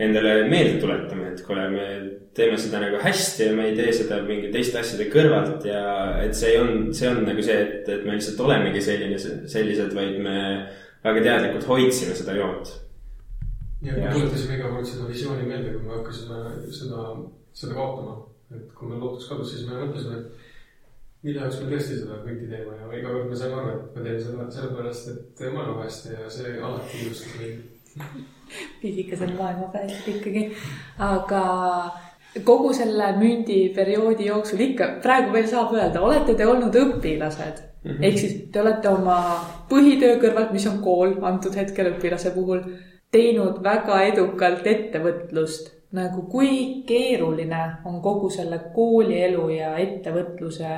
endale 0.00 0.34
meelde 0.48 0.80
tuletama, 0.80 1.30
et 1.30 1.42
kuule, 1.44 1.66
me 1.72 1.86
teeme 2.36 2.58
seda 2.60 2.80
nagu 2.82 3.00
hästi 3.02 3.48
ja 3.48 3.54
me 3.56 3.66
ei 3.68 3.74
tee 3.76 3.92
seda 3.94 4.20
mingi 4.24 4.50
teiste 4.54 4.80
asjade 4.80 5.08
kõrvalt 5.12 5.66
ja 5.68 5.82
et 6.22 6.36
see 6.38 6.54
on, 6.60 6.92
see 6.96 7.10
on 7.10 7.24
nagu 7.26 7.42
see, 7.44 7.56
et, 7.64 7.88
et 7.90 8.06
me 8.06 8.16
lihtsalt 8.16 8.40
olemegi 8.46 8.82
selline, 8.84 9.18
sellised, 9.50 9.92
vaid 9.96 10.20
me 10.24 10.36
väga 11.04 11.24
teadlikult 11.26 11.68
hoidsime 11.68 12.16
seda 12.16 12.38
joont. 12.38 12.72
ja 13.84 13.96
me 13.98 14.14
tuletasime 14.14 14.56
iga 14.56 14.72
kord 14.72 14.88
seda 14.88 15.08
visiooni 15.10 15.48
meelde, 15.50 15.74
kui 15.74 15.84
me 15.84 15.96
hakkasime 15.98 16.40
seda, 16.78 17.04
seda 17.62 17.76
kaotama. 17.76 18.16
et 18.56 18.72
kui 18.78 18.88
meil 18.88 19.04
lootus 19.04 19.28
kadus, 19.28 19.52
siis 19.52 19.68
me 19.68 19.82
mõtlesime, 19.82 20.22
et 20.22 20.48
mille 21.26 21.44
jaoks 21.44 21.60
me 21.60 21.72
tõesti 21.74 22.00
seda 22.00 22.22
kõike 22.24 22.48
teeme 22.48 22.80
ja 22.80 22.90
iga 23.02 23.12
kord 23.12 23.28
me 23.28 23.42
saime 23.42 23.60
aru, 23.60 23.76
et 23.76 23.96
me 23.96 24.08
teeme 24.08 24.26
seda 24.26 24.50
sellepärast, 24.56 25.14
et 25.14 25.48
maailma 25.50 25.80
päästa 25.82 26.16
ja 26.16 26.30
see 26.32 26.56
alati 26.56 27.04
ilustab 27.04 27.40
meid 27.42 27.64
füüsikas 28.82 29.22
on 29.26 29.34
maailma 29.38 29.70
päästjad 29.72 30.14
ikkagi, 30.16 30.46
aga 30.98 31.42
kogu 32.44 32.72
selle 32.72 33.12
mündiperioodi 33.18 34.28
jooksul 34.30 34.60
ikka, 34.68 34.94
praegu 35.02 35.32
veel 35.32 35.48
saab 35.50 35.74
öelda, 35.74 36.02
olete 36.02 36.34
te 36.38 36.46
olnud 36.46 36.76
õpilased 36.82 37.58
mm 37.84 37.90
-hmm. 37.90 38.04
ehk 38.04 38.18
siis 38.18 38.36
te 38.52 38.62
olete 38.62 38.88
oma 38.88 39.18
põhitöö 39.72 40.20
kõrvalt, 40.22 40.52
mis 40.52 40.66
on 40.66 40.78
kool 40.84 41.16
antud 41.22 41.56
hetkel 41.56 41.92
õpilase 41.92 42.30
puhul, 42.34 42.62
teinud 43.10 43.62
väga 43.62 44.02
edukalt 44.02 44.66
ettevõtlust. 44.66 45.76
nagu 45.92 46.22
kui 46.22 46.84
keeruline 46.86 47.62
on 47.84 48.02
kogu 48.02 48.30
selle 48.30 48.60
koolielu 48.74 49.48
ja 49.48 49.76
ettevõtluse 49.76 50.68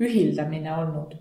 ühildamine 0.00 0.72
olnud? 0.72 1.16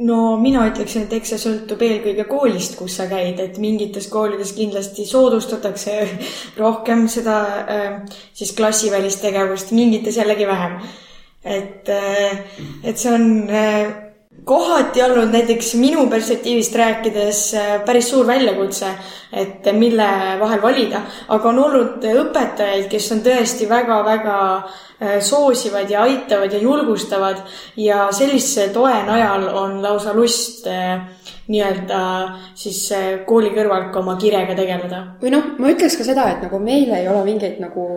No 0.00 0.36
mina 0.40 0.64
ütleksin, 0.70 1.04
et 1.04 1.12
eks 1.18 1.34
see 1.34 1.40
sõltub 1.42 1.82
eelkõige 1.84 2.24
koolist, 2.30 2.76
kus 2.78 2.96
sa 2.96 3.06
käid, 3.10 3.40
et 3.42 3.58
mingites 3.60 4.08
koolides 4.12 4.54
kindlasti 4.56 5.04
soodustatakse 5.08 5.96
rohkem 6.62 7.06
seda 7.12 7.38
äh, 7.62 7.90
siis 8.32 8.54
klassivälist 8.56 9.22
tegevust, 9.24 9.74
mingites 9.76 10.16
jällegi 10.16 10.48
vähem. 10.48 10.80
et, 11.44 11.88
äh, 11.88 12.40
et 12.84 12.98
see 12.98 13.12
on 13.12 13.50
äh, 13.50 14.01
kohati 14.44 15.02
olnud 15.02 15.30
näiteks 15.30 15.74
minu 15.78 16.06
perspektiivist 16.10 16.74
rääkides 16.74 17.42
päris 17.86 18.08
suur 18.10 18.26
väljakutse, 18.26 18.88
et 19.32 19.68
mille 19.76 20.08
vahel 20.40 20.62
valida, 20.62 21.02
aga 21.28 21.48
on 21.48 21.60
olnud 21.62 22.06
õpetajaid, 22.24 22.88
kes 22.90 23.12
on 23.14 23.22
tõesti 23.26 23.68
väga-väga 23.70 24.38
Äh, 25.02 25.20
soosivad 25.20 25.90
ja 25.90 26.02
aitavad 26.02 26.52
ja 26.52 26.58
julgustavad 26.58 27.36
ja 27.76 28.12
sellise 28.12 28.68
toe 28.68 28.92
najal 29.06 29.48
on 29.48 29.80
lausa 29.82 30.12
lust 30.14 30.66
äh, 30.70 31.00
nii-öelda 31.48 32.02
siis 32.54 32.84
äh, 32.94 33.08
kooli 33.26 33.50
kõrvalt 33.56 33.90
ka 33.90 33.98
oma 33.98 34.14
kirega 34.20 34.54
tegeleda. 34.54 35.00
või 35.22 35.32
noh, 35.34 35.48
ma 35.58 35.72
ütleks 35.74 35.98
ka 35.98 36.06
seda, 36.06 36.28
et 36.30 36.46
nagu 36.46 36.62
meil 36.62 36.92
ei 36.94 37.08
ole 37.10 37.24
mingeid 37.26 37.58
nagu 37.64 37.88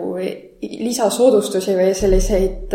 lisasoodustusi 0.62 1.76
või 1.78 1.94
selliseid 1.94 2.74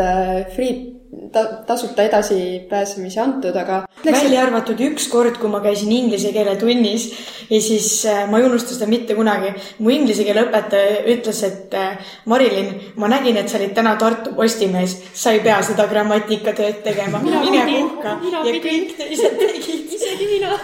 free 0.56 1.01
ta, 1.32 1.43
tasuta 1.68 2.03
edasipääsemisi 2.03 3.20
antud, 3.20 3.55
aga. 3.55 3.82
välja 4.05 4.41
arvatud 4.45 4.80
üks 4.82 5.07
kord, 5.12 5.38
kui 5.41 5.49
ma 5.51 5.62
käisin 5.64 5.91
inglise 5.91 6.32
keele 6.34 6.55
tunnis 6.59 7.09
ja 7.49 7.62
siis 7.62 8.05
äh, 8.09 8.24
ma 8.30 8.39
ei 8.39 8.47
unusta 8.47 8.76
seda 8.76 8.88
mitte 8.89 9.16
kunagi. 9.16 9.53
mu 9.80 9.91
inglise 9.93 10.24
keele 10.28 10.45
õpetaja 10.47 11.01
ütles, 11.14 11.43
et 11.47 11.76
äh, 11.78 12.14
Marilyn, 12.26 12.72
ma 12.95 13.12
nägin, 13.12 13.38
et 13.38 13.49
sa 13.49 13.59
olid 13.59 13.76
täna 13.76 13.95
Tartu 13.99 14.36
Postimehes, 14.36 14.97
sa 15.14 15.36
ei 15.36 15.43
pea 15.43 15.59
seda 15.66 15.88
grammatikatööd 15.91 16.82
tegema. 16.86 17.20
mine 17.24 17.66
puhka 17.68 18.18
ja 18.32 18.55
kõik 18.64 18.95
teised 18.99 19.38
tegid. 19.39 19.91
isegi 19.97 20.30
mina 20.36 20.55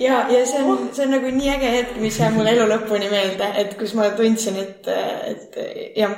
ja, 0.00 0.24
ja 0.32 0.46
see 0.48 0.64
on, 0.64 0.88
see 0.96 1.04
on 1.06 1.14
nagu 1.18 1.34
nii 1.34 1.52
äge 1.56 1.74
hetk, 1.76 2.00
mis 2.00 2.18
jääb 2.20 2.38
mulle 2.38 2.56
elu 2.56 2.66
lõpuni 2.72 3.12
meelde, 3.12 3.52
et 3.60 3.76
kus 3.78 3.94
ma 3.98 4.08
tundsin, 4.16 4.56
et, 4.64 4.88
et 5.28 5.60
jah 6.00 6.16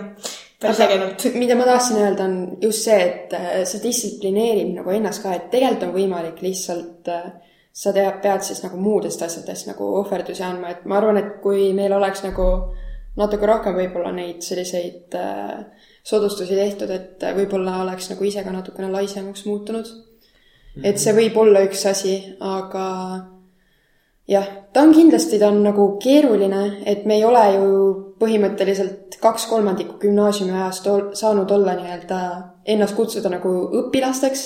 päris 0.63 0.81
ägedalt. 0.81 1.25
mida 1.35 1.57
ma 1.59 1.65
tahtsin 1.69 2.03
öelda, 2.03 2.25
on 2.25 2.59
just 2.63 2.87
see, 2.87 2.99
et 3.07 3.33
äh, 3.37 3.63
sa 3.69 3.81
distsiplineerid 3.83 4.75
nagu 4.77 4.91
ennast 4.95 5.23
ka, 5.23 5.35
et 5.37 5.51
tegelikult 5.53 5.89
on 5.89 5.97
võimalik 5.97 6.43
lihtsalt 6.45 7.11
äh, 7.13 7.33
sa 7.73 7.93
tea, 7.93 8.11
pead 8.23 8.45
siis 8.45 8.63
nagu 8.65 8.81
muudest 8.81 9.23
asjadest 9.25 9.69
nagu 9.71 9.89
ohverdusi 10.01 10.45
andma, 10.45 10.75
et 10.75 10.85
ma 10.85 10.99
arvan, 11.01 11.21
et 11.21 11.37
kui 11.45 11.71
meil 11.77 11.95
oleks 11.97 12.25
nagu 12.27 12.49
natuke 13.17 13.49
rohkem 13.49 13.77
võib-olla 13.77 14.13
neid 14.17 14.45
selliseid 14.45 15.17
äh, 15.19 15.59
soodustusi 16.05 16.57
tehtud, 16.57 16.91
et 16.93 17.27
võib-olla 17.37 17.83
oleks 17.83 18.11
nagu 18.13 18.25
ise 18.25 18.45
ka 18.45 18.55
natukene 18.55 18.91
laisemaks 18.93 19.45
muutunud 19.47 19.87
mm. 19.87 20.01
-hmm. 20.01 20.89
et 20.89 20.99
see 20.99 21.17
võib 21.17 21.37
olla 21.45 21.65
üks 21.67 21.85
asi, 21.89 22.17
aga 22.41 22.87
jah, 24.29 24.49
ta 24.73 24.83
on 24.83 24.95
kindlasti, 24.95 25.39
ta 25.39 25.49
on 25.49 25.63
nagu 25.65 25.97
keeruline, 26.03 26.83
et 26.87 27.05
me 27.07 27.17
ei 27.17 27.25
ole 27.25 27.45
ju 27.57 27.69
põhimõtteliselt 28.23 29.19
kaks 29.23 29.47
kolmandikku 29.51 29.99
gümnaasiumi 30.03 30.55
ajast 30.55 30.87
ol, 30.91 31.07
saanud 31.19 31.51
olla 31.51 31.75
nii-öelda, 31.79 32.19
ennast 32.75 32.95
kutsuda 32.95 33.33
nagu 33.33 33.53
õpilasteks, 33.83 34.45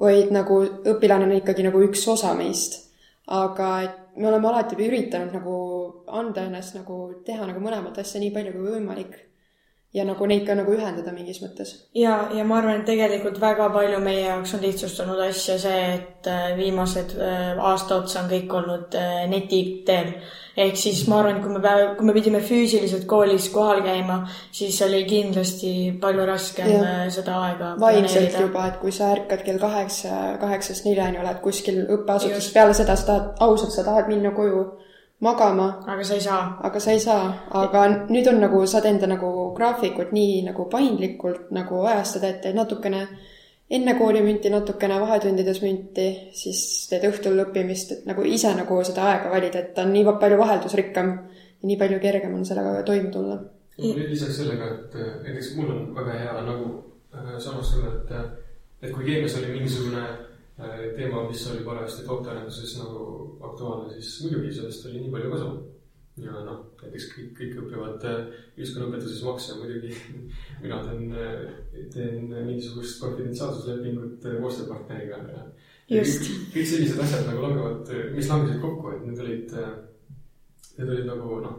vaid 0.00 0.32
nagu 0.34 0.58
õpilane 0.94 1.28
on 1.28 1.36
ikkagi 1.38 1.66
nagu 1.66 1.82
üks 1.86 2.02
osa 2.10 2.34
meist. 2.38 2.80
aga 3.24 3.68
et 3.82 4.18
me 4.20 4.28
oleme 4.28 4.48
alati 4.50 4.76
üritanud 4.76 5.32
nagu 5.32 5.54
anda 6.06 6.42
ennast 6.44 6.74
nagu 6.76 7.22
teha 7.24 7.46
nagu 7.48 7.62
mõlemat 7.62 7.96
asja 8.02 8.20
nii 8.20 8.34
palju 8.34 8.52
kui 8.52 8.74
võimalik. 8.74 9.14
Ja 9.94 10.04
nagu 10.06 10.26
neid 10.26 10.46
ka 10.46 10.56
nagu 10.58 10.74
ühendada 10.74 11.12
mingis 11.14 11.40
mõttes. 11.42 11.74
ja, 11.94 12.16
ja 12.34 12.44
ma 12.44 12.58
arvan, 12.58 12.80
et 12.80 12.88
tegelikult 12.88 13.40
väga 13.42 13.68
palju 13.74 14.00
meie 14.02 14.24
jaoks 14.26 14.54
on 14.56 14.64
lihtsustanud 14.64 15.20
asja 15.28 15.58
see, 15.62 15.82
et 15.98 16.30
äh, 16.30 16.54
viimased 16.58 17.14
äh, 17.18 17.52
aasta 17.58 18.00
otsa 18.02 18.24
on 18.24 18.32
kõik 18.32 18.56
olnud 18.60 18.96
äh, 18.98 19.20
neti 19.30 19.60
teel 19.86 20.16
ehk 20.56 20.78
siis 20.78 21.02
ma 21.10 21.18
arvan, 21.20 21.38
et 21.38 21.44
kui 21.44 21.54
me 21.54 21.62
päev, 21.62 21.84
kui 21.98 22.08
me 22.08 22.14
pidime 22.16 22.40
füüsiliselt 22.44 23.06
koolis 23.10 23.48
kohal 23.54 23.82
käima, 23.86 24.20
siis 24.54 24.78
oli 24.86 25.02
kindlasti 25.08 25.72
palju 26.02 26.26
raskem 26.30 26.70
ja. 26.70 26.92
Seda 27.14 27.38
aega. 27.48 27.74
vaimselt 27.80 28.38
juba, 28.38 28.68
et 28.70 28.78
kui 28.82 28.94
sa 28.94 29.12
ärkad 29.14 29.42
kell 29.46 29.58
kaheksa, 29.62 30.38
kaheksast 30.42 30.86
neljani 30.86 31.20
oled 31.22 31.42
kuskil 31.44 31.84
õppeasutuses, 31.98 32.52
peale 32.54 32.74
seda 32.74 32.96
sa 32.98 33.10
tahad, 33.10 33.30
ausalt, 33.46 33.74
sa 33.74 33.86
tahad 33.86 34.10
minna 34.10 34.34
koju 34.34 34.62
magama. 35.20 35.84
aga 35.86 36.04
sa 36.04 36.14
ei 36.14 36.20
saa. 36.20 36.58
aga 36.62 36.80
sa 36.80 36.90
ei 36.90 37.00
saa, 37.00 37.46
aga 37.50 37.84
nüüd 38.08 38.26
on 38.28 38.40
nagu, 38.40 38.66
saad 38.66 38.88
enda 38.90 39.06
nagu 39.06 39.54
graafikut 39.56 40.12
nii 40.12 40.42
nagu 40.48 40.66
paindlikult 40.70 41.50
nagu 41.50 41.84
ajastada, 41.86 42.28
et 42.28 42.54
natukene 42.54 43.06
enne 43.70 43.94
koolimünti 43.98 44.50
natukene, 44.52 45.00
vahetundides 45.00 45.62
münti, 45.64 46.08
siis 46.36 46.60
teed 46.90 47.06
õhtul 47.08 47.40
õppimist, 47.46 47.92
et 47.92 48.06
nagu 48.08 48.24
ise 48.28 48.52
nagu 48.56 48.80
seda 48.84 49.08
aega 49.12 49.32
valida, 49.32 49.62
et 49.62 49.72
ta 49.74 49.86
on 49.86 49.92
nii 49.94 50.04
palju 50.20 50.38
vaheldusrikkam 50.40 51.12
ja 51.14 51.70
nii 51.70 51.78
palju 51.80 52.00
kergem 52.02 52.34
on 52.36 52.44
sellega 52.44 52.82
toime 52.86 53.10
tulla. 53.14 53.38
lisaks 53.78 54.36
sellega, 54.42 54.68
et 54.74 54.98
näiteks 55.24 55.54
mul 55.56 55.72
on 55.72 55.88
väga 55.96 56.18
hea 56.20 56.36
nagu 56.50 56.68
äh, 57.14 57.34
samastada, 57.38 57.94
et, 57.96 58.12
äh, 58.12 58.24
et 58.82 58.92
kui 58.92 59.04
keemias 59.04 59.38
oli 59.40 59.56
mingisugune 59.56 60.04
äh, 60.04 60.33
teema, 60.56 61.28
mis 61.28 61.46
oli 61.50 61.64
parajasti 61.66 62.06
tootearenduses 62.06 62.76
nagu 62.78 63.06
aktuaalne, 63.42 63.94
siis 63.94 64.20
muidugi 64.22 64.52
sellest 64.54 64.86
oli 64.86 65.00
nii 65.02 65.14
palju 65.14 65.32
kasu 65.32 65.54
ja 66.22 66.30
noh, 66.46 66.60
näiteks 66.78 67.08
kõik, 67.10 67.30
kõik 67.38 67.56
õpivad 67.64 68.04
äh, 68.06 68.20
ühiskonnaõpetuses 68.54 69.22
makse, 69.26 69.56
muidugi 69.58 69.90
mina 70.62 70.78
teen, 70.84 71.08
äh, 71.18 71.86
teen 71.94 72.28
mingisugust 72.30 73.00
konfidentsiaalsuslepingut 73.02 74.28
äh, 74.30 74.38
koostööpartneriga 74.44 75.18
just. 75.90 76.30
kõik 76.54 76.70
sellised 76.70 77.02
asjad 77.02 77.26
nagu 77.26 77.42
langevad, 77.42 77.90
mis 78.14 78.30
langesid 78.30 78.62
kokku, 78.62 78.94
et 78.94 79.06
need 79.08 79.24
olid, 79.26 79.56
need 80.78 80.94
olid 80.94 81.10
nagu 81.10 81.40
noh, 81.42 81.58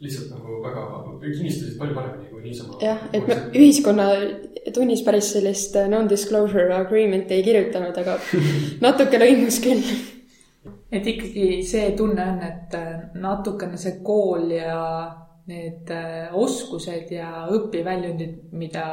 lihtsalt 0.00 0.34
nagu 0.34 0.58
väga, 0.64 0.82
kinnistasid 1.22 1.78
palju 1.78 1.94
paremini 1.96 2.28
kui 2.32 2.42
niisama. 2.44 2.80
jah, 2.82 3.06
et 3.16 3.28
me 3.28 3.38
ühiskonna 3.56 4.10
tunnis 4.74 5.00
päris 5.06 5.30
sellist 5.32 5.78
non-disclosure 5.88 6.74
agreement'i 6.76 7.38
ei 7.38 7.46
kirjutanud, 7.46 7.96
aga 8.02 8.18
natuke 8.86 9.22
lõimus 9.22 9.62
küll 9.64 9.82
et 10.92 11.06
ikkagi 11.06 11.46
see 11.66 11.92
tunne 11.96 12.26
on, 12.32 12.42
et 12.44 12.74
äh, 12.76 12.92
natukene 13.20 13.78
see 13.80 14.00
kool 14.06 14.50
ja 14.54 14.76
need 15.50 15.90
äh, 15.94 16.34
oskused 16.34 17.10
ja 17.14 17.46
õpiväljundid, 17.54 18.38
mida 18.58 18.86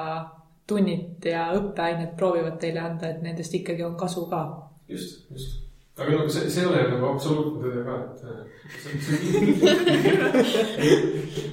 tunnid 0.70 1.26
ja 1.28 1.50
õppeained 1.58 2.16
proovivad 2.18 2.60
teile 2.62 2.84
anda, 2.84 3.10
et 3.10 3.22
nendest 3.26 3.54
ikkagi 3.58 3.84
on 3.86 3.98
kasu 4.00 4.26
ka. 4.32 4.44
just, 4.88 5.26
just. 5.32 5.60
Aga 5.98 6.12
no 6.12 6.30
see, 6.30 6.50
see 6.50 6.62
ei 6.64 6.70
ole 6.72 6.80
nagu 6.90 7.06
absoluutne 7.12 7.58
tõde 7.64 7.82
ka, 7.88 7.96
et 8.10 8.22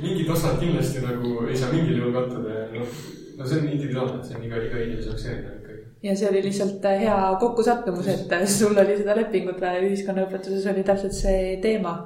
mingid 0.03 0.29
osad 0.37 0.61
kindlasti 0.63 0.99
nagu 1.05 1.29
ei 1.47 1.57
saa 1.57 1.73
mingil 1.75 1.99
juhul 2.01 2.15
kattuda 2.17 2.51
ja 2.59 2.69
noh, 2.75 2.89
no 3.37 3.43
see 3.47 3.59
on 3.61 3.67
individuaalne, 3.69 4.23
see 4.25 4.37
on 4.39 4.47
iga, 4.49 4.57
iga 4.69 4.77
inimese 4.87 5.09
jaoks 5.11 5.27
erinev 5.33 5.61
ja 6.03 6.17
see 6.17 6.29
oli 6.29 6.43
lihtsalt 6.43 6.85
äh, 6.85 7.01
hea 7.01 7.37
kokkusattumus, 7.41 8.09
et 8.09 8.33
äh, 8.33 8.47
sul 8.49 8.79
oli 8.79 8.97
seda 8.97 9.17
lepingut 9.17 9.61
vaja, 9.61 9.83
ühiskonnaõpetuses 9.85 10.67
oli 10.73 10.85
täpselt 10.85 11.17
see 11.17 11.59
teema. 11.63 11.99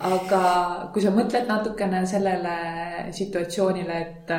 aga 0.00 0.40
kui 0.92 1.02
sa 1.04 1.10
mõtled 1.12 1.44
natukene 1.44 2.06
sellele 2.08 2.54
situatsioonile, 3.12 3.98
et, 4.00 4.30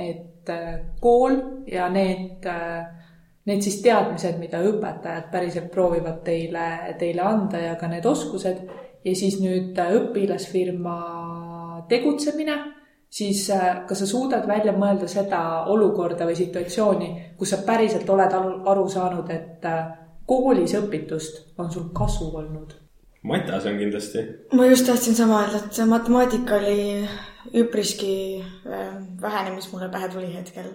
et 0.00 0.50
äh, 0.50 0.70
kool 1.00 1.36
ja 1.68 1.90
need, 1.92 2.46
need 3.44 3.64
siis 3.64 3.80
teadmised, 3.84 4.38
mida 4.40 4.62
õpetajad 4.64 5.28
päriselt 5.32 5.70
proovivad 5.72 6.22
teile, 6.24 6.94
teile 6.98 7.22
anda 7.22 7.60
ja 7.60 7.74
ka 7.80 7.90
need 7.92 8.06
oskused 8.08 8.62
ja 9.04 9.16
siis 9.16 9.36
nüüd 9.42 9.76
õpilasfirma 9.76 10.96
tegutsemine 11.88 12.56
siis 13.14 13.50
äh, 13.50 13.86
kas 13.86 13.98
sa 14.02 14.06
suudad 14.06 14.48
välja 14.48 14.72
mõelda 14.76 15.08
seda 15.10 15.40
olukorda 15.70 16.26
või 16.26 16.36
situatsiooni, 16.38 17.10
kus 17.38 17.54
sa 17.54 17.60
päriselt 17.66 18.08
oled 18.10 18.34
aru 18.72 18.88
saanud, 18.90 19.30
et 19.30 19.68
äh, 19.70 19.84
koolis 20.26 20.74
õpitust 20.80 21.58
on 21.58 21.70
sul 21.72 21.92
kasu 21.94 22.30
olnud? 22.32 22.80
matas 23.24 23.64
on 23.66 23.78
kindlasti. 23.80 24.24
ma 24.52 24.66
just 24.66 24.86
tahtsin 24.86 25.14
sama 25.16 25.44
öelda, 25.44 25.62
et 25.62 25.78
matemaatika 25.88 26.58
oli 26.58 26.80
üpriski 27.52 28.42
äh, 28.66 28.94
vähene, 29.20 29.54
mis 29.56 29.66
mulle 29.72 29.88
pähe 29.92 30.08
tuli 30.12 30.30
hetkel 30.32 30.70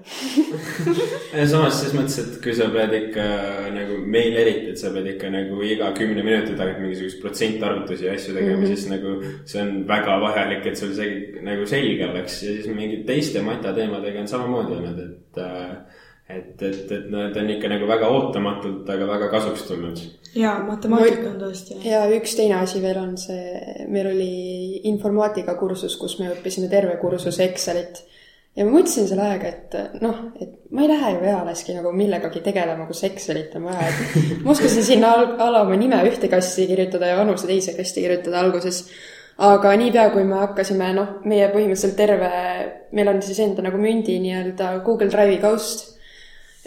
samas 1.52 1.80
selles 1.80 1.96
mõttes, 1.98 2.20
et 2.22 2.38
kui 2.44 2.54
sa 2.58 2.70
pead 2.74 2.94
ikka 3.00 3.26
nagu 3.76 4.00
meil 4.06 4.38
eriti, 4.38 4.74
et 4.74 4.82
sa 4.82 4.94
pead 4.94 5.10
ikka 5.16 5.32
nagu 5.34 5.62
iga 5.66 5.92
kümne 5.98 6.26
minuti 6.26 6.58
tagant 6.60 6.84
mingisugust 6.84 7.22
protsentarvutusi 7.24 8.06
ja 8.06 8.14
asju 8.18 8.36
tegema 8.36 8.58
mm, 8.58 8.64
-hmm. 8.64 8.76
siis 8.76 8.90
nagu 8.92 9.16
see 9.46 9.64
on 9.64 9.74
väga 9.90 10.20
vajalik, 10.26 10.66
et 10.66 10.78
sul 10.78 10.94
see 10.98 11.42
nagu 11.46 11.66
selge 11.66 12.10
oleks 12.10 12.44
ja 12.44 12.54
siis 12.58 12.70
mingid 12.76 13.06
teiste 13.08 13.42
matateemadega 13.42 14.22
on 14.22 14.28
samamoodi 14.28 14.78
olnud, 14.78 15.00
et 15.08 15.42
äh, 15.44 15.99
et, 16.30 16.62
et, 16.62 16.92
et 16.92 17.10
nad 17.10 17.38
on 17.42 17.50
ikka 17.50 17.72
nagu 17.72 17.88
väga 17.90 18.10
ootamatult, 18.14 18.90
aga 18.94 19.08
väga 19.10 19.32
kasuks 19.32 19.66
tulnud. 19.70 20.04
ja 20.38 20.54
matemaatika 20.68 21.32
on 21.32 21.42
tõesti. 21.42 21.80
ja 21.88 22.04
üks 22.14 22.38
teine 22.38 22.60
asi 22.62 22.82
veel 22.84 23.02
on 23.02 23.18
see, 23.18 23.58
meil 23.90 24.12
oli 24.12 24.30
informaatika 24.92 25.58
kursus, 25.60 25.98
kus 25.98 26.20
me 26.22 26.30
õppisime 26.36 26.70
terve 26.70 27.00
kursuse 27.02 27.44
Excelit. 27.50 28.04
ja 28.56 28.66
ma 28.66 28.78
mõtlesin 28.78 29.10
selle 29.10 29.26
ajaga, 29.26 29.54
et 29.56 30.02
noh, 30.06 30.24
et 30.42 30.56
ma 30.70 30.86
ei 30.86 30.94
lähe 30.94 31.14
ju 31.18 31.30
ealeski 31.34 31.78
nagu 31.80 31.94
millegagi 31.98 32.46
tegelema, 32.46 32.86
kus 32.90 33.04
Excelit 33.10 33.58
on 33.58 33.70
vaja, 33.72 33.90
et 33.90 34.44
ma 34.46 34.54
oskasin 34.54 34.86
sinna 34.86 35.16
ala 35.34 35.64
oma 35.66 35.78
nime 35.82 36.04
ühte 36.12 36.30
kasti 36.30 36.70
kirjutada 36.70 37.10
ja 37.10 37.22
vanuse 37.24 37.50
teise 37.50 37.74
kasti 37.78 38.06
kirjutada 38.06 38.44
alguses 38.46 38.86
aga 39.40 39.72
niipea, 39.80 40.10
kui 40.14 40.26
me 40.28 40.44
hakkasime, 40.44 40.94
noh, 40.94 41.22
meie 41.26 41.46
põhimõtteliselt 41.50 41.96
terve, 41.98 42.30
meil 42.94 43.08
on 43.10 43.22
siis 43.24 43.40
enda 43.40 43.64
nagu 43.66 43.80
mündi 43.82 44.20
nii-öelda 44.22 44.76
Google 44.86 45.08
Drive'i 45.10 45.40
kaust 45.42 45.96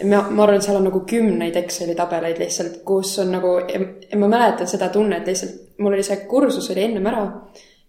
ma, 0.03 0.21
ma 0.29 0.43
arvan, 0.43 0.59
et 0.59 0.65
seal 0.65 0.79
on 0.79 0.87
nagu 0.89 1.03
kümneid 1.09 1.57
Exceli 1.59 1.95
tabeleid 1.97 2.39
lihtsalt, 2.41 2.81
kus 2.87 3.17
on 3.23 3.33
nagu, 3.37 3.57
ma 4.19 4.29
mäletan 4.31 4.69
seda 4.69 4.89
tunnet 4.93 5.27
lihtsalt, 5.27 5.59
mul 5.79 5.95
oli 5.95 6.05
see 6.05 6.23
kursus 6.29 6.69
oli 6.73 6.85
ennem 6.85 7.07
ära 7.11 7.23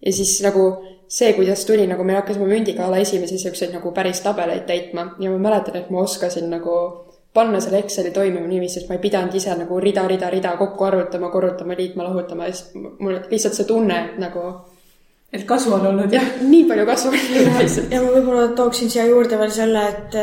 ja 0.05 0.13
siis 0.13 0.37
nagu 0.45 0.67
see, 1.09 1.33
kuidas 1.37 1.65
tuli, 1.69 1.87
nagu 1.87 2.05
me 2.05 2.17
hakkasime 2.19 2.49
mündiga 2.49 2.87
ala 2.87 3.01
esimesi 3.03 3.39
siukseid 3.39 3.75
nagu 3.77 3.93
päris 3.93 4.23
tabeleid 4.25 4.67
täitma 4.69 5.11
ja 5.21 5.31
ma 5.31 5.41
mäletan, 5.49 5.77
et 5.81 5.91
ma 5.91 6.03
oskasin 6.05 6.49
nagu 6.51 6.77
panna 7.35 7.61
selle 7.61 7.81
Exceli 7.83 8.11
toimima 8.15 8.47
niiviisi, 8.47 8.83
et 8.83 8.89
ma 8.89 8.99
ei 8.99 9.03
pidanud 9.03 9.35
ise 9.35 9.55
nagu 9.59 9.81
rida, 9.83 10.07
rida, 10.09 10.31
rida 10.31 10.55
kokku 10.57 10.85
arvutama, 10.87 11.31
korrutama, 11.35 11.75
liitma, 11.79 12.07
lahutama 12.07 12.51
siis 12.51 12.71
mul 12.75 13.19
lihtsalt 13.31 13.59
see 13.59 13.67
tunne, 13.69 13.99
et 14.05 14.21
nagu 14.23 14.45
et 15.35 15.45
kasu 15.49 15.73
on 15.75 15.87
olnud. 15.91 16.13
jah, 16.15 16.27
nii 16.41 16.65
palju 16.69 16.87
kasu 16.87 17.11
ja 17.91 18.01
ma 18.03 18.13
võib-olla 18.15 18.47
tooksin 18.57 18.91
siia 18.93 19.07
juurde 19.09 19.39
veel 19.41 19.53
selle, 19.55 19.83
et, 19.91 20.17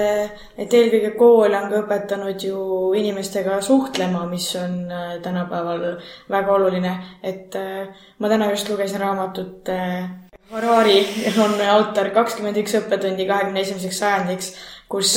et 0.64 0.74
eelkõige 0.80 1.12
kool 1.20 1.52
on 1.58 1.68
ka 1.72 1.82
õpetanud 1.84 2.48
ju 2.48 2.64
inimestega 2.98 3.60
suhtlema, 3.66 4.24
mis 4.32 4.48
on 4.62 4.78
äh, 4.88 5.14
tänapäeval 5.24 5.86
väga 6.32 6.56
oluline. 6.56 6.96
et 7.24 7.56
äh, 7.60 7.88
ma 8.20 8.32
täna 8.32 8.50
just 8.54 8.70
lugesin 8.70 9.04
raamatut 9.04 9.70
äh, 9.70 10.10
Harari 10.52 11.00
on 11.40 11.60
autor 11.72 12.10
kakskümmend 12.12 12.58
üks 12.60 12.74
õppetundi 12.80 13.28
kahekümne 13.28 13.62
esimeseks 13.64 14.00
sajandiks, 14.02 14.50
kus, 14.92 15.14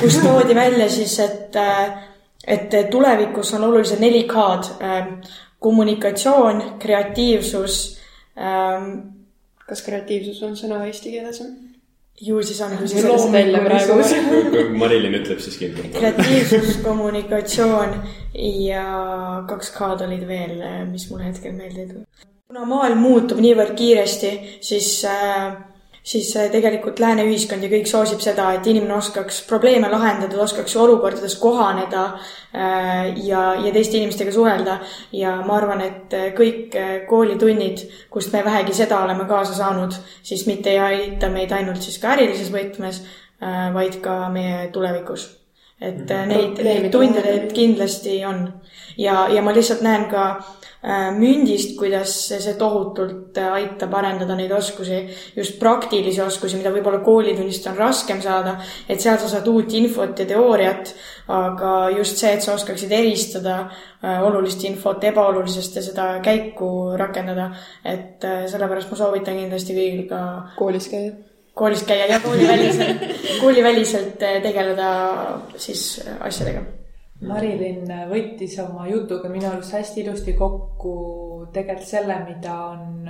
kus 0.00 0.18
toodi 0.20 0.56
välja 0.56 0.88
siis, 0.92 1.14
et, 1.24 1.56
et 2.44 2.76
tulevikus 2.92 3.54
on 3.56 3.64
olulised 3.70 4.02
neli 4.04 4.26
K-d. 4.28 4.92
kommunikatsioon, 5.64 6.60
kreatiivsus. 6.78 7.97
Kas 8.38 9.82
kreatiivsus 9.84 10.42
on 10.46 10.54
sõna 10.56 10.84
eesti 10.86 11.12
keeles 11.16 11.42
ju 12.20 12.42
siis 12.42 12.60
on. 12.60 13.32
välja 13.32 13.60
praegu. 13.60 13.92
kui 14.50 14.78
Marilyn 14.78 15.14
ütleb, 15.20 15.38
siis 15.42 15.58
kindlalt. 15.60 15.92
kreatiivsus, 15.94 16.76
kommunikatsioon 16.82 17.94
ja 18.64 18.84
kaks 19.48 19.70
K-d 19.76 20.06
olid 20.06 20.26
veel, 20.28 20.58
mis 20.90 21.08
mulle 21.10 21.28
hetkel 21.30 21.54
meelde 21.54 21.84
ei 21.84 21.88
tule. 21.92 22.04
kuna 22.48 22.64
maailm 22.64 23.02
muutub 23.04 23.40
niivõrd 23.44 23.74
kiiresti, 23.78 24.32
siis 24.64 24.90
äh, 25.04 25.58
siis 26.08 26.30
äh, 26.36 26.48
tegelikult 26.50 27.00
lääne 27.02 27.26
ühiskond 27.28 27.64
ja 27.64 27.70
kõik 27.72 27.88
soosib 27.90 28.22
seda, 28.24 28.48
et 28.56 28.66
inimene 28.70 28.96
oskaks 28.96 29.42
probleeme 29.48 29.90
lahendada, 29.92 30.40
oskaks 30.40 30.76
olukordades 30.80 31.36
kohaneda 31.40 32.04
äh, 32.08 33.10
ja, 33.26 33.42
ja 33.60 33.72
teiste 33.74 33.98
inimestega 34.00 34.32
suhelda. 34.32 34.78
ja 35.12 35.36
ma 35.46 35.58
arvan, 35.60 35.84
et 35.84 36.16
äh, 36.16 36.28
kõik 36.36 36.76
koolitunnid, 37.08 37.84
kust 38.10 38.32
me 38.32 38.44
vähegi 38.44 38.76
seda 38.80 39.02
oleme 39.04 39.28
kaasa 39.28 39.56
saanud, 39.58 39.96
siis 40.22 40.46
mitte 40.48 40.72
ei 40.72 40.78
aita 40.78 41.28
meid 41.32 41.52
ainult 41.52 41.82
siis 41.84 42.00
ka 42.00 42.16
ärilises 42.16 42.52
võtmes, 42.54 43.02
vaid 43.74 44.00
ka 44.02 44.28
meie 44.34 44.68
tulevikus. 44.72 45.28
et 45.80 46.10
äh, 46.10 46.24
neid, 46.26 46.58
neid 46.64 46.88
tunde 46.90 47.20
teeb 47.22 47.52
kindlasti 47.54 48.24
on. 48.26 48.48
ja, 48.98 49.28
ja 49.28 49.42
ma 49.42 49.52
lihtsalt 49.54 49.84
näen 49.84 50.08
ka 50.10 50.24
mündist, 51.18 51.72
kuidas 51.78 52.12
see 52.30 52.54
tohutult 52.58 53.38
äh, 53.40 53.50
aitab 53.58 53.94
arendada 53.98 54.36
neid 54.38 54.52
oskusi, 54.54 55.00
just 55.34 55.58
praktilisi 55.58 56.22
oskusi, 56.22 56.58
mida 56.60 56.70
võib-olla 56.70 57.00
koolitunnist 57.02 57.66
on 57.66 57.78
raskem 57.80 58.22
saada, 58.22 58.54
et 58.86 59.02
sealt 59.02 59.24
sa 59.24 59.32
saad 59.32 59.50
uut 59.50 59.74
infot 59.74 60.22
ja 60.22 60.28
teooriat, 60.30 60.94
aga 61.34 61.72
just 61.96 62.22
see, 62.22 62.30
et 62.30 62.46
sa 62.46 62.54
oskaksid 62.54 62.94
eristada 62.94 63.58
äh, 63.66 64.22
olulist 64.22 64.62
infot 64.70 65.02
ebaolulisest 65.10 65.80
ja 65.80 65.86
seda 65.90 66.08
käiku 66.22 66.94
rakendada, 67.00 67.50
et 67.82 68.22
äh, 68.22 68.44
sellepärast 68.46 68.94
ma 68.94 69.02
soovitan 69.02 69.42
kindlasti 69.42 69.74
kõigil 69.74 70.06
ka 70.12 70.24
koolis 70.58 70.90
käia. 70.94 71.16
koolis 71.58 71.82
käia 71.82 72.06
ja 72.06 72.20
kooliväliselt, 72.22 73.08
kooliväliselt 73.42 74.20
tegeleda 74.46 74.92
siis 75.58 75.96
asjadega. 76.22 76.87
Marilyn 77.26 77.88
võttis 78.10 78.54
oma 78.62 78.86
jutuga 78.86 79.28
minu 79.32 79.48
arust 79.50 79.74
hästi 79.74 80.04
ilusti 80.04 80.36
kokku 80.38 80.92
tegelikult 81.52 81.88
selle, 81.88 82.18
mida 82.28 82.54
on 82.68 83.08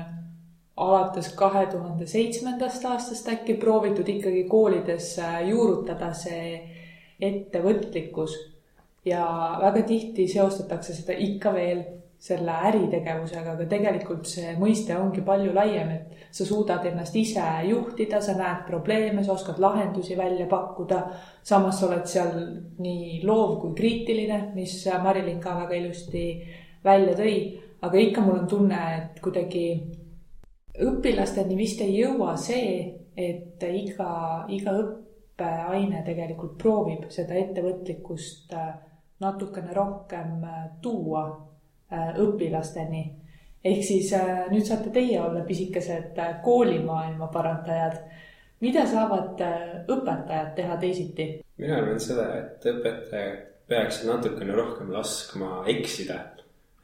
alates 0.78 1.32
kahe 1.36 1.66
tuhande 1.72 2.06
seitsmendast 2.06 2.84
aastast 2.88 3.28
äkki 3.28 3.58
proovitud 3.60 4.08
ikkagi 4.08 4.44
koolides 4.48 5.10
äh, 5.20 5.40
juurutada 5.50 6.12
see 6.16 6.54
ettevõtlikkus. 7.20 8.36
Ja 9.04 9.24
väga 9.60 9.82
tihti 9.88 10.28
seostatakse 10.30 10.94
seda 10.94 11.16
ikka 11.18 11.52
veel 11.54 11.82
selle 12.18 12.50
äritegevusega, 12.66 13.52
aga 13.54 13.64
tegelikult 13.70 14.26
see 14.26 14.56
mõiste 14.58 14.96
ongi 14.98 15.22
palju 15.26 15.52
laiem, 15.54 15.92
et 15.94 16.34
sa 16.34 16.44
suudad 16.46 16.84
ennast 16.90 17.14
ise 17.16 17.44
juhtida, 17.68 18.18
sa 18.20 18.34
näed 18.38 18.64
probleeme, 18.66 19.22
sa 19.24 19.36
oskad 19.36 19.60
lahendusi 19.62 20.16
välja 20.18 20.46
pakkuda. 20.50 21.02
samas 21.42 21.78
sa 21.80 21.86
oled 21.86 22.06
seal 22.06 22.34
nii 22.78 23.22
loov 23.24 23.60
kui 23.60 23.74
kriitiline, 23.74 24.50
mis 24.54 24.86
Marilyn 25.02 25.40
ka 25.40 25.54
väga 25.62 25.74
ilusti 25.78 26.24
välja 26.84 27.14
tõi, 27.14 27.36
aga 27.82 27.98
ikka 27.98 28.20
mul 28.20 28.38
on 28.40 28.48
tunne, 28.48 28.82
et 28.98 29.20
kuidagi 29.22 29.64
õpilasteni 30.82 31.56
vist 31.56 31.80
ei 31.80 32.00
jõua 32.00 32.36
see, 32.36 32.94
et 33.16 33.62
iga, 33.62 34.44
iga 34.48 34.74
õppeaine 34.74 36.02
tegelikult 36.06 36.58
proovib 36.58 37.06
seda 37.14 37.34
ettevõtlikkust 37.38 38.54
natukene 39.20 39.74
rohkem 39.74 40.42
tuua 40.82 41.47
õpilasteni. 41.90 43.04
ehk 43.64 43.84
siis 43.84 44.12
äh, 44.12 44.46
nüüd 44.52 44.64
saate 44.66 44.90
teie 44.94 45.20
olla 45.20 45.40
pisikesed 45.44 46.18
äh, 46.18 46.40
koolimaailma 46.44 47.26
parandajad. 47.32 47.98
mida 48.60 48.86
saavad 48.86 49.40
äh, 49.40 49.84
õpetajad 49.88 50.54
teha 50.56 50.76
teisiti? 50.76 51.28
mina 51.58 51.78
arvan 51.82 52.00
seda, 52.00 52.28
et 52.38 52.66
õpetajad 52.72 53.46
peaksid 53.68 54.08
natukene 54.08 54.56
rohkem 54.56 54.92
laskma 54.92 55.62
eksida. 55.68 56.20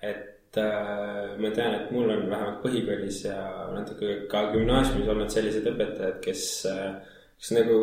et 0.02 0.58
äh, 0.60 1.34
ma 1.38 1.50
tean, 1.50 1.74
et 1.74 1.90
mul 1.90 2.10
on 2.10 2.28
vähemalt 2.30 2.62
põhikoolis 2.62 3.24
ja 3.24 3.38
natuke 3.72 4.24
ka 4.30 4.48
gümnaasiumis 4.52 5.08
olnud 5.08 5.32
sellised 5.32 5.66
õpetajad, 5.72 6.20
kes 6.24 6.46
äh,, 6.70 6.94
kes 7.38 7.52
nagu 7.56 7.78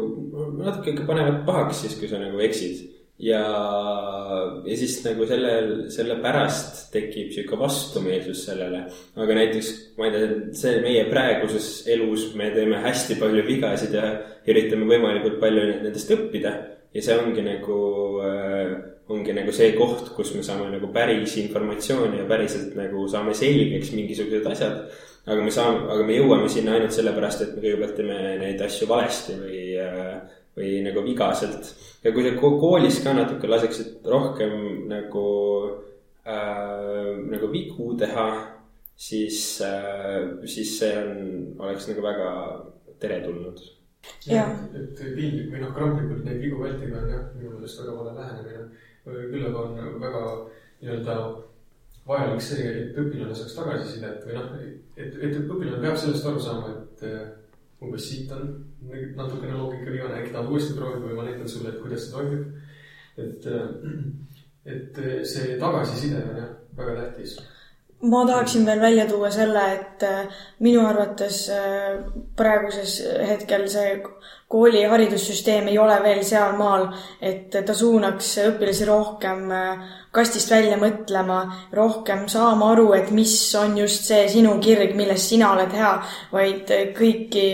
natuke 0.57 0.93
ikka 0.93 1.05
panevad 1.05 1.43
pahaks 1.45 1.83
siis, 1.83 1.97
kui 1.99 2.09
sa 2.09 2.21
nagu 2.21 2.39
eksid. 2.41 3.00
ja, 3.21 3.41
ja 4.65 4.77
siis 4.77 4.97
nagu 5.05 5.25
sellel, 5.29 5.71
selle 5.93 6.17
pärast 6.23 6.87
tekib 6.93 7.31
sihuke 7.35 7.59
vastumeelsus 7.59 8.45
sellele. 8.47 8.83
aga 9.15 9.37
näiteks, 9.37 9.71
ma 9.97 10.09
ei 10.09 10.15
tea, 10.15 10.29
see 10.57 10.79
meie 10.83 11.05
praeguses 11.11 11.69
elus, 11.93 12.31
me 12.39 12.51
teeme 12.55 12.81
hästi 12.81 13.19
palju 13.21 13.45
vigasid 13.47 13.93
ja 13.97 14.07
üritame 14.49 14.89
võimalikult 14.89 15.37
palju 15.43 15.67
nendest 15.71 16.13
õppida 16.17 16.55
ja 16.91 17.05
see 17.05 17.19
ongi 17.21 17.45
nagu 17.45 17.77
äh,, 18.25 18.73
ongi 19.11 19.35
nagu 19.35 19.53
see 19.55 19.71
koht, 19.77 20.11
kus 20.15 20.33
me 20.35 20.43
saame 20.45 20.69
nagu 20.73 20.89
päris 20.93 21.37
informatsiooni 21.43 22.21
ja 22.21 22.27
päriselt 22.29 22.75
nagu 22.79 23.05
saame 23.11 23.35
selgeks 23.37 23.93
mingisugused 23.95 24.47
asjad. 24.49 24.83
aga 25.29 25.41
me 25.45 25.51
saame, 25.53 25.85
aga 25.93 26.05
me 26.07 26.15
jõuame 26.17 26.47
sinna 26.49 26.73
ainult 26.77 26.95
sellepärast, 26.95 27.43
et 27.45 27.51
me 27.53 27.61
kõigepealt 27.61 27.97
teeme 27.99 28.15
neid 28.41 28.61
asju 28.65 28.87
valesti 28.89 29.35
või, 29.37 29.59
või 30.57 30.81
nagu 30.83 31.03
vigaselt. 31.05 31.73
ja 32.03 32.11
kui 32.11 32.23
sa 32.25 32.33
ko- 32.39 32.57
koolis 32.59 32.99
ka 33.03 33.13
natuke 33.13 33.47
laseksid 33.47 34.05
rohkem 34.05 34.87
nagu 34.91 35.25
äh,, 36.25 37.11
nagu 37.31 37.51
vigu 37.51 37.93
teha, 37.97 38.27
siis 38.95 39.61
äh,, 39.65 40.45
siis 40.45 40.73
see 40.79 40.95
on, 40.97 41.21
oleks 41.59 41.87
nagu 41.91 42.01
väga 42.05 42.31
teretulnud 43.01 43.61
Jah. 44.25 44.49
et 44.73 44.97
piinlik 45.15 45.51
või 45.53 45.61
noh, 45.61 45.71
kramplikult 45.75 46.25
neid 46.25 46.41
vigu 46.41 46.57
vältida 46.61 46.97
on 47.03 47.09
jah, 47.09 47.23
minu 47.37 47.51
meelest 47.53 47.81
väga 47.83 47.93
vale 47.99 48.13
lähenemine. 48.17 48.63
küll 49.05 49.45
aga 49.45 49.59
on 49.61 50.01
väga 50.01 50.21
nii-öelda 50.81 51.15
vajalik 52.07 52.41
see, 52.41 52.65
et 52.81 52.97
õpilane 52.97 53.35
saaks 53.37 53.55
tagasisidet 53.59 54.25
või 54.25 54.37
noh, 54.39 54.55
et, 54.97 55.13
et 55.21 55.37
õpilane 55.45 55.81
peab 55.83 55.97
sellest 56.01 56.25
aru 56.25 56.41
saama, 56.41 56.73
et 56.73 57.03
eh, 57.05 57.21
umbes 57.81 58.07
siit 58.09 58.31
on 58.33 58.49
natukene 59.15 59.53
loogikavigane, 59.53 60.19
äkki 60.21 60.33
tahad 60.33 60.49
uuesti 60.49 60.75
proovida 60.77 61.05
või 61.05 61.17
ma 61.19 61.25
näitan 61.27 61.49
sulle, 61.49 61.69
et 61.69 61.81
kuidas 61.83 62.07
see 62.07 62.13
toimib. 62.15 62.43
et, 63.21 63.47
et 64.65 65.01
see 65.27 65.57
tagasiside 65.59 66.21
on 66.23 66.37
jah, 66.41 66.53
väga 66.77 66.95
tähtis 67.01 67.39
ma 68.01 68.25
tahaksin 68.25 68.65
veel 68.65 68.81
välja 68.81 69.05
tuua 69.05 69.29
selle, 69.31 69.73
et 69.73 70.03
äh, 70.03 70.27
minu 70.59 70.85
arvates 70.87 71.49
äh, 71.49 71.99
praeguses 72.35 72.95
hetkel 73.27 73.67
see 73.69 73.91
kooli 74.51 74.83
haridussüsteem 74.83 75.67
ei 75.67 75.77
ole 75.79 75.95
veel 76.03 76.23
sealmaal, 76.27 76.87
et 77.21 77.53
ta 77.65 77.73
suunaks 77.77 78.33
õpilasi 78.47 78.87
rohkem 78.89 79.51
äh, 79.55 79.91
kastist 80.11 80.51
välja 80.51 80.79
mõtlema, 80.81 81.43
rohkem 81.73 82.25
saama 82.31 82.71
aru, 82.73 82.89
et 82.97 83.11
mis 83.15 83.35
on 83.59 83.77
just 83.77 84.09
see 84.09 84.25
sinu 84.33 84.57
kirg, 84.63 84.95
milles 84.97 85.29
sina 85.29 85.53
oled 85.53 85.77
hea, 85.77 85.93
vaid 86.33 86.73
äh, 86.73 86.89
kõiki 86.97 87.45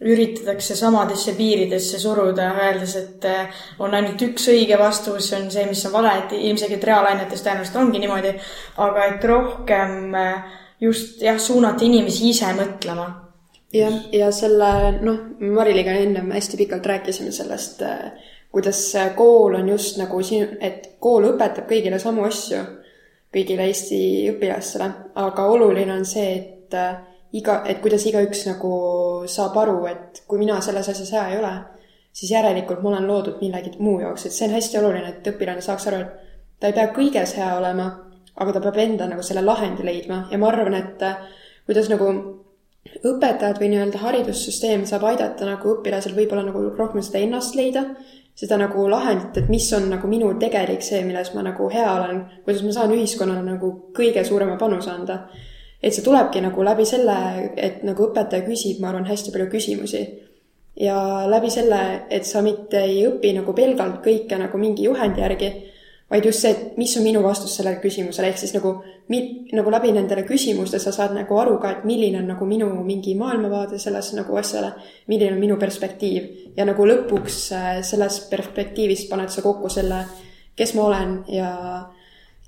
üritatakse 0.00 0.76
samadesse 0.78 1.34
piiridesse 1.34 1.98
suruda, 1.98 2.52
öeldes, 2.62 2.94
et 2.96 3.24
eh, 3.26 3.62
on 3.82 3.94
ainult 3.94 4.22
üks 4.28 4.46
õige 4.52 4.78
vastus, 4.78 5.26
see 5.26 5.40
on 5.40 5.48
see, 5.50 5.64
mis 5.66 5.82
on 5.88 5.94
vale, 5.96 6.12
et 6.20 6.34
ilmselgelt 6.38 6.86
reaalainetes 6.86 7.42
tõenäoliselt 7.42 7.80
ongi 7.82 8.02
niimoodi, 8.02 8.34
aga 8.84 9.08
et 9.10 9.26
rohkem 9.26 10.14
eh, 10.14 10.60
just 10.80 11.22
jah, 11.26 11.40
suunata 11.42 11.86
inimesi 11.86 12.30
ise 12.30 12.52
mõtlema. 12.54 13.08
jah, 13.74 13.98
ja 14.14 14.30
selle, 14.32 14.70
noh, 15.02 15.20
Mariliga 15.40 15.98
ennem 15.98 16.30
hästi 16.32 16.62
pikalt 16.62 16.86
rääkisime 16.86 17.34
sellest, 17.34 17.82
kuidas 18.54 18.80
kool 19.16 19.58
on 19.58 19.68
just 19.74 19.98
nagu 19.98 20.22
siin, 20.22 20.56
et 20.60 20.94
kool 21.02 21.26
õpetab 21.32 21.66
kõigile 21.68 21.98
samu 21.98 22.22
asju, 22.30 22.62
kõigile 23.34 23.66
Eesti 23.66 24.00
õpilastele, 24.30 24.92
aga 25.20 25.50
oluline 25.50 25.98
on 25.98 26.06
see, 26.06 26.30
et 26.38 26.78
iga, 27.36 27.62
et 27.68 27.82
kuidas 27.84 28.06
igaüks 28.08 28.46
nagu 28.48 28.72
saab 29.28 29.56
aru, 29.60 29.80
et 29.90 30.22
kui 30.28 30.40
mina 30.40 30.60
selles 30.64 30.88
asjas 30.88 31.12
hea 31.12 31.26
ei 31.32 31.38
ole, 31.38 31.52
siis 32.12 32.32
järelikult 32.32 32.82
ma 32.82 32.94
olen 32.94 33.08
loodud 33.08 33.42
millegi 33.42 33.74
muu 33.78 34.00
jaoks, 34.00 34.26
et 34.26 34.36
see 34.36 34.48
on 34.48 34.56
hästi 34.56 34.80
oluline, 34.80 35.12
et 35.12 35.32
õpilane 35.32 35.64
saaks 35.64 35.88
aru, 35.90 36.02
et 36.02 36.60
ta 36.60 36.70
ei 36.70 36.76
pea 36.76 36.88
kõiges 36.94 37.36
hea 37.38 37.50
olema, 37.58 37.88
aga 38.38 38.54
ta 38.54 38.62
peab 38.64 38.78
enda 38.82 39.08
nagu 39.10 39.22
selle 39.26 39.42
lahendi 39.44 39.84
leidma. 39.84 40.24
Ja 40.30 40.38
ma 40.38 40.48
arvan, 40.52 40.76
et 40.78 41.02
äh, 41.02 41.18
kuidas 41.66 41.90
nagu 41.92 42.08
õpetajad 43.04 43.58
või 43.60 43.72
nii-öelda 43.72 44.00
haridussüsteem 44.00 44.86
saab 44.88 45.04
aidata 45.10 45.46
nagu 45.46 45.74
õpilasel 45.76 46.14
võib-olla 46.16 46.46
nagu 46.46 46.62
rohkem 46.78 47.04
seda 47.04 47.20
ennast 47.20 47.58
leida, 47.58 47.84
seda 48.38 48.56
nagu 48.60 48.86
lahendit, 48.88 49.36
et 49.36 49.50
mis 49.50 49.66
on 49.76 49.88
nagu 49.90 50.08
minu 50.08 50.30
tegelik 50.40 50.82
see, 50.86 51.02
milles 51.04 51.32
ma 51.34 51.42
nagu 51.44 51.68
hea 51.72 51.88
olen, 51.90 52.22
kuidas 52.46 52.64
ma 52.64 52.74
saan 52.74 52.94
ühiskonnale 52.94 53.44
nagu 53.44 53.72
kõige 53.96 54.24
suurema 54.24 54.56
panuse 54.60 54.92
anda 54.94 55.24
et 55.82 55.94
see 55.94 56.02
tulebki 56.02 56.42
nagu 56.42 56.64
läbi 56.66 56.86
selle, 56.88 57.16
et 57.56 57.84
nagu 57.86 58.08
õpetaja 58.08 58.46
küsib, 58.46 58.80
ma 58.82 58.90
arvan, 58.90 59.06
hästi 59.08 59.34
palju 59.34 59.50
küsimusi. 59.52 60.06
ja 60.78 61.26
läbi 61.26 61.50
selle, 61.50 62.06
et 62.10 62.26
sa 62.26 62.38
mitte 62.42 62.78
ei 62.86 63.00
õpi 63.08 63.32
nagu 63.34 63.52
pelgalt 63.52 63.98
kõike 64.04 64.36
nagu 64.38 64.58
mingi 64.58 64.84
juhendi 64.86 65.20
järgi, 65.20 65.48
vaid 66.10 66.24
just 66.24 66.44
see, 66.44 66.52
et 66.54 66.76
mis 66.78 66.92
on 66.96 67.02
minu 67.02 67.22
vastus 67.24 67.56
sellele 67.58 67.80
küsimusele, 67.82 68.30
ehk 68.30 68.38
siis 68.38 68.54
nagu, 68.54 68.70
nagu 69.58 69.72
läbi 69.74 69.90
nendele 69.92 70.22
küsimuste 70.28 70.78
sa 70.78 70.92
saad 70.94 71.16
nagu 71.16 71.40
aru 71.40 71.58
ka, 71.58 71.72
et 71.74 71.84
milline 71.88 72.22
on 72.22 72.30
nagu 72.30 72.46
minu 72.46 72.70
mingi 72.86 73.16
maailmavaade 73.18 73.80
selles 73.82 74.12
nagu 74.14 74.38
asjale, 74.38 74.70
milline 75.10 75.34
on 75.34 75.42
minu 75.42 75.58
perspektiiv. 75.60 76.54
Ja 76.56 76.64
nagu 76.68 76.86
lõpuks 76.86 77.42
äh, 77.58 77.68
selles 77.82 78.22
perspektiivis 78.30 79.04
paned 79.10 79.34
sa 79.34 79.42
kokku 79.42 79.68
selle, 79.72 80.04
kes 80.56 80.74
ma 80.78 80.86
olen 80.88 81.14
ja 81.34 81.52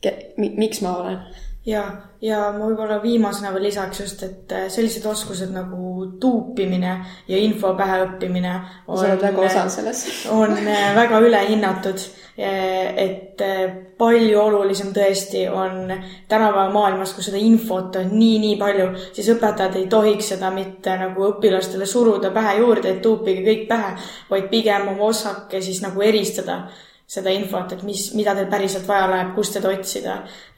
ke, 0.00 0.16
mi, 0.38 0.54
miks 0.56 0.80
ma 0.86 0.96
olen 1.02 1.20
ja, 1.66 1.82
ja 2.24 2.38
ma 2.54 2.64
võib-olla 2.64 3.00
viimasena 3.02 3.52
veel 3.52 3.66
lisaks 3.68 4.00
just, 4.00 4.22
et 4.24 4.52
äh, 4.56 4.68
sellised 4.72 5.04
oskused 5.06 5.52
nagu 5.52 6.06
tuupimine 6.20 6.94
ja 7.28 7.40
info 7.40 7.74
pähe 7.76 8.00
õppimine 8.06 8.54
sa 8.86 8.96
oled 8.96 9.22
väga 9.26 9.44
osav 9.44 9.68
selles. 9.72 10.06
on 10.40 10.56
äh, 10.56 10.90
väga 10.96 11.20
ülehinnatud. 11.26 12.08
et 12.40 13.42
äh, 13.44 13.72
palju 13.98 14.38
olulisem 14.40 14.94
tõesti 14.96 15.42
on 15.52 15.90
tänapäeva 16.28 16.70
maailmas, 16.72 17.12
kus 17.12 17.26
seda 17.28 17.36
infot 17.36 17.98
on 18.00 18.14
nii-nii 18.14 18.54
palju, 18.56 18.86
siis 19.12 19.28
õpetajad 19.34 19.76
ei 19.76 19.88
tohiks 19.92 20.30
seda 20.32 20.48
mitte 20.54 20.94
nagu 20.96 21.26
õpilastele 21.34 21.86
suruda 21.86 22.30
pähe 22.32 22.56
juurde, 22.62 22.94
et 22.94 23.02
tuupige 23.04 23.44
kõik 23.44 23.66
pähe, 23.68 23.92
vaid 24.30 24.48
pigem 24.48 24.88
oma 24.94 25.10
osake 25.10 25.60
siis 25.60 25.82
nagu 25.84 26.00
eristada 26.00 26.62
seda 27.10 27.32
infot, 27.34 27.72
et 27.74 27.80
mis, 27.82 28.04
mida 28.14 28.36
teil 28.38 28.46
päriselt 28.50 28.86
vaja 28.86 29.08
läheb, 29.10 29.32
kust 29.34 29.56
seda 29.56 29.72
otsida, 29.74 30.12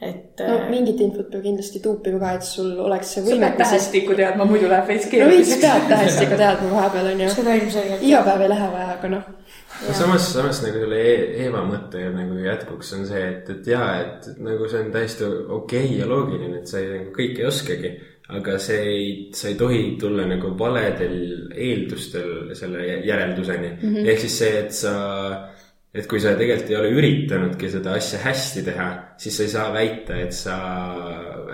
et 0.04 0.42
no 0.44 0.58
mingit 0.68 1.00
infot 1.00 1.30
peab 1.32 1.46
kindlasti 1.46 1.80
tuupima 1.80 2.18
ka, 2.20 2.32
et 2.36 2.44
sul 2.44 2.74
oleks 2.84 3.14
see 3.14 3.22
sa 3.22 3.28
pead 3.28 3.38
võimekus. 3.38 3.60
tähestikku 3.62 4.16
teadma, 4.18 4.46
muidu 4.50 4.68
läheb 4.68 4.90
veits 4.90 5.06
no 5.06 5.12
veits 5.12 5.14
keeruliseks. 5.14 5.62
peab 5.62 5.86
tähestikku 5.94 6.38
teadma 6.42 6.74
vahepeal 6.74 7.08
onju. 7.14 7.28
seda 7.32 7.54
ilmselgelt. 7.56 8.04
iga 8.10 8.20
päev 8.26 8.44
ei 8.44 8.50
lähe 8.52 8.68
vaja, 8.74 8.88
aga 8.98 9.12
noh. 9.14 9.30
aga 9.78 9.94
samas, 10.02 10.26
samas 10.34 10.60
nagu 10.66 10.82
selle 10.82 10.98
e 11.00 11.14
Eeva 11.46 11.62
mõtte 11.70 12.02
nagu 12.18 12.36
jätkuks 12.44 12.92
on 12.98 13.08
see, 13.08 13.22
et, 13.30 13.48
et 13.56 13.72
jaa, 13.72 13.88
et 14.02 14.28
et 14.34 14.44
nagu 14.44 14.68
see 14.68 14.84
on 14.84 14.92
täiesti 14.98 15.24
okei 15.24 15.54
okay 15.56 15.98
ja 16.02 16.10
loogiline, 16.10 16.60
et 16.60 16.68
sa 16.68 16.82
ei, 16.82 16.90
nagu 16.98 17.14
kõike 17.16 17.46
ei 17.46 17.48
oskagi. 17.48 17.94
aga 18.32 18.58
see 18.64 18.84
ei, 18.92 19.08
sa 19.36 19.48
ei 19.48 19.56
tohi 19.60 19.80
tulla 20.00 20.28
nagu 20.28 20.52
valedel 20.58 21.16
eeldustel 21.52 22.52
selle 22.56 22.84
järelduseni 23.08 23.72
mm. 23.72 23.88
-hmm. 23.88 24.12
ehk 24.12 24.20
siis 24.26 24.38
see, 24.38 24.52
et 24.60 24.72
sa, 24.72 24.92
et 25.92 26.06
kui 26.08 26.20
sa 26.20 26.32
tegelikult 26.38 26.70
ei 26.72 26.76
ole 26.78 26.92
üritanudki 26.96 27.68
seda 27.72 27.96
asja 27.98 28.22
hästi 28.22 28.62
teha, 28.64 28.86
siis 29.20 29.36
sa 29.36 29.44
ei 29.44 29.52
saa 29.52 29.66
väita, 29.74 30.16
et 30.16 30.32
sa, 30.32 30.56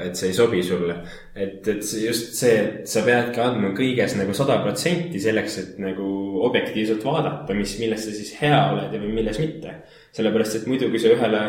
et 0.05 0.15
see 0.19 0.31
ei 0.31 0.37
sobi 0.37 0.63
sulle. 0.63 1.01
et, 1.39 1.69
et 1.71 1.83
see 1.87 2.05
just 2.07 2.35
see, 2.39 2.57
et 2.59 2.91
sa 2.91 3.05
peadki 3.07 3.41
andma 3.43 3.71
kõiges 3.77 4.17
nagu 4.19 4.35
sada 4.37 4.59
protsenti 4.65 5.21
selleks, 5.23 5.59
et 5.63 5.81
nagu 5.83 6.07
objektiivselt 6.49 7.05
vaadata, 7.07 7.57
mis, 7.57 7.77
milles 7.81 8.05
sa 8.05 8.15
siis 8.15 8.35
hea 8.41 8.59
oled 8.73 8.95
ja 8.95 9.01
milles 9.03 9.41
mitte. 9.43 9.75
sellepärast, 10.19 10.57
et 10.57 10.67
muidu, 10.67 10.89
kui 10.91 10.99
sa 10.99 11.11
ühele, 11.13 11.41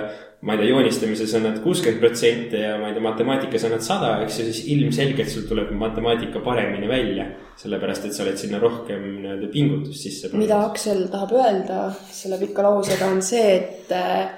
ma 0.45 0.53
ei 0.53 0.59
tea, 0.61 0.69
joonistamises 0.69 1.31
annad 1.39 1.61
kuuskümmend 1.63 2.03
protsenti 2.03 2.59
ja 2.59 2.75
ma 2.77 2.89
ei 2.89 2.97
tea, 2.97 3.03
matemaatikas 3.03 3.65
annad 3.69 3.85
sada, 3.85 4.11
eks 4.25 4.41
ju, 4.41 4.47
siis 4.49 4.59
ilmselgelt 4.75 5.31
sul 5.31 5.47
tuleb 5.49 5.71
matemaatika 5.79 6.43
paremini 6.45 6.89
välja. 6.91 7.29
sellepärast, 7.59 8.05
et 8.05 8.15
sa 8.15 8.23
oled 8.23 8.37
sinna 8.39 8.59
rohkem 8.59 9.01
nii-öelda 9.19 9.49
pingutust 9.51 10.05
sisse 10.05 10.29
mida 10.31 10.61
Aksel 10.69 11.07
tahab 11.11 11.33
öelda 11.35 11.79
selle 12.11 12.37
pika 12.39 12.63
lausega, 12.63 13.09
on 13.11 13.23
see, 13.25 13.49
et 13.57 13.91
äh, 13.95 14.29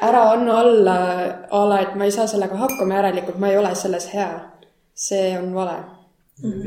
ära 0.00 0.22
anna 0.32 0.58
alla 0.60 0.96
a 1.50 1.64
la, 1.68 1.80
et 1.80 1.94
ma 1.96 2.08
ei 2.08 2.14
saa 2.14 2.26
sellega 2.30 2.56
hakkama, 2.56 2.98
järelikult 3.00 3.38
ma 3.40 3.50
ei 3.52 3.58
ole 3.60 3.74
selles 3.74 4.08
hea. 4.14 4.30
See 5.00 5.38
on 5.38 5.54
vale. 5.54 5.78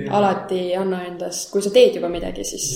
alati 0.09 0.75
anna 0.77 0.99
endast, 1.07 1.47
kui 1.49 1.61
sa 1.65 1.71
teed 1.73 1.95
juba 1.97 2.09
midagi, 2.13 2.43
siis 2.45 2.67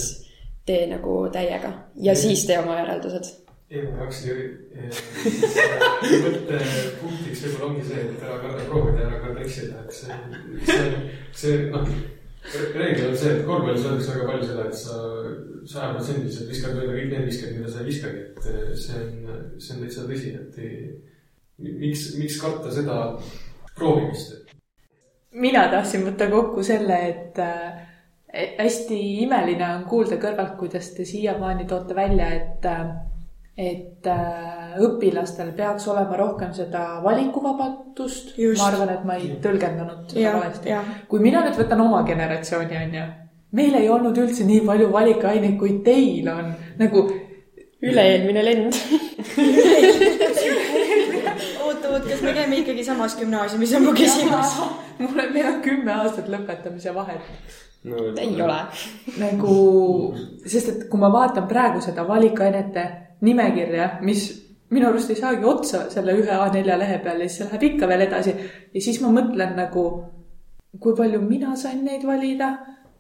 tee 0.66 0.88
nagu 0.90 1.20
täiega 1.34 1.70
ja 2.02 2.16
siis 2.18 2.46
tee 2.50 2.58
oma 2.60 2.80
järeldused. 2.80 3.28
Eeva 3.68 4.06
Akseli 4.06 4.46
mõttepunktiks 6.24 7.42
võib-olla 7.44 7.68
ongi 7.68 7.84
see, 7.84 8.04
et 8.06 8.24
ära 8.24 8.38
karda 8.40 8.64
proovida 8.70 9.02
ja 9.02 9.10
ära 9.10 9.20
karda 9.26 9.44
eksida, 9.44 9.82
et 9.84 9.92
see, 9.98 10.18
see 10.70 10.78
on, 10.88 10.96
see 11.42 11.58
noh. 11.74 11.92
reegel 12.78 13.10
on 13.10 13.18
see, 13.20 13.34
et 13.34 13.44
korvpallis 13.46 13.84
öeldakse 13.84 14.16
väga 14.16 14.30
palju 14.32 14.50
seda, 14.50 14.66
et 14.72 14.80
sa 14.80 15.02
sajaprotsendiliselt 15.74 16.54
viskad 16.54 16.80
mööda 16.80 16.96
kõik 16.96 17.12
need 17.12 17.28
viskad, 17.28 17.54
mida 17.60 17.74
sa 17.74 17.84
ei 17.84 17.90
viskagi, 17.92 18.26
et 18.32 18.50
eh, 18.54 18.72
see 18.80 19.04
on, 19.04 19.38
see 19.60 19.76
on 19.76 19.84
täitsa 19.84 20.08
tõsi, 20.14 20.34
et 20.40 20.62
ei, 20.64 20.74
miks, 21.68 22.08
miks 22.22 22.40
karta 22.40 22.72
seda 22.72 23.02
proovimist, 23.76 24.47
mina 25.38 25.68
tahtsin 25.72 26.06
võtta 26.06 26.28
kokku 26.32 26.64
selle, 26.66 26.98
et 27.10 27.40
äh, 27.42 27.88
hästi 28.60 28.98
imeline 29.24 29.66
on 29.76 29.86
kuulda 29.90 30.20
kõrvalt, 30.22 30.56
kuidas 30.60 30.92
te 30.96 31.06
siiamaani 31.08 31.68
toote 31.70 31.96
välja, 31.96 32.30
et, 32.36 32.66
et 33.58 34.10
äh, 34.12 34.80
õpilastel 34.84 35.54
peaks 35.58 35.88
olema 35.92 36.18
rohkem 36.20 36.54
seda 36.58 37.00
valikuvabadust. 37.04 38.36
Ma 38.58 38.72
arvan, 38.72 38.94
et 38.96 39.06
ma 39.08 39.20
ei 39.20 39.32
tõlgendanud 39.44 40.12
seda 40.14 40.36
valesti. 40.40 40.76
kui 41.10 41.24
mina 41.24 41.46
nüüd 41.46 41.58
võtan 41.60 41.86
oma 41.86 42.04
generatsiooni, 42.08 42.82
onju, 42.88 43.06
meil 43.58 43.80
ei 43.80 43.90
olnud 43.90 44.18
üldse 44.18 44.46
nii 44.48 44.66
palju 44.68 44.92
valikaineid, 44.94 45.58
kui 45.60 45.80
teil 45.86 46.28
on. 46.34 46.54
nagu 46.82 47.08
üle-eelmine 47.88 48.46
lend. 48.46 48.74
oota, 51.98 52.10
kas 52.10 52.22
me 52.26 52.34
käime 52.34 52.60
ikkagi 52.64 52.84
samas 52.86 53.16
gümnaasiumis, 53.20 53.76
on 53.78 53.86
mu 53.86 53.94
küsimus. 53.98 54.58
mul 55.00 55.24
on, 55.24 55.32
meil 55.34 55.50
on 55.52 55.62
kümme 55.66 55.94
aastat 55.94 56.30
lõpetamise 56.32 56.94
vahet 56.96 57.32
no,. 57.84 58.08
ei 58.22 58.42
ole. 58.42 58.60
nagu, 59.22 59.56
sest 60.46 60.74
et 60.74 60.86
kui 60.92 61.02
ma 61.02 61.12
vaatan 61.14 61.48
praegu 61.50 61.82
seda 61.84 62.08
valikainete 62.08 62.86
nimekirja, 63.26 63.98
mis 64.06 64.30
minu 64.74 64.90
arust 64.90 65.12
ei 65.14 65.20
saagi 65.20 65.46
otsa 65.48 65.88
selle 65.92 66.16
ühe 66.20 66.32
A4 66.34 66.80
lehe 66.80 66.98
peal 67.04 67.22
ja 67.24 67.28
siis 67.30 67.42
see 67.42 67.50
läheb 67.50 67.68
ikka 67.72 67.90
veel 67.90 68.06
edasi 68.08 68.34
ja 68.74 68.82
siis 68.84 69.00
ma 69.02 69.12
mõtlen 69.16 69.56
nagu, 69.58 69.86
kui 70.80 70.96
palju 70.98 71.22
mina 71.24 71.56
sain 71.60 71.86
neid 71.86 72.04
valida 72.06 72.52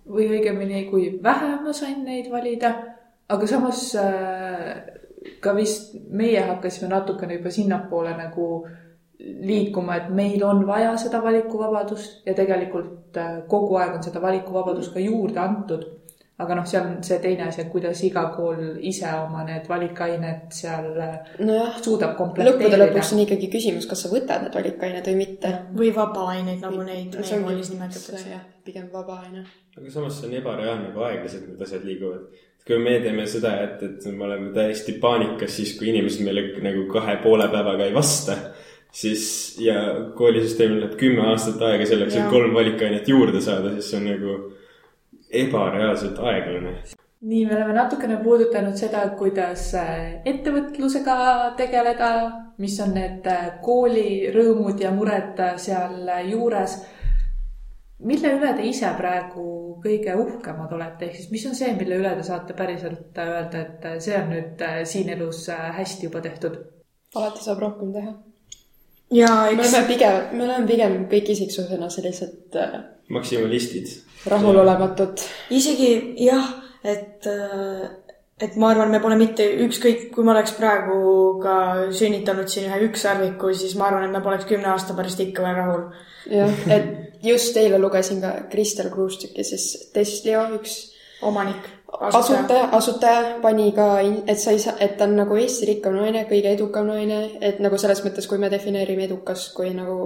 või 0.08 0.30
õigemini, 0.38 0.86
kui 0.90 1.10
vähe 1.24 1.58
ma 1.64 1.74
sain 1.76 2.06
neid 2.06 2.32
valida. 2.32 2.76
aga 3.28 3.48
samas 3.48 3.82
äh, 4.00 4.78
ka 5.44 5.54
vist 5.56 5.96
meie 6.10 6.42
hakkasime 6.48 6.88
natukene 6.90 7.40
juba 7.40 7.52
sinnapoole 7.52 8.14
nagu 8.18 8.46
liikuma, 9.20 9.96
et 9.98 10.10
meil 10.14 10.44
on 10.46 10.66
vaja 10.68 10.94
seda 11.02 11.22
valikuvabadust 11.24 12.26
ja 12.28 12.34
tegelikult 12.38 13.18
äh, 13.18 13.40
kogu 13.50 13.78
aeg 13.82 13.96
on 13.98 14.04
seda 14.06 14.22
valikuvabadust 14.22 14.94
ka 14.94 15.02
juurde 15.02 15.40
antud. 15.42 15.86
aga 16.38 16.54
noh, 16.54 16.66
seal 16.70 16.84
on 16.86 16.98
see 17.02 17.16
teine 17.18 17.48
asi, 17.48 17.64
et 17.64 17.70
kuidas 17.74 17.98
iga 18.06 18.28
kool 18.36 18.76
ise 18.86 19.10
oma 19.10 19.42
need 19.48 19.64
valikained 19.66 20.52
seal 20.54 20.92
äh, 21.02 21.16
nojah, 21.40 21.80
suudab 21.82 22.12
lõppude 22.14 22.38
lõpuks 22.44 22.60
komplekteerida. 22.60 23.06
on 23.16 23.24
ikkagi 23.24 23.50
küsimus, 23.56 23.88
kas 23.90 24.06
sa 24.06 24.12
võtad 24.12 24.46
need 24.46 24.60
valikained 24.60 25.10
või 25.10 25.16
mitte. 25.24 25.54
või 25.80 25.90
vabaaineid, 25.96 26.62
nagu 26.62 26.86
neid 26.86 27.18
see 27.18 27.24
meie 27.24 27.40
ongi 27.40 27.50
koolis 27.50 27.74
nimetatakse. 27.74 28.30
jah, 28.36 28.46
pigem 28.70 28.86
vaba 28.94 29.18
aine. 29.26 29.48
aga 29.80 29.96
samas 29.98 30.22
see 30.22 30.30
on 30.30 30.38
ebareaalne, 30.44 30.94
kui 30.94 31.08
aeglaselt 31.10 31.50
need 31.50 31.66
asjad 31.66 31.90
liiguvad. 31.90 32.46
kui 32.68 32.80
me 32.86 33.00
teeme 33.02 33.26
seda, 33.26 33.58
et, 33.66 33.82
et 33.90 34.08
me 34.14 34.30
oleme 34.30 34.54
täiesti 34.54 35.00
paanikas 35.02 35.58
siis, 35.58 35.74
kui 35.80 35.90
inimesed 35.90 36.22
meile 36.22 36.52
nagu 36.62 36.86
kahe 36.94 37.18
poole 37.26 37.50
päevaga 37.50 37.90
ei 37.90 37.98
vasta, 37.98 38.38
siis 38.98 39.26
ja 39.62 39.76
koolisüsteemil 40.18 40.82
läheb 40.82 40.96
kümme 41.00 41.26
aastat 41.32 41.62
aega 41.62 41.86
selleks, 41.86 42.16
et 42.18 42.32
kolm 42.34 42.56
valikainet 42.56 43.10
juurde 43.10 43.42
saada, 43.46 43.76
siis 43.76 43.92
see 43.92 44.00
on 44.00 44.08
nagu 44.10 44.38
ebareaalselt 45.44 46.18
aeglane. 46.24 46.74
nii, 47.22 47.46
me 47.46 47.56
oleme 47.56 47.74
natukene 47.78 48.18
puudutanud 48.24 48.78
seda, 48.80 49.04
kuidas 49.20 49.70
äh, 49.78 50.22
ettevõtlusega 50.26 51.18
tegeleda, 51.58 52.12
mis 52.58 52.80
on 52.82 52.94
need 52.98 53.26
äh, 53.30 53.50
kooli 53.62 54.30
rõõmud 54.34 54.80
ja 54.82 54.92
mured 54.94 55.40
äh, 55.40 55.58
seal 55.62 56.08
äh, 56.10 56.24
juures. 56.32 56.78
mille 58.00 58.32
üle 58.38 58.54
te 58.54 58.66
ise 58.70 58.90
praegu 58.98 59.44
kõige 59.84 60.14
uhkemad 60.22 60.74
olete, 60.74 61.08
ehk 61.08 61.16
siis 61.18 61.32
mis 61.32 61.46
on 61.50 61.56
see, 61.58 61.74
mille 61.78 61.98
üle 61.98 62.16
te 62.18 62.24
saate 62.24 62.54
päriselt 62.54 63.18
öelda, 63.18 63.62
et 63.62 64.02
see 64.06 64.18
on 64.18 64.30
nüüd 64.34 64.62
siin 64.86 65.10
elus 65.10 65.48
hästi 65.50 66.10
juba 66.10 66.22
tehtud? 66.22 66.58
alati 67.16 67.44
saab 67.44 67.62
rohkem 67.66 67.94
teha. 67.94 68.14
Ja 69.14 69.32
me 69.48 69.56
eks 69.56 69.74
oleme 69.74 69.88
pigem, 69.88 70.22
me 70.34 70.46
oleme 70.48 70.68
pigem 70.68 70.98
kõik 71.12 71.32
isiksusena 71.36 71.90
sellised 71.94 72.58
äh, 72.60 72.80
maksimalistid. 73.14 73.88
rahulolematud. 74.28 75.22
isegi 75.54 75.92
jah, 76.26 76.50
et, 76.84 77.28
et 78.42 78.58
ma 78.60 78.72
arvan, 78.74 78.92
me 78.92 79.02
pole 79.04 79.18
mitte 79.20 79.46
ükskõik, 79.68 80.10
kui 80.16 80.28
ma 80.28 80.36
oleks 80.36 80.56
praegu 80.58 80.98
ka 81.44 81.56
sünnitanud 81.96 82.52
siin 82.52 82.68
ühe 82.70 82.82
ükssarviku, 82.90 83.54
siis 83.56 83.78
ma 83.80 83.90
arvan, 83.90 84.08
et 84.08 84.16
me 84.16 84.24
poleks 84.26 84.50
kümne 84.50 84.72
aasta 84.74 84.98
pärast 84.98 85.24
ikka 85.24 85.46
veel 85.46 85.60
rahul. 85.62 85.88
jah, 86.32 86.62
et 86.74 87.24
just 87.24 87.58
eile 87.58 87.80
lugesin 87.82 88.22
ka 88.24 88.34
Kristel 88.52 88.92
Kruustüki, 88.94 89.44
siis 89.48 89.90
teisest 89.94 90.28
Leo 90.28 90.44
üks 90.60 90.78
omanik, 91.26 91.77
asutaja. 91.92 92.70
asutaja, 92.72 93.40
pani 93.42 93.72
ka, 93.72 94.00
et 94.28 94.40
sa 94.40 94.52
ei 94.52 94.60
saa, 94.60 94.76
et 94.80 94.98
ta 94.98 95.06
on 95.08 95.16
nagu 95.16 95.36
Eesti 95.36 95.70
rikkam 95.72 95.96
naine, 95.96 96.26
kõige 96.30 96.52
edukam 96.54 96.88
naine, 96.88 97.38
et 97.42 97.62
nagu 97.64 97.78
selles 97.78 98.04
mõttes, 98.06 98.28
kui 98.28 98.38
me 98.38 98.52
defineerime 98.52 99.08
edukas 99.08 99.50
kui 99.56 99.72
nagu 99.76 99.98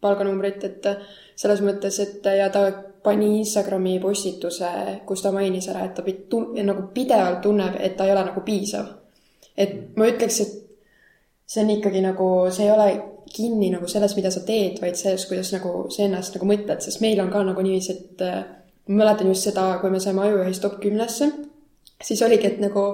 palganumbrit, 0.00 0.64
et 0.64 0.90
selles 1.36 1.62
mõttes, 1.64 1.98
et 2.02 2.28
ja 2.38 2.50
ta 2.52 2.68
pani 3.06 3.38
Instagrami 3.38 3.98
postituse, 4.02 4.68
kus 5.06 5.22
ta 5.22 5.32
mainis 5.32 5.68
ära, 5.70 5.84
et 5.86 5.94
ta 5.94 6.02
tun- 6.30 6.54
nagu 6.62 6.88
pidevalt 6.94 7.40
tunneb, 7.42 7.76
et 7.80 7.96
ta 7.96 8.04
ei 8.04 8.12
ole 8.12 8.24
nagu 8.24 8.40
piisav. 8.40 8.86
et 9.56 9.96
ma 9.96 10.04
ütleks, 10.04 10.40
et 10.40 10.50
see 11.46 11.62
on 11.64 11.70
ikkagi 11.70 12.02
nagu, 12.04 12.50
see 12.50 12.66
ei 12.66 12.70
ole 12.70 13.02
kinni 13.32 13.70
nagu 13.70 13.88
selles, 13.88 14.16
mida 14.16 14.30
sa 14.30 14.40
teed, 14.40 14.80
vaid 14.82 14.94
selles, 14.96 15.24
kuidas 15.26 15.52
nagu 15.52 15.86
sa 15.90 16.02
ennast 16.02 16.34
nagu 16.36 16.46
mõtled, 16.46 16.82
sest 16.84 17.00
meil 17.00 17.20
on 17.20 17.30
ka 17.30 17.42
nagu 17.42 17.62
niiviisi, 17.62 17.92
et 17.92 18.22
ma 18.88 19.02
mäletan 19.02 19.28
just 19.32 19.48
seda, 19.48 19.78
kui 19.80 19.90
me 19.90 20.00
saime 20.00 20.22
ajujuhist 20.26 20.62
top 20.62 20.80
kümnesse, 20.82 21.30
siis 22.02 22.22
oligi, 22.22 22.46
et 22.46 22.60
nagu 22.62 22.86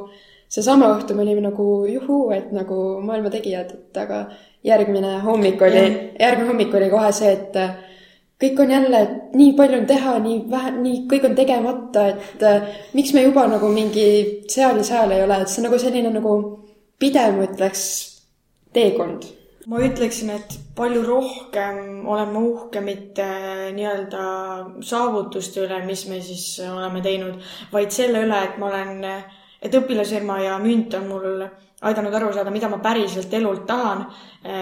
seesama 0.52 0.90
õhtu 0.96 1.16
me 1.16 1.24
olime 1.26 1.44
nagu 1.44 1.66
juhuu, 1.88 2.30
et 2.36 2.52
nagu 2.52 2.78
maailma 3.04 3.32
tegijad, 3.32 3.72
et 3.76 4.02
aga 4.04 4.24
järgmine 4.64 5.18
hommik 5.26 5.62
oli, 5.62 5.82
järgmine 6.20 6.48
hommik 6.50 6.74
oli 6.78 6.90
kohe 6.92 7.12
see, 7.16 7.32
et 7.32 7.58
kõik 8.42 8.62
on 8.64 8.72
jälle, 8.74 9.02
nii 9.38 9.52
palju 9.58 9.82
on 9.82 9.86
teha, 9.86 10.16
nii 10.24 10.38
vähe, 10.50 10.72
nii, 10.80 10.96
kõik 11.10 11.28
on 11.28 11.36
tegemata, 11.38 12.06
et 12.14 12.42
äh, 12.46 12.72
miks 12.96 13.12
me 13.14 13.22
juba 13.22 13.46
nagu 13.50 13.68
mingi 13.70 14.08
seal 14.50 14.80
ja 14.80 14.86
seal 14.86 15.14
ei 15.14 15.22
ole, 15.22 15.38
et 15.42 15.52
see 15.52 15.62
on 15.62 15.68
nagu 15.70 15.78
selline 15.78 16.10
nagu 16.10 16.34
pidev, 16.98 17.36
ma 17.36 17.46
ütleks, 17.46 17.84
teekond 18.74 19.28
ma 19.66 19.78
ütleksin, 19.84 20.32
et 20.34 20.56
palju 20.76 21.04
rohkem 21.06 22.06
olen 22.08 22.32
ma 22.34 22.40
uhke 22.42 22.80
mitte 22.82 23.26
nii-öelda 23.76 24.22
saavutuste 24.82 25.62
üle, 25.66 25.82
mis 25.86 26.06
me 26.10 26.18
siis 26.24 26.46
oleme 26.66 27.02
teinud, 27.04 27.38
vaid 27.72 27.94
selle 27.94 28.24
üle, 28.26 28.40
et 28.48 28.58
ma 28.58 28.72
olen 28.72 29.04
et 29.62 29.76
õpilasfirma 29.78 30.40
ja 30.42 30.56
münt 30.62 30.94
on 30.98 31.06
mul 31.06 31.44
aidanud 31.82 32.14
aru 32.14 32.32
saada, 32.34 32.50
mida 32.54 32.70
ma 32.70 32.80
päriselt 32.82 33.34
elult 33.34 33.62
tahan, 33.66 34.06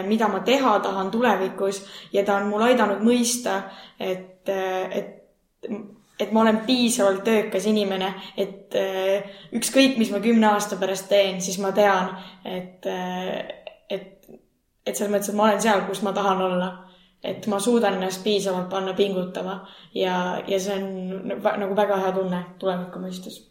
mida 0.09 0.29
ma 0.29 0.43
teha 0.45 0.77
tahan 0.85 1.09
tulevikus 1.13 1.81
ja 2.13 2.25
ta 2.25 2.37
on 2.41 2.51
mul 2.53 2.67
aidanud 2.69 3.01
mõista, 3.05 3.63
et, 3.97 4.49
et 4.49 5.17
et 6.21 6.33
ma 6.33 6.43
olen 6.43 6.61
piisavalt 6.67 7.23
töökas 7.25 7.65
inimene, 7.71 8.11
et 8.37 8.77
äh, 8.77 9.31
ükskõik, 9.57 9.97
mis 10.01 10.11
ma 10.13 10.21
kümne 10.21 10.51
aasta 10.51 10.77
pärast 10.81 11.09
teen, 11.09 11.41
siis 11.41 11.57
ma 11.63 11.73
tean, 11.77 12.13
et, 12.45 12.85
äh, 12.85 13.65
et, 13.89 14.29
et 14.91 14.99
selles 14.99 15.13
mõttes, 15.15 15.33
et 15.33 15.39
ma 15.39 15.49
olen 15.49 15.65
seal, 15.65 15.85
kus 15.89 16.05
ma 16.07 16.15
tahan 16.17 16.47
olla. 16.51 16.71
et 17.23 17.47
ma 17.53 17.59
suudan 17.61 17.99
ennast 17.99 18.23
piisavalt 18.25 18.71
panna 18.73 18.95
pingutama 18.97 19.59
ja, 19.95 20.41
ja 20.49 20.59
see 20.59 20.79
on 20.79 21.35
nagu 21.37 21.75
väga 21.77 21.99
hea 22.01 22.13
tunne 22.17 22.39
tuleviku 22.63 23.03
mõistes 23.03 23.43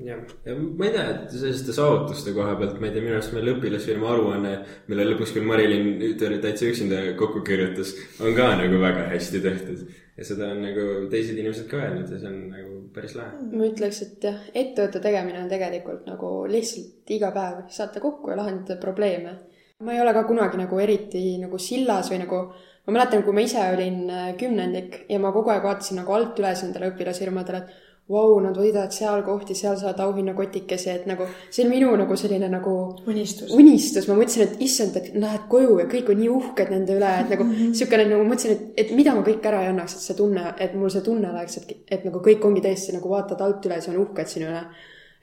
jah, 0.00 0.22
ja 0.46 0.54
ma 0.56 0.86
ei 0.86 0.94
tea, 0.94 1.04
et 1.10 1.34
selliste 1.34 1.74
saavutuste 1.76 2.32
koha 2.32 2.54
pealt, 2.56 2.78
ma 2.80 2.88
ei 2.88 2.94
tea, 2.94 3.04
minu 3.04 3.18
arust 3.18 3.34
meil 3.36 3.52
õpilasfirma 3.52 4.08
aruanne, 4.14 4.54
mille 4.88 5.06
lõpuks 5.10 5.34
küll 5.36 5.44
Marilyn 5.44 5.92
täitsa 6.16 6.70
üksinda 6.70 7.02
kokku 7.20 7.44
kirjutas, 7.44 7.92
on 8.24 8.32
ka 8.38 8.54
nagu 8.62 8.80
väga 8.80 9.10
hästi 9.12 9.42
tehtud 9.44 9.84
ja 10.16 10.26
seda 10.26 10.50
on 10.52 10.60
nagu 10.64 10.82
teised 11.12 11.38
inimesed 11.38 11.68
ka 11.70 11.78
öelnud 11.80 12.10
ja 12.12 12.18
see 12.20 12.28
on 12.28 12.40
nagu 12.52 12.74
päris 12.94 13.14
lahe. 13.16 13.38
ma 13.52 13.68
ütleks, 13.68 14.02
et 14.04 14.26
jah, 14.28 14.42
ettevõtte 14.52 15.00
tegemine 15.04 15.40
on 15.40 15.48
tegelikult 15.52 16.04
nagu 16.10 16.32
lihtsalt 16.50 17.14
iga 17.16 17.32
päev 17.34 17.64
saate 17.72 18.02
kokku 18.04 18.32
ja 18.32 18.36
lahendate 18.40 18.76
probleeme. 18.82 19.38
Ma 19.82 19.94
ei 19.94 20.00
ole 20.02 20.12
ka 20.14 20.24
kunagi 20.28 20.60
nagu 20.60 20.78
eriti 20.82 21.22
nagu 21.42 21.58
sillas 21.58 22.10
või 22.12 22.22
nagu, 22.22 22.42
ma 22.86 22.96
mäletan, 22.96 23.24
kui 23.26 23.34
ma 23.36 23.44
ise 23.44 23.62
olin 23.74 24.02
äh, 24.10 24.28
kümnendik 24.38 25.04
ja 25.10 25.18
ma 25.22 25.32
kogu 25.34 25.52
aeg 25.54 25.64
vaatasin 25.66 26.02
nagu 26.02 26.14
alt 26.14 26.38
üles 26.38 26.62
nendele 26.64 26.92
õpilasfirmadele, 26.92 27.62
et 27.62 27.90
vau, 28.12 28.34
nad 28.42 28.56
võidavad 28.58 28.92
seal 28.94 29.22
kohti, 29.24 29.54
seal 29.56 29.76
saavad 29.78 30.00
auhinnakotikesi, 30.04 30.90
et 30.90 31.04
nagu 31.08 31.26
see 31.48 31.64
on 31.64 31.70
minu 31.70 31.90
nagu 31.96 32.16
selline 32.18 32.48
nagu 32.50 32.74
unistus, 33.08 33.52
unistus., 33.54 34.08
ma 34.10 34.16
mõtlesin, 34.18 34.48
et 34.48 34.64
issand, 34.66 34.98
et 34.98 35.12
lähed 35.14 35.46
koju 35.52 35.78
ja 35.80 35.88
kõik 35.90 36.10
on 36.12 36.20
nii 36.20 36.30
uhked 36.32 36.72
nende 36.74 36.98
üle, 36.98 37.12
et 37.22 37.32
nagu 37.32 37.46
niisugune 37.48 38.08
nagu 38.10 38.26
mõtlesin, 38.28 38.56
et, 38.56 38.64
et 38.84 38.94
mida 38.98 39.14
ma 39.16 39.24
kõik 39.26 39.46
ära 39.48 39.62
ei 39.64 39.72
annaks, 39.72 39.96
et 39.96 40.06
see 40.08 40.18
tunne, 40.18 40.46
et 40.66 40.74
mul 40.78 40.92
see 40.92 41.04
tunne 41.06 41.30
oleks, 41.30 41.60
et, 41.62 41.76
et 41.94 42.08
nagu 42.08 42.22
kõik 42.24 42.48
ongi 42.48 42.64
tõesti 42.64 42.96
nagu 42.98 43.12
vaatad 43.12 43.44
alt 43.46 43.70
üles 43.70 43.86
ja 43.86 43.94
on 43.94 44.02
uhked 44.02 44.34
sinu 44.34 44.50
üle 44.50 44.64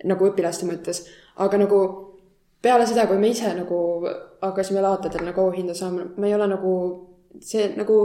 nagu 0.10 0.32
õpilaste 0.32 0.68
mõttes, 0.70 1.04
aga 1.44 1.60
nagu 1.60 1.82
peale 2.62 2.88
seda, 2.88 3.08
kui 3.08 3.20
me 3.20 3.32
ise 3.32 3.52
nagu 3.56 3.78
hakkasime 4.42 4.82
laatadel 4.84 5.26
nagu 5.28 5.46
auhinda 5.48 5.76
saama, 5.76 6.10
ma 6.18 6.28
ei 6.28 6.36
ole 6.36 6.48
nagu 6.52 6.74
see 7.42 7.70
nagu, 7.78 7.98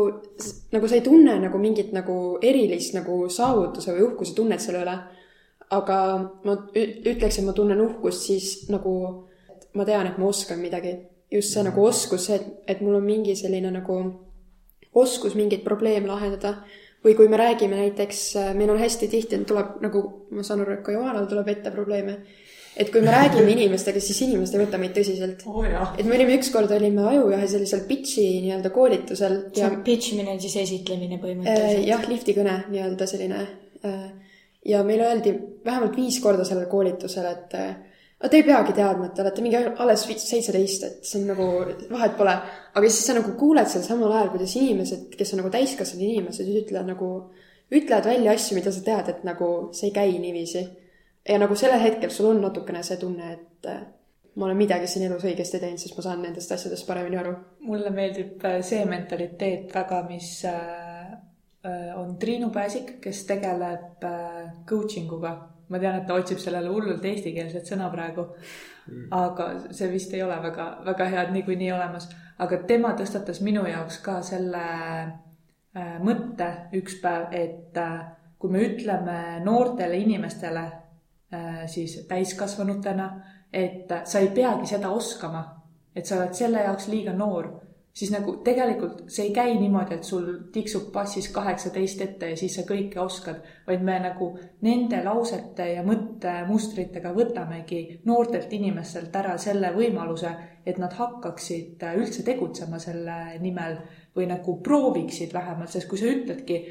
nagu 0.73 0.89
sa 0.89 0.99
ei 0.99 1.05
tunne 1.05 1.39
nagu 1.41 1.59
mingit 1.59 1.93
nagu 1.97 2.39
erilist 2.43 2.95
nagu 2.95 3.25
saavutuse 3.33 3.95
või 3.95 4.07
uhkuse 4.09 4.35
tunnet 4.37 4.63
selle 4.63 4.85
üle. 4.85 4.97
aga 5.75 5.97
ma 6.45 6.55
ütleks, 6.77 7.39
et 7.39 7.45
ma 7.45 7.53
tunnen 7.57 7.81
uhkust 7.81 8.29
siis 8.29 8.69
nagu, 8.71 8.93
ma 9.75 9.85
tean, 9.89 10.07
et 10.07 10.19
ma 10.19 10.29
oskan 10.29 10.61
midagi. 10.61 10.99
just 11.33 11.53
see 11.53 11.63
nagu 11.65 11.83
oskus, 11.83 12.27
see, 12.27 12.37
et, 12.37 12.47
et 12.69 12.81
mul 12.81 12.95
on 12.95 13.05
mingi 13.05 13.35
selline 13.35 13.71
nagu 13.73 13.97
oskus 14.95 15.35
mingit 15.35 15.65
probleeme 15.65 16.07
lahendada. 16.07 16.63
või 17.05 17.17
kui 17.17 17.29
me 17.29 17.37
räägime 17.37 17.77
näiteks, 17.77 18.21
meil 18.55 18.71
on 18.71 18.79
hästi 18.79 19.09
tihti, 19.09 19.39
tuleb 19.45 19.81
nagu, 19.81 20.27
ma 20.31 20.43
saan 20.43 20.63
aru, 20.63 20.79
et 20.79 20.85
ka 20.85 20.93
Johanal 20.93 21.27
tuleb 21.29 21.49
ette 21.49 21.71
probleeme 21.71 22.23
et 22.77 22.91
kui 22.91 23.03
me 23.05 23.13
räägime 23.15 23.53
inimestega, 23.55 24.03
siis 24.03 24.21
inimesed 24.27 24.57
ei 24.57 24.65
võta 24.65 24.81
meid 24.83 24.95
tõsiselt 24.97 25.45
oh,. 25.47 25.63
et 25.95 26.05
me 26.07 26.17
olime 26.17 26.39
ükskord 26.41 26.73
olime 26.75 27.07
Ajujahe 27.13 27.47
sellisel 27.51 27.85
pitch'i 27.89 28.27
nii-öelda 28.43 28.73
koolitusel. 28.75 29.39
see 29.55 29.67
on 29.69 29.81
pitch 29.87 30.15
imine 30.15 30.35
on 30.35 30.43
siis 30.43 30.57
esitlemine 30.65 31.21
põhimõtteliselt 31.23 31.79
äh,. 31.79 31.87
jah, 31.93 32.07
liftikõne 32.11 32.57
nii-öelda 32.73 33.09
selline 33.11 33.41
äh,. 33.87 34.05
ja 34.75 34.83
meile 34.87 35.09
öeldi 35.13 35.37
vähemalt 35.65 35.97
viis 35.97 36.19
korda 36.25 36.47
sellel 36.49 36.67
koolitusel, 36.71 37.31
et 37.31 37.57
äh, 37.61 37.73
te 38.27 38.41
ei 38.41 38.47
peagi 38.47 38.75
teadma, 38.75 39.07
et 39.07 39.15
te 39.15 39.23
olete 39.23 39.45
mingi 39.45 39.63
alles 39.63 40.07
seitseteist, 40.11 40.87
et 40.89 41.07
see 41.07 41.21
on 41.23 41.31
nagu, 41.31 41.49
vahet 41.95 42.19
pole. 42.19 42.39
aga 42.75 42.87
siis 42.91 43.07
sa 43.07 43.21
nagu 43.21 43.37
kuuled 43.39 43.71
seal 43.71 43.87
samal 43.87 44.13
ajal, 44.19 44.33
kuidas 44.35 44.59
inimesed, 44.59 45.13
kes 45.15 45.35
on 45.35 45.45
nagu 45.45 45.55
täiskasvanud 45.55 46.09
inimesed, 46.11 46.55
ütlevad 46.65 46.91
nagu, 46.91 47.11
ütlevad 47.71 48.09
välja 48.11 48.35
asju, 48.35 48.59
mida 48.59 48.75
sa 48.75 48.83
tead, 48.83 49.13
et 49.15 49.29
nagu 49.29 49.53
see 49.77 49.93
ei 49.93 49.95
käi 49.95 50.17
niiviisi 50.19 50.65
ja 51.29 51.39
nagu 51.41 51.57
sellel 51.57 51.81
hetkel 51.81 52.11
sul 52.13 52.31
on 52.33 52.43
natukene 52.45 52.83
see 52.85 52.99
tunne, 53.01 53.31
et 53.33 53.69
äh, 53.71 53.81
ma 54.37 54.49
olen 54.49 54.59
midagi 54.59 54.89
siin 54.91 55.07
elus 55.09 55.25
õigesti 55.25 55.61
teinud, 55.63 55.81
siis 55.81 55.95
ma 55.97 56.05
saan 56.05 56.23
nendest 56.25 56.53
asjadest 56.53 56.87
paremini 56.89 57.21
aru. 57.21 57.35
mulle 57.69 57.93
meeldib 57.95 58.45
äh, 58.45 58.61
see 58.67 58.85
mentaliteet 58.89 59.73
väga, 59.75 60.03
mis 60.09 60.37
äh, 60.51 61.17
on 61.97 62.17
Triinu 62.21 62.51
Pääsik, 62.53 62.99
kes 63.01 63.25
tegeleb 63.25 64.05
coaching 64.69 65.13
uga. 65.13 65.35
ma 65.69 65.79
tean, 65.81 65.97
et 65.97 66.07
ta 66.07 66.15
otsib 66.21 66.39
sellele 66.39 66.69
hullult 66.69 67.05
eestikeelset 67.09 67.73
sõna 67.73 67.89
praegu. 67.93 68.29
Mm. 68.85 69.07
aga 69.17 69.45
see 69.73 69.87
vist 69.89 70.13
ei 70.13 70.21
ole 70.21 70.35
väga, 70.45 70.65
väga 70.85 71.05
head 71.09 71.31
niikuinii 71.33 71.71
olemas, 71.73 72.11
aga 72.37 72.59
tema 72.69 72.91
tõstatas 72.99 73.39
minu 73.41 73.63
jaoks 73.65 73.97
ka 74.05 74.19
selle 74.21 74.65
mõtte 76.05 76.49
üks 76.77 76.99
päev, 77.01 77.33
et 77.33 77.81
kui 78.39 78.53
me 78.53 78.61
ütleme 78.61 79.17
noortele 79.41 79.97
inimestele 80.05 80.67
siis 81.67 81.99
täiskasvanutena, 82.09 83.11
et 83.53 83.93
sa 84.05 84.19
ei 84.19 84.33
peagi 84.35 84.67
seda 84.75 84.91
oskama, 84.91 85.45
et 85.95 86.07
sa 86.07 86.19
oled 86.19 86.35
selle 86.35 86.65
jaoks 86.65 86.89
liiga 86.91 87.13
noor, 87.15 87.53
siis 87.95 88.11
nagu 88.11 88.35
tegelikult 88.45 89.05
see 89.15 89.29
ei 89.29 89.33
käi 89.35 89.55
niimoodi, 89.55 89.95
et 89.95 90.07
sul 90.07 90.27
tiksub 90.53 90.89
passis 90.93 91.29
kaheksateist 91.35 92.01
ette 92.03 92.33
ja 92.33 92.39
siis 92.39 92.57
sa 92.59 92.65
kõike 92.67 92.99
oskad, 93.01 93.39
vaid 93.69 93.85
me 93.87 94.01
nagu 94.03 94.33
nende 94.67 94.99
lausete 95.07 95.69
ja 95.77 95.85
mõttemustritega 95.87 97.15
võtamegi 97.15 98.01
noortelt 98.11 98.53
inimestelt 98.53 99.15
ära 99.17 99.37
selle 99.39 99.71
võimaluse, 99.77 100.35
et 100.67 100.81
nad 100.83 100.99
hakkaksid 100.99 101.87
üldse 101.95 102.27
tegutsema 102.27 102.83
selle 102.83 103.39
nimel 103.41 103.79
või 104.17 104.27
nagu 104.31 104.59
prooviksid 104.63 105.35
vähemalt, 105.35 105.71
sest 105.71 105.89
kui 105.89 106.01
sa 106.01 106.11
ütledki, 106.11 106.65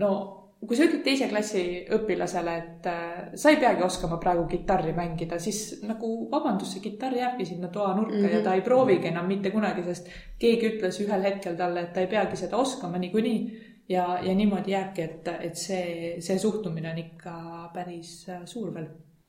no 0.00 0.39
kui 0.60 0.76
sa 0.76 0.84
ütled 0.84 1.00
teise 1.04 1.28
klassi 1.30 1.62
õpilasele, 1.96 2.54
et 2.60 2.88
äh, 2.90 3.20
sa 3.40 3.52
ei 3.52 3.58
peagi 3.62 3.84
oskama 3.84 4.18
praegu 4.20 4.44
kitarri 4.50 4.92
mängida, 4.96 5.38
siis 5.40 5.80
nagu 5.88 6.10
vabandust, 6.32 6.76
see 6.76 6.84
kitarr 6.84 7.16
jääbki 7.16 7.46
sinna 7.48 7.70
toanurka 7.72 8.18
mm 8.18 8.26
-hmm. 8.26 8.34
ja 8.36 8.42
ta 8.44 8.54
ei 8.54 8.64
proovigi 8.66 9.08
enam 9.08 9.28
mitte 9.28 9.50
kunagi, 9.50 9.84
sest 9.84 10.10
keegi 10.38 10.74
ütles 10.74 11.00
ühel 11.00 11.24
hetkel 11.24 11.56
talle, 11.56 11.80
et 11.80 11.92
ta 11.92 12.00
ei 12.00 12.06
peagi 12.06 12.36
seda 12.36 12.56
oskama 12.56 12.98
niikuinii. 12.98 13.66
ja, 13.88 14.20
ja 14.22 14.34
niimoodi 14.34 14.70
jääbki, 14.70 15.02
et, 15.02 15.28
et 15.40 15.56
see, 15.56 16.16
see 16.20 16.38
suhtumine 16.38 16.90
on 16.90 16.98
ikka 16.98 17.70
päris 17.74 18.28
äh, 18.28 18.44
suur 18.44 18.74
veel. 18.74 18.86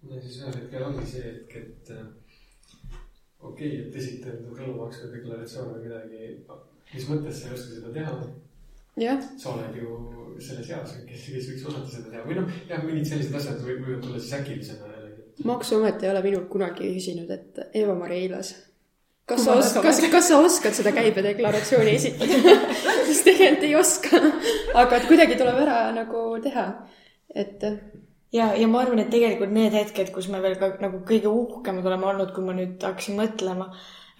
ja 0.09 0.21
siis 0.21 0.41
ühel 0.41 0.55
hetkel 0.55 0.83
ongi 0.83 1.05
see 1.05 1.23
hetk, 1.23 1.55
et 1.55 1.89
äh, 1.89 2.05
okei 3.39 3.67
okay,, 3.67 3.87
et 3.87 3.95
esitad 3.95 4.59
elumaksu 4.59 5.13
deklaratsioon 5.15 5.73
või 5.73 5.83
midagi, 5.83 6.45
mis 6.93 7.09
mõttes 7.09 7.41
sa 7.41 7.47
ei 7.47 7.53
oska 7.53 7.73
seda 7.79 7.93
teha 7.93 8.19
sa 9.39 9.53
oled 9.53 9.77
ju 9.79 9.99
selles 10.41 10.71
eas, 10.73 10.97
kes, 11.07 11.27
kes 11.29 11.47
võiks 11.51 11.67
osata 11.69 11.91
seda 11.91 12.11
teha 12.11 12.25
või 12.25 12.39
noh, 12.39 12.57
jah, 12.69 12.81
mingid 12.83 13.07
sellised 13.07 13.37
asjad 13.37 13.61
või, 13.63 13.77
võivad 13.85 14.03
tulla 14.03 14.19
siis 14.19 14.33
äkilisena 14.39 14.89
jällegi. 14.89 15.47
maksuamet 15.47 16.03
ei 16.03 16.11
ole 16.11 16.23
minult 16.25 16.49
kunagi 16.51 16.91
küsinud, 16.97 17.31
et 17.31 17.61
Eva-Mari 17.83 18.17
Eilas, 18.23 18.51
kas 19.29 19.45
sa 19.45 19.55
oskad, 19.61 19.85
kas, 19.85 20.01
kas 20.15 20.27
sa 20.31 20.41
oskad 20.41 20.75
seda 20.75 20.93
käibedeklaratsiooni 20.97 21.95
esitada 21.99 22.57
sest 23.07 23.27
tegelikult 23.27 23.67
ei 23.67 23.75
oska. 23.79 24.21
aga 24.81 24.99
et 24.99 25.07
kuidagi 25.09 25.39
tuleb 25.39 25.63
ära 25.65 25.79
nagu 25.95 26.25
teha, 26.43 26.67
et. 27.35 27.65
ja, 28.33 28.51
ja 28.57 28.67
ma 28.71 28.83
arvan, 28.83 29.03
et 29.03 29.11
tegelikult 29.13 29.53
need 29.55 29.75
hetked, 29.77 30.11
kus 30.15 30.29
me 30.33 30.41
veel 30.43 30.57
ka 30.59 30.73
nagu 30.83 31.03
kõige 31.07 31.31
uhkemad 31.31 31.87
oleme 31.87 32.11
olnud, 32.13 32.35
kui 32.35 32.45
ma 32.47 32.55
nüüd 32.57 32.81
hakkasin 32.83 33.19
mõtlema, 33.19 33.71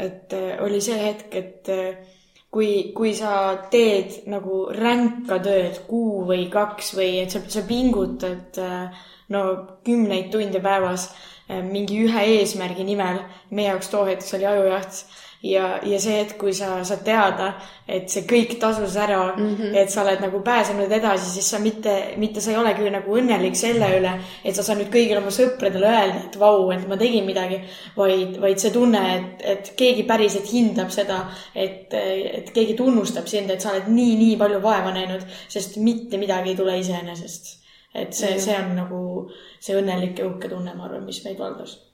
et 0.01 0.33
äh, 0.37 0.55
oli 0.63 0.81
see 0.83 0.97
hetk, 1.01 1.35
et 1.37 1.71
äh, 1.71 2.17
kui, 2.51 2.91
kui 2.95 3.13
sa 3.15 3.33
teed 3.71 4.27
nagu 4.31 4.65
ränka 4.75 5.39
tööd 5.43 5.81
kuu 5.87 6.25
või 6.27 6.49
kaks 6.51 6.93
või 6.97 7.21
et 7.23 7.33
sa, 7.33 7.41
sa 7.47 7.63
pingutad 7.67 8.59
äh, 8.59 9.03
no 9.31 9.43
kümneid 9.87 10.31
tunde 10.33 10.59
päevas 10.63 11.07
äh, 11.47 11.61
mingi 11.63 12.01
ühe 12.05 12.25
eesmärgi 12.37 12.85
nimel, 12.87 13.23
meie 13.51 13.71
jaoks 13.71 13.91
too 13.93 14.03
hetk 14.09 14.25
see 14.27 14.41
oli 14.41 14.49
ajujaht 14.51 15.03
ja, 15.43 15.79
ja 15.83 15.99
see 16.01 16.17
hetk, 16.19 16.35
kui 16.39 16.53
sa 16.53 16.79
saad 16.85 17.01
teada, 17.05 17.47
et 17.89 18.09
see 18.11 18.23
kõik 18.29 18.55
tasus 18.61 18.95
ära 18.99 19.19
mm, 19.33 19.55
-hmm. 19.55 19.75
et 19.81 19.89
sa 19.89 20.03
oled 20.03 20.21
nagu 20.21 20.41
pääsenud 20.45 20.91
edasi, 20.91 21.29
siis 21.33 21.49
sa 21.49 21.59
mitte, 21.59 22.13
mitte 22.17 22.41
sa 22.41 22.51
ei 22.51 22.57
olegi 22.57 22.89
nagu 22.89 23.17
õnnelik 23.17 23.55
selle 23.57 23.89
üle, 23.97 24.13
et 24.45 24.55
sa 24.55 24.63
saad 24.63 24.81
nüüd 24.81 24.91
kõigile 24.93 25.21
oma 25.21 25.33
sõpradele 25.33 25.87
öelda, 25.89 26.23
et 26.25 26.39
vau, 26.39 26.69
et 26.71 26.87
ma 26.87 26.97
tegin 26.97 27.25
midagi, 27.25 27.61
vaid, 27.97 28.37
vaid 28.41 28.59
see 28.59 28.71
tunne, 28.71 29.03
et, 29.15 29.45
et 29.55 29.73
keegi 29.77 30.03
päriselt 30.03 30.51
hindab 30.53 30.89
seda, 30.89 31.23
et, 31.55 31.93
et 31.93 32.51
keegi 32.53 32.77
tunnustab 32.77 33.27
sind, 33.27 33.49
et 33.49 33.61
sa 33.61 33.73
oled 33.73 33.89
nii-nii 33.89 34.37
palju 34.37 34.61
vaeva 34.61 34.93
näinud, 34.93 35.25
sest 35.47 35.77
mitte 35.77 36.17
midagi 36.17 36.49
ei 36.49 36.55
tule 36.55 36.77
iseenesest. 36.79 37.57
et 37.93 38.13
see, 38.13 38.39
see 38.39 38.55
on 38.55 38.75
nagu 38.75 39.29
see 39.59 39.75
õnnelik 39.75 40.19
ja 40.19 40.27
uhke 40.29 40.47
tunne, 40.47 40.73
ma 40.75 40.85
arvan, 40.85 41.03
mis 41.03 41.25
meid 41.25 41.39
valdas 41.39 41.90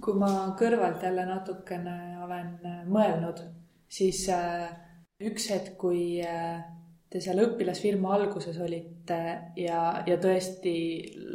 kui 0.00 0.14
ma 0.16 0.30
kõrvalt 0.58 1.02
jälle 1.04 1.24
natukene 1.28 1.96
olen 2.24 2.52
äh, 2.64 2.78
mõelnud, 2.88 3.42
siis 3.92 4.24
äh, 4.32 4.70
üks 5.20 5.50
hetk, 5.52 5.74
kui 5.80 6.22
äh, 6.24 6.62
te 7.12 7.20
seal 7.20 7.42
õpilasfirma 7.42 8.14
alguses 8.16 8.56
olite 8.64 9.18
ja, 9.60 9.82
ja 10.06 10.16
tõesti 10.20 10.74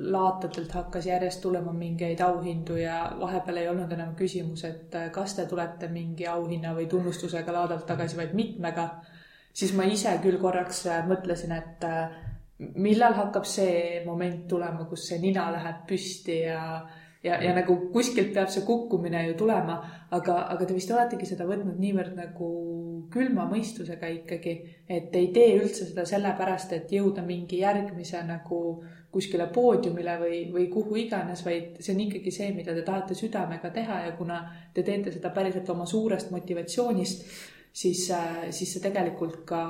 laatadelt 0.10 0.74
hakkas 0.74 1.05
järjest 1.05 1.43
tulema 1.43 1.74
mingeid 1.76 2.22
auhindu 2.26 2.80
ja 2.82 3.03
vahepeal 3.20 3.62
ei 3.62 3.70
olnud 3.70 3.93
enam 3.93 4.16
küsimus, 4.18 4.66
et 4.66 4.97
kas 5.14 5.38
te 5.38 5.45
tulete 5.45 5.91
mingi 5.93 6.26
auhinna 6.26 6.74
või 6.74 6.88
tunnustusega 6.89 7.53
laadalt 7.53 7.86
tagasi, 7.86 8.18
vaid 8.18 8.34
mitmega, 8.34 8.88
siis 9.53 9.76
ma 9.78 9.86
ise 9.86 10.16
küll 10.24 10.41
korraks 10.41 10.88
mõtlesin, 11.05 11.53
et 11.53 11.86
millal 12.82 13.14
hakkab 13.14 13.45
see 13.45 14.01
moment 14.05 14.47
tulema, 14.49 14.88
kus 14.89 15.12
see 15.12 15.22
nina 15.22 15.51
läheb 15.53 15.86
püsti 15.86 16.39
ja 16.47 16.64
ja, 17.24 17.38
ja 17.43 17.53
nagu 17.55 17.76
kuskilt 17.93 18.34
peab 18.36 18.51
see 18.53 18.65
kukkumine 18.68 19.24
ju 19.30 19.38
tulema, 19.39 19.78
aga, 20.13 20.38
aga 20.53 20.68
te 20.68 20.76
vist 20.78 20.91
oletegi 20.93 21.30
seda 21.30 21.47
võtnud 21.49 21.80
niivõrd 21.82 22.13
nagu 22.18 22.51
külma 23.13 23.47
mõistusega 23.49 24.09
ikkagi, 24.20 24.53
et 24.89 25.15
ei 25.15 25.32
tee 25.36 25.57
üldse 25.57 25.88
seda 25.89 26.05
sellepärast, 26.07 26.74
et 26.78 26.93
jõuda 26.93 27.26
mingi 27.26 27.61
järgmise 27.63 28.22
nagu 28.28 28.61
kuskile 29.11 29.47
poodiumile 29.53 30.18
või, 30.22 30.39
või 30.53 30.65
kuhu 30.72 30.97
iganes, 30.99 31.43
vaid 31.45 31.80
see 31.82 31.93
on 31.95 32.01
ikkagi 32.05 32.34
see, 32.34 32.49
mida 32.55 32.76
te 32.76 32.84
tahate 32.86 33.15
südamega 33.18 33.72
teha 33.74 34.01
ja 34.05 34.15
kuna 34.18 34.41
te 34.76 34.84
teete 34.86 35.13
seda 35.15 35.32
päriselt 35.34 35.70
oma 35.74 35.88
suurest 35.89 36.34
motivatsioonist, 36.36 37.24
siis, 37.78 38.03
siis 38.51 38.74
see 38.74 38.84
tegelikult 38.84 39.43
ka 39.47 39.61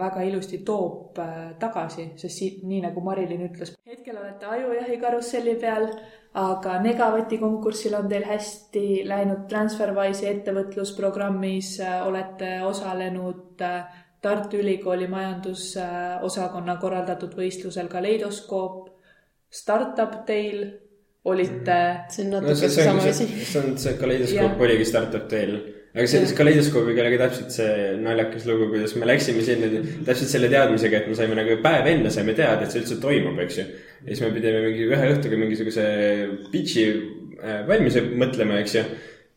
väga 0.00 0.24
ilusti 0.28 0.62
toob 0.66 1.18
äh, 1.20 1.54
tagasi, 1.60 2.12
sest 2.20 2.40
siit, 2.40 2.60
nii 2.68 2.82
nagu 2.86 3.02
Marilyn 3.04 3.48
ütles, 3.48 3.74
hetkel 3.88 4.20
olete 4.20 4.48
ajujahi 4.56 5.00
karusselli 5.02 5.56
peal 5.60 5.88
aga 6.34 6.78
Negavati 6.82 7.38
konkursil 7.38 7.94
on 7.94 8.08
teil 8.10 8.24
hästi 8.26 9.04
läinud 9.06 9.44
Transferwise'i 9.50 10.30
ettevõtlusprogrammis, 10.32 11.76
äh, 11.84 12.00
olete 12.06 12.56
osalenud 12.66 13.62
äh, 13.62 14.00
Tartu 14.24 14.56
Ülikooli 14.56 15.06
majandusosakonna 15.12 16.78
korraldatud 16.80 17.36
võistlusel 17.36 17.90
Kaleidoskoop, 17.92 18.88
Startup 19.52 20.22
Teil 20.26 20.64
olite. 21.24 21.78
see 22.10 22.24
on 22.24 22.34
natuke 22.38 22.66
no, 22.66 22.74
sama 22.74 23.06
asi. 23.12 23.28
see 23.28 23.60
on 23.60 23.78
see 23.78 23.96
Kaleidoskoop 24.00 24.66
oligi 24.66 24.88
Startup 24.88 25.28
Teil 25.28 25.58
aga 25.94 26.06
see 26.10 26.30
kaleidoskoobiga 26.34 27.04
oli 27.04 27.14
ka 27.14 27.26
täpselt 27.28 27.54
see 27.54 27.74
naljakas 28.02 28.46
lugu, 28.50 28.66
kuidas 28.72 28.96
me 28.98 29.06
läksime 29.06 29.44
sinna 29.46 29.68
täpselt 30.08 30.32
selle 30.32 30.48
teadmisega, 30.50 31.00
et 31.00 31.10
me 31.10 31.18
saime 31.18 31.36
nagu 31.38 31.54
päev 31.62 31.86
enne 31.92 32.10
saime 32.10 32.34
teada, 32.34 32.66
et 32.66 32.74
see 32.74 32.82
üldse 32.82 32.98
toimub, 33.02 33.38
eks 33.44 33.60
ju. 33.60 33.66
Ja 34.04 34.12
siis 34.12 34.22
me 34.24 34.32
pidime 34.36 34.62
mingi 34.66 34.86
ühe 34.88 35.10
õhtuga 35.14 35.40
mingisuguse 35.40 35.84
pitch'i 36.52 36.86
äh, 37.40 37.62
valmis 37.68 37.98
mõtlema, 38.14 38.60
eks 38.62 38.78
ju. 38.78 38.84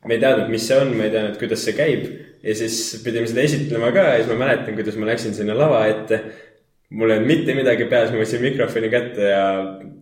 me 0.07 0.17
ei 0.17 0.23
teadnud, 0.23 0.51
mis 0.53 0.67
see 0.67 0.79
on, 0.79 0.93
me 0.95 1.07
ei 1.07 1.13
teadnud, 1.15 1.39
kuidas 1.41 1.63
see 1.65 1.75
käib 1.77 2.07
ja 2.43 2.55
siis 2.55 3.01
pidime 3.03 3.27
seda 3.29 3.45
esitlema 3.47 3.91
ka 3.95 4.09
ja 4.11 4.19
siis 4.21 4.31
ma 4.31 4.41
mäletan, 4.45 4.77
kuidas 4.77 4.99
ma 4.99 5.09
läksin 5.09 5.35
sinna 5.35 5.55
lava 5.57 5.85
ette 5.89 6.21
mul 6.89 7.11
ei 7.11 7.17
olnud 7.17 7.27
mitte 7.27 7.55
midagi 7.55 7.87
peas, 7.91 8.11
ma 8.13 8.21
võtsin 8.21 8.43
mikrofoni 8.45 8.89
kätte 8.91 9.31
ja 9.33 9.47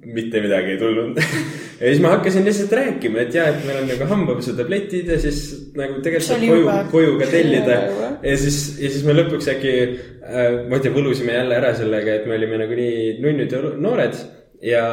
mitte 0.06 0.42
midagi 0.44 0.76
ei 0.76 0.82
tulnud 0.82 1.18
ja 1.80 1.88
siis 1.88 2.02
ma 2.04 2.12
hakkasin 2.14 2.46
lihtsalt 2.46 2.76
rääkima, 2.78 3.24
et 3.24 3.34
ja, 3.34 3.48
et 3.50 3.66
meil 3.66 3.80
on 3.82 3.90
nagu 3.90 4.10
hambapisutabletid 4.12 5.10
ja 5.10 5.18
siis 5.22 5.40
nagu 5.78 5.98
tegelikult 6.06 6.28
saab 6.28 6.46
koju, 6.46 6.76
koju 6.94 7.18
ka 7.20 7.30
tellida. 7.34 7.80
ja 8.30 8.36
siis, 8.38 8.60
ja 8.80 8.92
siis 8.94 9.04
me 9.08 9.18
lõpuks 9.18 9.50
äkki 9.56 9.74
äh,, 9.82 10.62
ma 10.70 10.78
ei 10.78 10.86
tea, 10.86 10.94
võlusime 10.94 11.34
jälle 11.36 11.58
ära 11.58 11.74
sellega, 11.78 12.20
et 12.20 12.30
me 12.30 12.38
olime 12.38 12.62
nagu 12.62 12.78
nii 12.78 13.16
nunnud 13.24 13.58
ja 13.58 13.64
noored. 13.88 14.22
Ja, 14.66 14.86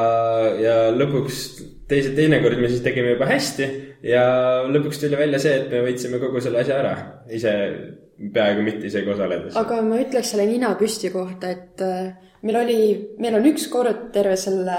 ja 0.60 0.76
lõpuks 0.94 1.40
teise, 1.88 2.12
teinekord 2.16 2.60
me 2.60 2.70
siis 2.70 2.84
tegime 2.84 3.14
juba 3.14 3.28
hästi 3.30 3.68
ja 4.06 4.24
lõpuks 4.68 5.00
tuli 5.02 5.18
välja 5.18 5.40
see, 5.42 5.58
et 5.60 5.72
me 5.72 5.82
võitsime 5.86 6.20
kogu 6.22 6.42
selle 6.44 6.62
asja 6.62 6.78
ära 6.82 6.94
ise 7.32 7.52
peaaegu 8.32 8.64
mitte 8.66 8.86
isegi 8.86 9.10
osaledes. 9.10 9.56
aga 9.58 9.80
ma 9.86 10.00
ütleks 10.02 10.34
selle 10.34 10.46
nina 10.50 10.74
püsti 10.78 11.10
kohta, 11.14 11.50
et 11.50 11.82
äh, 11.84 12.12
meil 12.46 12.58
oli, 12.60 12.80
meil 13.22 13.38
on 13.38 13.46
üks 13.50 13.68
kord 13.72 14.10
terve 14.14 14.36
selle 14.40 14.76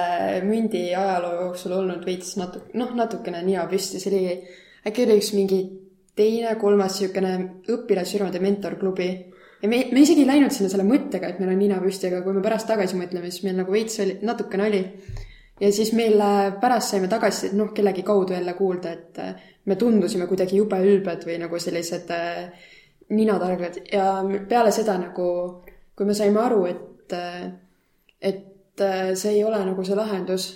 mündi 0.47 0.89
ajaloo 0.91 1.47
jooksul 1.47 1.77
olnud 1.79 2.05
veits 2.07 2.35
natuke, 2.39 2.71
noh, 2.79 2.93
natukene 2.97 3.43
nina 3.45 3.65
püsti, 3.71 4.01
see 4.01 4.13
oli, 4.13 4.35
äkki 4.87 5.07
oli 5.07 5.19
üks 5.21 5.33
mingi 5.37 5.61
teine, 6.17 6.55
kolmas 6.61 6.99
niisugune 6.99 7.35
õpilasfirmade 7.73 8.41
mentorklubi. 8.43 9.09
Ja 9.64 9.70
me, 9.72 9.80
me 9.91 10.03
isegi 10.03 10.26
ei 10.26 10.30
läinud 10.30 10.53
sinna 10.53 10.70
selle 10.72 10.86
mõttega, 10.88 11.32
et 11.32 11.39
meil 11.41 11.53
on 11.53 11.61
nina 11.61 11.80
püsti, 11.82 12.09
aga 12.09 12.22
kui 12.26 12.36
me 12.36 12.43
pärast 12.43 12.68
tagasi 12.70 12.99
mõtleme, 12.99 13.32
siis 13.32 13.45
meil 13.47 13.57
nagu 13.61 13.74
veits 13.74 13.99
oli, 14.03 14.18
natukene 14.28 14.68
oli. 14.68 14.82
ja 15.61 15.72
siis 15.72 15.93
meil 15.95 16.20
äh, 16.22 16.53
pärast 16.61 16.93
saime 16.93 17.07
tagasisidet, 17.11 17.55
noh, 17.57 17.72
kellegi 17.74 18.03
kaudu 18.03 18.36
jälle 18.36 18.53
kuulda, 18.57 18.91
et 18.91 19.20
äh, 19.24 19.51
me 19.66 19.78
tundusime 19.80 20.28
kuidagi 20.28 20.59
jube 20.59 20.80
ülbed 20.84 21.24
või 21.28 21.38
nagu 21.41 21.59
sellised 21.59 22.11
äh, 22.11 22.49
ninatargad 23.14 23.80
ja 23.91 24.07
peale 24.49 24.72
seda 24.72 24.97
nagu, 24.99 25.28
kui 25.95 26.07
me 26.07 26.16
saime 26.18 26.41
aru, 26.41 26.66
et, 26.66 27.16
et 28.22 28.84
see 29.20 29.36
ei 29.36 29.43
ole 29.45 29.59
nagu 29.64 29.84
see 29.86 29.95
lahendus, 29.95 30.47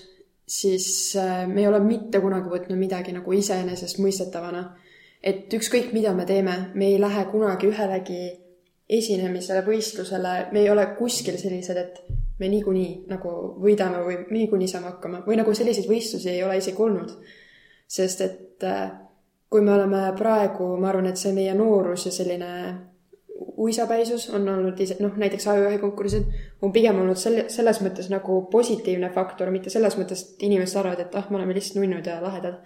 siis 0.48 1.16
äh, 1.20 1.46
me 1.48 1.62
ei 1.62 1.68
ole 1.68 1.80
mitte 1.84 2.20
kunagi 2.24 2.50
võtnud 2.50 2.80
midagi 2.80 3.14
nagu 3.16 3.34
iseenesestmõistetavana. 3.36 4.66
et 5.24 5.54
ükskõik, 5.54 5.94
mida 5.94 6.14
me 6.14 6.26
teeme, 6.26 6.72
me 6.76 6.92
ei 6.92 7.00
lähe 7.02 7.26
kunagi 7.32 7.68
ühelegi 7.68 8.47
esinemisele, 8.90 9.64
võistlusele, 9.66 10.36
me 10.52 10.64
ei 10.64 10.70
ole 10.70 10.86
kuskil 10.98 11.38
sellised, 11.40 11.78
et 11.78 12.00
me 12.40 12.48
niikuinii 12.52 13.08
nagu 13.10 13.34
võidame 13.64 14.04
või 14.06 14.20
niikuinii 14.30 14.70
saame 14.72 14.94
hakkama 14.94 15.24
või 15.26 15.40
nagu 15.40 15.54
selliseid 15.58 15.90
võistlusi 15.90 16.32
ei 16.32 16.44
ole 16.44 16.58
isegi 16.62 16.82
olnud. 16.84 17.12
sest 17.88 18.22
et 18.22 18.64
äh, 18.64 18.92
kui 19.50 19.62
me 19.62 19.74
oleme 19.74 20.12
praegu, 20.18 20.76
ma 20.78 20.90
arvan, 20.92 21.08
et 21.08 21.20
see 21.20 21.34
meie 21.34 21.54
noorus 21.56 22.06
ja 22.06 22.12
selline 22.12 22.50
uisapäisus 23.58 24.30
on 24.30 24.48
olnud 24.50 24.80
ise, 24.80 24.98
noh, 25.00 25.16
näiteks 25.18 25.48
ajujahi 25.48 25.80
konkursid 25.82 26.26
on 26.62 26.74
pigem 26.74 27.00
olnud 27.02 27.20
selle, 27.20 27.48
selles 27.54 27.80
mõttes 27.86 28.10
nagu 28.12 28.42
positiivne 28.52 29.10
faktor, 29.14 29.52
mitte 29.54 29.72
selles 29.74 29.98
mõttes, 29.98 30.24
et 30.24 30.46
inimesed 30.50 30.80
arvavad, 30.82 31.06
et 31.06 31.16
ah, 31.18 31.30
me 31.30 31.40
oleme 31.40 31.56
lihtsalt 31.58 31.80
nunnud 31.82 32.06
ja 32.06 32.20
lahedad. 32.22 32.62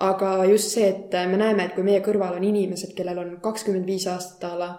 aga 0.00 0.44
just 0.48 0.70
see, 0.72 0.86
et 0.88 1.14
me 1.28 1.36
näeme, 1.36 1.64
et 1.64 1.74
kui 1.74 1.84
meie 1.84 2.00
kõrval 2.00 2.38
on 2.38 2.44
inimesed, 2.44 2.94
kellel 2.96 3.18
on 3.20 3.34
kakskümmend 3.42 3.86
viis 3.86 4.06
aastat 4.08 4.46
a 4.48 4.58
la 4.58 4.70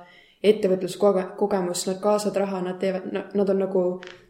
ettevõtluskogemus, 0.43 1.85
nad 1.87 1.99
kaasavad 2.01 2.39
raha, 2.41 2.61
nad 2.65 2.79
teevad, 2.81 3.07
nad 3.11 3.49
on 3.53 3.59
nagu 3.61 3.83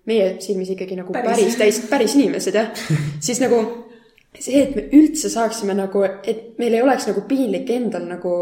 meie 0.10 0.36
silmis 0.44 0.74
ikkagi 0.74 0.98
nagu 1.00 1.14
päris, 1.16 1.38
päris 1.38 1.58
täis, 1.60 1.80
päris 1.90 2.16
inimesed 2.18 2.58
jah, 2.58 2.72
siis 3.26 3.40
nagu 3.44 3.62
see, 4.36 4.64
et 4.64 4.76
me 4.76 4.88
üldse 5.00 5.32
saaksime 5.32 5.76
nagu, 5.78 6.04
et 6.04 6.60
meil 6.60 6.76
ei 6.76 6.84
oleks 6.84 7.08
nagu 7.12 7.24
piinlik 7.30 7.70
endal 7.72 8.08
nagu 8.10 8.34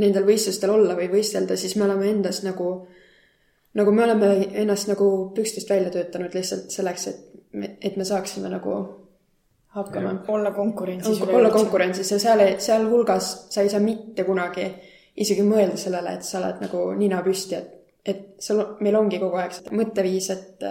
nendel 0.00 0.26
võistlustel 0.26 0.74
olla 0.74 0.96
või 0.98 1.08
võistelda, 1.12 1.56
siis 1.58 1.76
me 1.78 1.86
oleme 1.86 2.10
endast 2.10 2.46
nagu, 2.46 2.70
nagu 3.78 3.94
me 3.94 4.06
oleme 4.06 4.32
ennast 4.62 4.90
nagu 4.90 5.10
pükstest 5.34 5.70
välja 5.70 5.92
töötanud 5.94 6.34
lihtsalt 6.34 6.74
selleks, 6.74 7.08
et 7.10 7.24
me, 7.54 7.76
et 7.82 7.98
me 7.98 8.06
saaksime 8.06 8.50
nagu 8.50 8.78
hakkama. 9.74 10.16
olla 10.28 10.50
konkurentsis. 10.54 11.22
olla 11.22 11.50
konkurentsis 11.50 12.10
ja 12.10 12.18
seal, 12.22 12.42
sealhulgas 12.58 13.34
sa 13.50 13.62
ei 13.62 13.70
saa 13.70 13.82
mitte 13.82 14.24
kunagi 14.24 14.66
isegi 15.16 15.44
mõelda 15.46 15.78
sellele, 15.78 16.16
et 16.16 16.26
sa 16.26 16.40
oled 16.40 16.62
nagu 16.64 16.84
nina 16.98 17.20
püsti, 17.24 17.58
et, 17.58 17.70
et 18.04 18.26
seal, 18.42 18.64
meil 18.80 18.98
ongi 18.98 19.20
kogu 19.22 19.38
aeg 19.40 19.54
see 19.54 19.76
mõtteviis, 19.78 20.30
et 20.34 20.66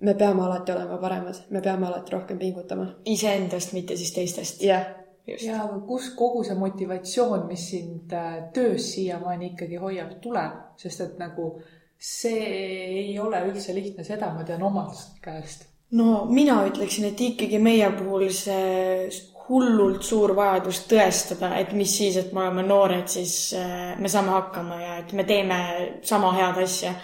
me 0.00 0.14
peame 0.14 0.44
alati 0.44 0.72
olema 0.72 0.98
paremad, 1.00 1.40
me 1.50 1.62
peame 1.64 1.86
alati 1.86 2.12
rohkem 2.12 2.38
pingutama. 2.38 2.86
iseendast, 3.04 3.72
mitte 3.72 3.96
siis 3.96 4.12
teistest. 4.12 4.62
jah 4.62 4.84
yeah.. 5.28 5.44
ja 5.44 5.80
kust 5.86 6.14
kogu 6.16 6.44
see 6.44 6.54
motivatsioon, 6.58 7.46
mis 7.46 7.70
sind 7.70 8.12
äh, 8.12 8.50
töös 8.52 8.92
siiamaani 8.92 9.52
ikkagi 9.54 9.80
hoiab, 9.80 10.18
tuleb, 10.22 10.60
sest 10.76 11.00
et 11.00 11.16
nagu 11.18 11.54
see 11.98 12.44
ei 13.00 13.18
ole 13.18 13.40
üldse 13.48 13.74
lihtne, 13.74 14.04
seda 14.04 14.32
ma 14.34 14.44
tean 14.44 14.62
omast 14.62 15.16
käest. 15.24 15.66
no 15.96 16.26
mina 16.28 16.60
ütleksin, 16.68 17.08
et 17.08 17.20
ikkagi 17.20 17.58
meie 17.58 17.88
puhul 17.96 18.28
see 18.30 19.08
hullult 19.48 20.02
suur 20.02 20.34
vajadus 20.36 20.82
tõestada, 20.90 21.52
et 21.60 21.72
mis 21.76 21.90
siis, 21.98 22.16
et 22.18 22.32
me 22.34 22.42
oleme 22.44 22.64
noored, 22.66 23.06
siis 23.10 23.36
äh, 23.58 23.94
me 23.98 24.10
saame 24.10 24.34
hakkama 24.34 24.80
ja 24.80 24.96
et 25.02 25.12
me 25.14 25.26
teeme 25.28 25.58
sama 26.06 26.32
head 26.36 26.62
asja. 26.64 26.94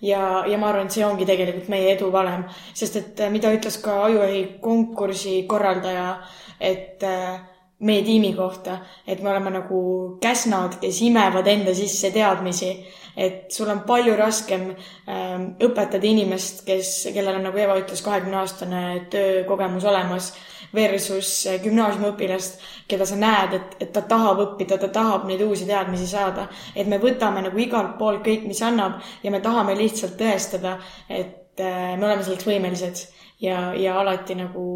Ja, 0.00 0.46
ja 0.48 0.56
ma 0.56 0.70
arvan, 0.70 0.88
et 0.88 0.96
see 0.96 1.04
ongi 1.04 1.26
tegelikult 1.28 1.68
meie 1.68 1.90
edu 1.92 2.08
valem, 2.12 2.46
sest 2.72 2.96
et 2.96 3.20
äh, 3.20 3.32
mida 3.32 3.52
ütles 3.52 3.76
ka 3.84 3.98
ajujahi 4.06 4.44
konkursi 4.64 5.42
korraldaja, 5.48 6.14
et 6.56 7.04
äh, 7.04 7.42
meie 7.84 8.04
tiimi 8.04 8.32
kohta, 8.36 8.78
et 9.08 9.20
me 9.24 9.30
oleme 9.32 9.52
nagu 9.54 9.82
käsnad, 10.20 10.78
kes 10.80 11.02
imevad 11.04 11.46
enda 11.48 11.74
sisse 11.76 12.10
teadmisi, 12.12 12.72
et 13.16 13.52
sul 13.52 13.68
on 13.72 13.82
palju 13.88 14.16
raskem 14.16 14.70
ähm, 14.70 15.46
õpetada 15.64 16.08
inimest, 16.08 16.62
kes, 16.64 17.10
kellel 17.14 17.38
on, 17.38 17.46
nagu 17.48 17.60
Eva 17.60 17.78
ütles, 17.80 18.00
kahekümne 18.04 18.40
aastane 18.40 18.82
töökogemus 19.12 19.84
olemas 19.88 20.32
versus 20.74 21.30
gümnaasiumiõpilast, 21.64 22.60
keda 22.90 23.06
sa 23.08 23.18
näed, 23.18 23.56
et, 23.58 23.76
et 23.86 23.92
ta 23.94 24.02
tahab 24.08 24.42
õppida, 24.44 24.78
ta 24.80 24.90
tahab 24.94 25.26
neid 25.28 25.42
uusi 25.46 25.66
teadmisi 25.68 26.06
saada. 26.10 26.48
et 26.76 26.86
me 26.86 26.98
võtame 27.02 27.42
nagu 27.46 27.58
igalt 27.58 27.96
poolt 27.98 28.24
kõik, 28.26 28.46
mis 28.46 28.62
annab 28.62 29.00
ja 29.22 29.30
me 29.30 29.40
tahame 29.40 29.74
lihtsalt 29.78 30.18
tõestada, 30.20 30.78
et 31.08 31.60
äh, 31.60 31.96
me 31.96 32.06
oleme 32.06 32.22
selleks 32.22 32.46
võimelised 32.46 33.04
ja, 33.40 33.74
ja 33.74 33.98
alati 34.00 34.34
nagu 34.38 34.68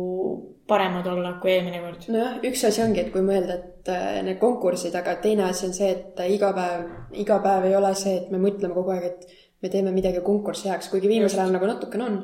paremad 0.67 1.07
olla 1.07 1.35
kui 1.43 1.53
eelmine 1.53 1.81
kord. 1.83 2.09
nojah, 2.09 2.39
üks 2.49 2.65
asi 2.69 2.83
ongi, 2.83 3.05
et 3.05 3.13
kui 3.13 3.23
mõelda, 3.25 3.59
et 3.61 3.93
äh, 3.93 4.21
need 4.25 4.41
konkursid, 4.41 4.95
aga 4.97 5.19
teine 5.23 5.49
asi 5.51 5.69
on 5.69 5.77
see, 5.77 5.91
et 5.93 6.23
iga 6.33 6.53
päev, 6.57 6.87
iga 7.25 7.39
päev 7.45 7.69
ei 7.69 7.77
ole 7.77 7.95
see, 7.99 8.17
et 8.23 8.31
me 8.33 8.41
mõtleme 8.43 8.75
kogu 8.77 8.95
aeg, 8.95 9.11
et 9.13 9.43
me 9.63 9.71
teeme 9.73 9.93
midagi 9.95 10.21
konkursi 10.25 10.69
heaks, 10.71 10.91
kuigi 10.93 11.09
viimasel 11.09 11.45
ajal 11.45 11.55
nagu 11.57 11.69
natukene 11.69 12.05
on. 12.09 12.19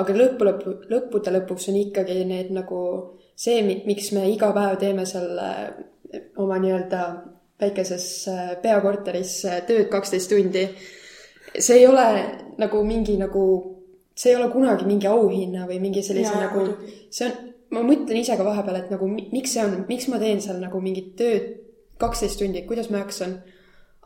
Aga 0.00 0.14
lõppu, 0.16 0.46
lõppu, 0.48 0.76
lõppude 0.92 1.34
lõpuks 1.34 1.68
on 1.68 1.76
ikkagi 1.82 2.22
need 2.28 2.52
nagu 2.54 2.78
see, 3.36 3.60
miks 3.86 4.12
me 4.16 4.26
iga 4.32 4.52
päev 4.56 4.78
teeme 4.80 5.04
seal 5.08 5.38
äh, 5.40 5.68
oma 6.40 6.58
nii-öelda 6.62 7.02
väikeses 7.62 8.06
äh, 8.32 8.50
peakorteris 8.62 9.36
äh, 9.48 9.60
tööd 9.68 9.88
kaksteist 9.92 10.32
tundi. 10.32 10.66
see 11.58 11.82
ei 11.82 11.86
ole 11.86 12.06
nagu 12.58 12.82
mingi 12.86 13.18
nagu, 13.20 13.44
see 14.16 14.32
ei 14.32 14.38
ole 14.38 14.50
kunagi 14.52 14.86
mingi 14.88 15.08
auhinna 15.10 15.66
või 15.68 15.80
mingi 15.82 16.02
sellise 16.04 16.32
Jaa, 16.32 16.46
nagu, 16.46 16.66
see 17.12 17.28
on, 17.28 17.50
ma 17.76 17.82
mõtlen 17.86 18.20
ise 18.20 18.36
ka 18.36 18.46
vahepeal, 18.46 18.78
et 18.80 18.92
nagu 18.92 19.08
mi- 19.08 19.28
miks 19.32 19.56
see 19.56 19.64
on, 19.64 19.82
miks 19.88 20.08
ma 20.12 20.20
teen 20.22 20.40
seal 20.44 20.60
nagu 20.62 20.80
mingit 20.80 21.12
tööd 21.18 21.50
kaksteist 22.00 22.40
tundi, 22.40 22.64
kuidas 22.66 22.88
ma 22.90 23.02
jaksan. 23.04 23.42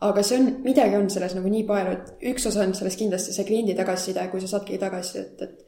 aga 0.01 0.21
see 0.23 0.37
on, 0.37 0.51
midagi 0.61 0.95
on 0.99 1.07
selles 1.09 1.33
nagu 1.33 1.49
nii 1.49 1.63
palju, 1.65 1.95
et 1.95 2.27
üks 2.33 2.45
osa 2.45 2.65
on 2.67 2.75
selles 2.77 2.99
kindlasti 2.99 3.33
see 3.33 3.47
kliendi 3.47 3.73
tagasiside, 3.75 4.27
kui 4.29 4.43
sa 4.43 4.51
saadki 4.51 4.77
tagasisidet, 4.77 5.41
et 5.41 5.66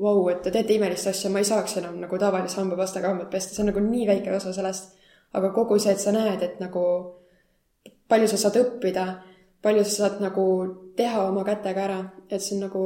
vau, 0.00 0.28
et 0.32 0.42
te 0.42 0.52
teete 0.54 0.76
imelist 0.76 1.10
asja, 1.10 1.30
ma 1.30 1.42
ei 1.42 1.48
saaks 1.48 1.78
enam 1.80 1.98
nagu 2.02 2.18
tavalise 2.20 2.60
hambapastaga 2.60 3.12
hambad 3.12 3.30
pesta, 3.32 3.54
see 3.54 3.62
on 3.64 3.70
nagu 3.72 3.82
nii 3.84 4.06
väike 4.08 4.34
osa 4.36 4.52
sellest. 4.52 4.94
aga 5.36 5.50
kogu 5.52 5.76
see, 5.78 5.92
et 5.92 6.00
sa 6.00 6.12
näed, 6.12 6.42
et 6.42 6.60
nagu 6.60 6.82
palju 8.08 8.28
sa 8.30 8.38
saad 8.40 8.56
õppida, 8.56 9.06
palju 9.62 9.84
sa 9.84 9.94
saad 9.96 10.22
nagu 10.24 10.44
teha 10.96 11.26
oma 11.28 11.44
kätega 11.44 11.84
ära, 11.84 11.98
et 12.30 12.40
see 12.40 12.56
on 12.56 12.64
nagu, 12.64 12.84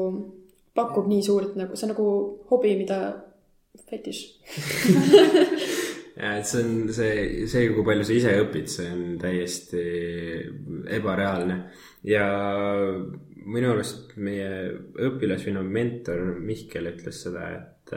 pakub 0.75 1.07
nii 1.07 1.23
suurt 1.23 1.55
nagu, 1.61 1.77
see 1.77 1.87
on 1.87 1.95
nagu 1.95 2.09
hobi, 2.51 2.75
mida 2.81 2.99
fetiš. 3.89 4.25
et 6.17 6.47
see 6.47 6.63
on 6.63 6.93
see, 6.93 7.47
see, 7.49 7.69
kui 7.73 7.85
palju 7.87 8.07
sa 8.07 8.17
ise 8.17 8.37
õpid, 8.43 8.71
see 8.71 8.89
on 8.93 9.05
täiesti 9.21 9.83
ebareaalne. 10.99 11.59
Ja 12.09 12.27
minu 13.43 13.73
arust 13.73 14.17
meie 14.23 14.49
õpilas 15.09 15.47
või 15.47 15.57
no 15.57 15.63
mentor 15.67 16.35
Mihkel 16.43 16.91
ütles 16.93 17.23
seda, 17.25 17.49
et 17.57 17.95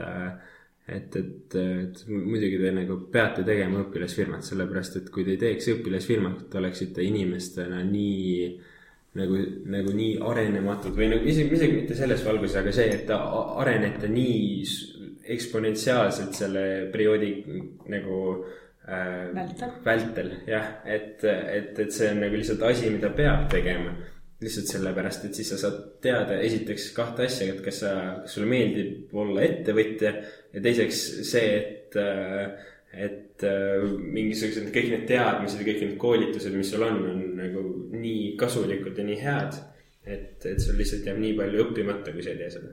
et, 0.85 1.15
et, 1.17 1.55
et 1.55 2.01
muidugi 2.09 2.59
te 2.61 2.71
nagu 2.75 2.99
peate 3.11 3.41
tegema 3.45 3.81
õpilasfirmat, 3.81 4.45
sellepärast 4.45 4.99
et 4.99 5.07
kui 5.13 5.25
te 5.25 5.33
ei 5.33 5.41
teeks 5.41 5.71
õpilasfirmat, 5.73 6.53
oleksite 6.59 7.01
inimestena 7.05 7.81
nii 7.87 8.51
nagu, 9.17 9.39
nagu 9.71 9.95
nii 9.95 10.19
arenematud 10.29 10.95
või 10.97 11.09
nagu 11.13 11.25
isegi, 11.25 11.55
isegi 11.57 11.79
mitte 11.79 11.97
selles 11.97 12.21
valguses, 12.25 12.59
aga 12.61 12.73
see, 12.75 12.99
et 12.99 13.11
arenete 13.15 14.11
nii 14.11 14.94
eksponentsiaalselt 15.33 16.37
selle 16.37 16.65
perioodi 16.93 17.31
nagu 17.91 18.19
äh, 18.87 19.31
Vältel. 19.35 19.71
vältel, 19.85 20.33
jah, 20.49 20.67
et, 20.85 21.23
et, 21.23 21.79
et 21.79 21.93
see 21.93 22.11
on 22.13 22.21
nagu 22.25 22.37
lihtsalt 22.37 22.65
asi, 22.69 22.91
mida 22.93 23.09
peab 23.15 23.49
tegema. 23.51 23.95
lihtsalt 24.45 24.67
sellepärast, 24.67 25.25
et 25.25 25.37
siis 25.37 25.47
sa 25.53 25.57
saad 25.57 25.77
teada 26.03 26.35
esiteks 26.43 26.89
kahte 26.93 27.23
asja, 27.25 27.47
et 27.53 27.61
kas 27.65 27.79
sa, 27.81 27.91
kas 28.21 28.35
sulle 28.35 28.49
meeldib 28.51 29.13
olla 29.15 29.45
ettevõtja 29.45 30.11
ja 30.53 30.61
teiseks 30.61 31.01
see, 31.31 31.53
et 31.55 31.95
äh, 31.97 32.71
et 32.95 33.43
äh, 33.43 33.83
mingisugused 33.99 34.69
kõik 34.73 34.91
need 34.91 35.05
teadmised 35.09 35.59
ja 35.59 35.67
kõik 35.67 35.81
need 35.83 35.95
koolitused, 35.99 36.55
mis 36.55 36.69
sul 36.71 36.85
on, 36.87 37.01
on 37.11 37.23
nagu 37.39 37.63
nii 37.91 38.35
kasulikud 38.39 38.99
ja 38.99 39.07
nii 39.07 39.17
head. 39.19 39.61
et, 40.05 40.45
et 40.45 40.61
sul 40.61 40.77
lihtsalt 40.77 41.07
jääb 41.07 41.17
nii 41.17 41.33
palju 41.33 41.63
õppimata, 41.63 42.13
kui 42.13 42.23
sa 42.23 42.31
ei 42.31 42.37
tee 42.43 42.51
seda. 42.53 42.71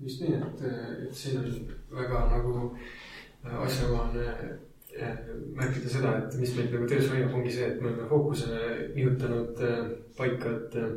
Just 0.00 0.24
nii, 0.24 0.40
et, 0.40 0.64
et 1.06 1.14
siin 1.16 1.40
on 1.42 1.70
väga 1.96 2.24
nagu 2.32 2.56
äh, 2.70 3.56
asjakohane 3.66 4.26
äh, 4.30 5.16
märkida 5.56 5.92
seda, 5.92 6.16
et 6.18 6.36
mis 6.40 6.54
meid 6.56 6.74
nagu 6.74 6.88
töös 6.90 7.08
hoiab, 7.12 7.34
ongi 7.36 7.54
see, 7.54 7.68
et 7.68 7.80
me 7.80 7.90
oleme 7.90 8.08
fookuse 8.10 8.60
nihutanud 8.96 9.64
äh, 9.66 9.80
paika, 10.18 10.54
et 10.56 10.78
äh, 10.80 10.92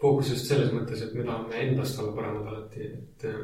fookus 0.00 0.34
just 0.34 0.50
selles 0.50 0.72
mõttes, 0.74 1.04
et 1.04 1.14
me 1.16 1.24
tahame 1.26 1.62
endast 1.68 2.00
olla 2.02 2.16
paremad 2.18 2.50
alati, 2.52 2.90
et 2.98 3.28
äh, 3.30 3.40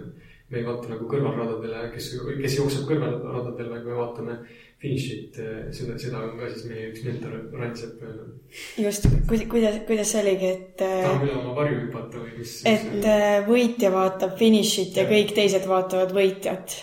me 0.50 0.58
ei 0.58 0.66
vaata 0.66 0.90
nagu 0.90 1.06
kõrvalradadele, 1.10 1.86
kes, 1.94 2.12
kes 2.42 2.58
jookseb 2.58 2.88
kõrvalradadel, 2.88 3.70
vaid 3.72 3.86
me 3.86 3.98
vaatame 4.00 4.38
finišit, 4.80 5.36
seda, 5.76 5.96
seda 6.00 6.22
on 6.24 6.38
ka 6.40 6.48
siis 6.48 6.64
meie 6.70 6.86
üks 6.90 7.02
mentor 7.04 7.34
Rantsep 7.52 8.00
öelnud. 8.00 8.36
just, 8.80 9.08
kuidas, 9.28 9.80
kuidas 9.88 10.12
see 10.14 10.22
oligi, 10.22 10.52
et 10.54 10.84
äh, 10.86 11.02
tahame 11.04 11.26
üle 11.28 11.34
oma 11.42 11.56
varju 11.58 11.82
hüpata 11.82 12.22
või 12.22 12.38
mis. 12.38 12.54
et 12.68 13.04
äh, 13.04 13.26
võitja 13.48 13.92
vaatab 13.92 14.38
finišit 14.40 14.96
ja 14.96 15.04
kõik 15.10 15.34
teised 15.36 15.68
vaatavad 15.68 16.14
võitjat. 16.16 16.78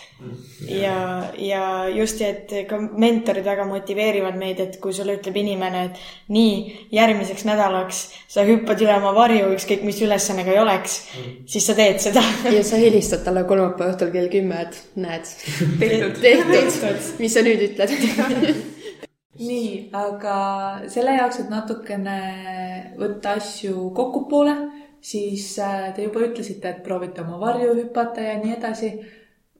ja, 0.68 1.30
ja 1.38 1.88
just, 1.94 2.20
et 2.24 2.50
ka 2.68 2.78
mentorid 2.78 3.46
väga 3.46 3.66
motiveerivad 3.68 4.38
meid, 4.38 4.60
et 4.62 4.78
kui 4.82 4.94
sulle 4.94 5.18
ütleb 5.18 5.36
inimene, 5.38 5.84
et 5.88 6.32
nii, 6.34 6.54
järgmiseks 6.94 7.46
nädalaks 7.48 8.00
sa 8.30 8.46
hüppad 8.48 8.82
üle 8.82 8.96
oma 8.98 9.12
varju, 9.16 9.52
ükskõik 9.56 9.84
mis 9.86 10.00
ülesanne 10.02 10.46
ka 10.46 10.54
ei 10.54 10.62
oleks, 10.62 10.96
siis 11.50 11.68
sa 11.70 11.76
teed 11.78 12.02
seda. 12.02 12.24
ja 12.56 12.64
sa 12.66 12.80
helistad 12.80 13.22
talle 13.26 13.44
kolmapäeva 13.48 13.94
õhtul 13.94 14.10
kell 14.14 14.32
kümme, 14.32 14.64
et 14.66 14.98
näed, 14.98 15.30
tehtud. 15.82 16.18
tehtud, 16.24 17.14
mis 17.22 17.38
sa 17.38 17.44
nüüd 17.46 17.68
ütled? 17.70 17.94
nii, 19.48 19.70
aga 19.94 20.34
selle 20.90 21.14
jaoks, 21.18 21.44
et 21.44 21.52
natukene 21.52 22.18
võtta 22.98 23.36
asju 23.38 23.92
kokkupoole, 23.94 24.56
siis 25.00 25.52
äh, 25.62 25.92
te 25.94 26.08
juba 26.08 26.26
ütlesite, 26.26 26.72
et 26.72 26.82
proovite 26.82 27.22
oma 27.22 27.38
varju 27.40 27.76
hüpata 27.78 28.24
ja 28.24 28.36
nii 28.42 28.56
edasi. 28.56 28.92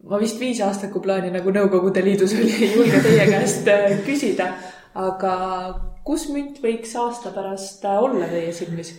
Ma 0.05 0.21
vist 0.21 0.41
viisaastaku 0.41 1.01
plaani 1.05 1.33
nagu 1.35 1.53
Nõukogude 1.55 2.05
Liidus 2.05 2.35
oli, 2.39 2.53
ei 2.65 2.75
julge 2.77 3.03
teie 3.05 3.29
käest 3.31 3.69
äh, 3.73 3.99
küsida, 4.07 4.53
aga 4.95 5.35
kus 6.07 6.29
münt 6.33 6.63
võiks 6.65 6.95
aasta 6.99 7.35
pärast 7.35 7.85
äh, 7.85 8.03
olla 8.03 8.31
teie 8.31 8.53
silmis? 8.53 8.95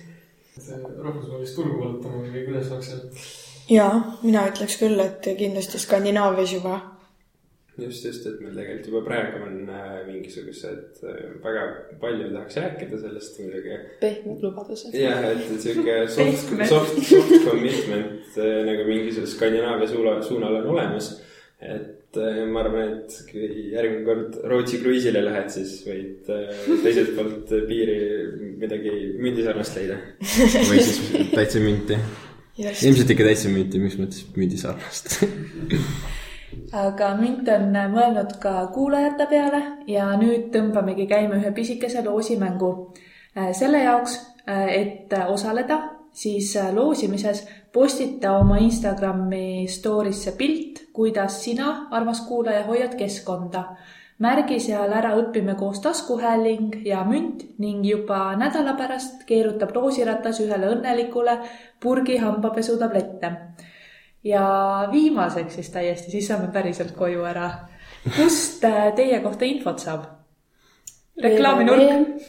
rahvusvahelist 0.60 1.56
turgu 1.56 1.78
vallutama 1.80 2.26
või 2.26 2.42
kuidas 2.50 2.68
saaks 2.68 2.90
seal 2.92 3.46
ja 3.70 3.90
mina 4.22 4.46
ütleks 4.50 4.78
küll, 4.82 5.00
et 5.04 5.28
kindlasti 5.38 5.80
Skandinaavias 5.82 6.54
juba. 6.58 6.80
just, 7.82 8.06
just, 8.06 8.26
et 8.30 8.40
meil 8.44 8.56
tegelikult 8.58 8.90
juba 8.90 9.02
praegu 9.06 9.44
on 9.46 9.70
äh, 9.74 10.00
mingisugused 10.08 11.00
äh, 11.04 11.22
väga 11.44 11.64
palju 12.02 12.32
tahaks 12.34 12.60
rääkida 12.64 13.00
sellest 13.02 13.40
muidugi. 13.44 13.78
pehmed 14.02 14.44
lubadused. 14.46 14.98
jah, 14.98 15.24
et, 15.32 15.46
et 15.46 15.64
sihuke 15.64 15.96
soft, 16.16 16.52
soft, 16.72 17.00
soft 17.12 17.36
commitment 17.48 18.38
äh, 18.38 18.60
nagu 18.68 18.88
mingisuguse 18.90 19.36
Skandinaavia 19.36 19.90
suuna, 19.92 20.18
suunal 20.26 20.60
on 20.62 20.70
olemas. 20.76 21.12
et 21.60 22.20
ma 22.50 22.64
arvan, 22.64 22.94
et 22.96 23.18
kui 23.30 23.68
järgmine 23.74 24.06
kord 24.08 24.38
Rootsi 24.50 24.80
kruiisile 24.82 25.22
lähed, 25.22 25.52
siis 25.54 25.76
võid 25.86 26.26
teiselt 26.82 27.12
poolt 27.18 27.52
piiri 27.70 28.00
midagi 28.58 28.94
mündisarnast 29.20 29.78
leida. 29.78 30.00
või 30.72 30.80
siis 30.82 31.04
täitsa 31.36 31.62
münti. 31.62 32.00
ilmselt 32.58 33.14
ikka 33.14 33.30
täitsa 33.30 33.54
münti, 33.54 33.84
mis 33.84 34.00
mõttes 34.02 34.26
mündisarnast 34.40 35.20
aga 36.74 37.14
münt 37.20 37.48
on 37.50 37.72
mõelnud 37.94 38.36
ka 38.42 38.68
kuulajate 38.74 39.28
peale 39.30 39.62
ja 39.88 40.10
nüüd 40.20 40.50
tõmbamegi 40.54 41.08
käima 41.10 41.40
ühe 41.40 41.52
pisikese 41.52 42.04
loosimängu. 42.06 42.94
selle 43.54 43.84
jaoks, 43.84 44.20
et 44.48 45.14
osaleda, 45.28 45.80
siis 46.12 46.58
loosimises 46.74 47.48
postita 47.74 48.34
oma 48.38 48.58
Instagrami 48.58 49.68
story'sse 49.68 50.36
pilt, 50.38 50.84
kuidas 50.94 51.44
sina, 51.44 51.88
armas 51.92 52.22
kuulaja, 52.22 52.64
hoiad 52.66 52.96
keskkonda. 52.96 53.64
märgi 54.20 54.60
seal 54.60 54.92
ära 54.92 55.14
Õpime 55.16 55.56
koos 55.56 55.80
taskuhääling 55.80 56.86
ja 56.86 57.06
münt 57.08 57.46
ning 57.58 57.86
juba 57.88 58.36
nädala 58.36 58.74
pärast 58.76 59.24
keerutab 59.26 59.72
loosiratas 59.76 60.42
ühele 60.44 60.74
õnnelikule 60.76 61.38
purgi 61.80 62.18
hambapesutablette 62.18 63.32
ja 64.24 64.88
viimaseks 64.92 65.56
siis 65.56 65.70
täiesti, 65.70 66.12
siis 66.12 66.28
saame 66.28 66.48
päriselt 66.54 66.92
koju 66.92 67.24
ära. 67.24 67.52
kust 68.16 68.64
äh, 68.64 68.94
teie 68.96 69.20
kohta 69.20 69.46
infot 69.46 69.80
saab? 69.80 70.06
reklaaminurk. 71.24 72.22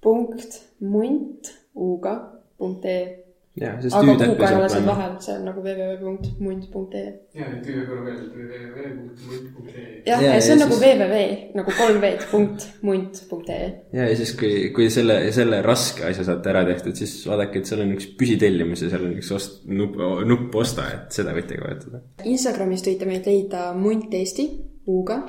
punkt 0.00 0.62
munt 0.80 1.54
uuga 1.74 2.38
punkt 2.58 2.84
ee. 2.84 3.27
Aga 3.62 4.58
ole 4.58 4.68
saab 4.68 4.70
seal 4.72 4.86
vahel, 4.86 5.14
see 5.24 5.34
on 5.34 5.44
nagu 5.48 5.62
www.munt.ee. 5.64 7.04
ja 7.34 7.48
korra 7.88 8.04
veel 8.06 8.20
www.munt.ee. 8.34 9.86
jah, 10.06 10.22
Ja, 10.22 10.36
see 10.40 10.52
ja 10.52 10.56
on 10.56 10.62
nagu 10.64 10.78
www 10.78 11.18
nagu 11.58 11.74
kolm 11.80 12.00
v-d 12.04 12.28
punkt 12.30 12.68
munt.ee. 12.86 13.68
ja, 13.96 14.06
ja 14.10 14.14
siis, 14.18 14.34
kui, 14.38 14.52
kui 14.76 14.88
selle, 14.94 15.18
selle 15.34 15.60
raske 15.66 16.06
asja 16.10 16.26
saate 16.28 16.52
ära 16.52 16.64
tehtud, 16.68 16.96
siis 16.98 17.16
vaadake, 17.28 17.62
et 17.62 17.70
seal 17.70 17.82
on 17.84 17.94
üks 17.96 18.10
püsitellimus 18.20 18.84
ja 18.84 18.92
seal 18.92 19.08
on 19.08 19.16
üks 19.18 19.32
ost-, 19.34 19.60
nupp, 19.70 19.98
nupp 20.28 20.58
osta, 20.62 20.86
et 20.94 21.18
seda 21.18 21.34
võite 21.36 21.58
ka 21.58 21.68
vajutada. 21.68 22.02
Instagramis 22.28 22.86
võite 22.86 23.08
meid 23.08 23.28
leida 23.28 23.70
Munt 23.78 24.14
Eesti 24.14 24.48
U-ga 24.88 25.22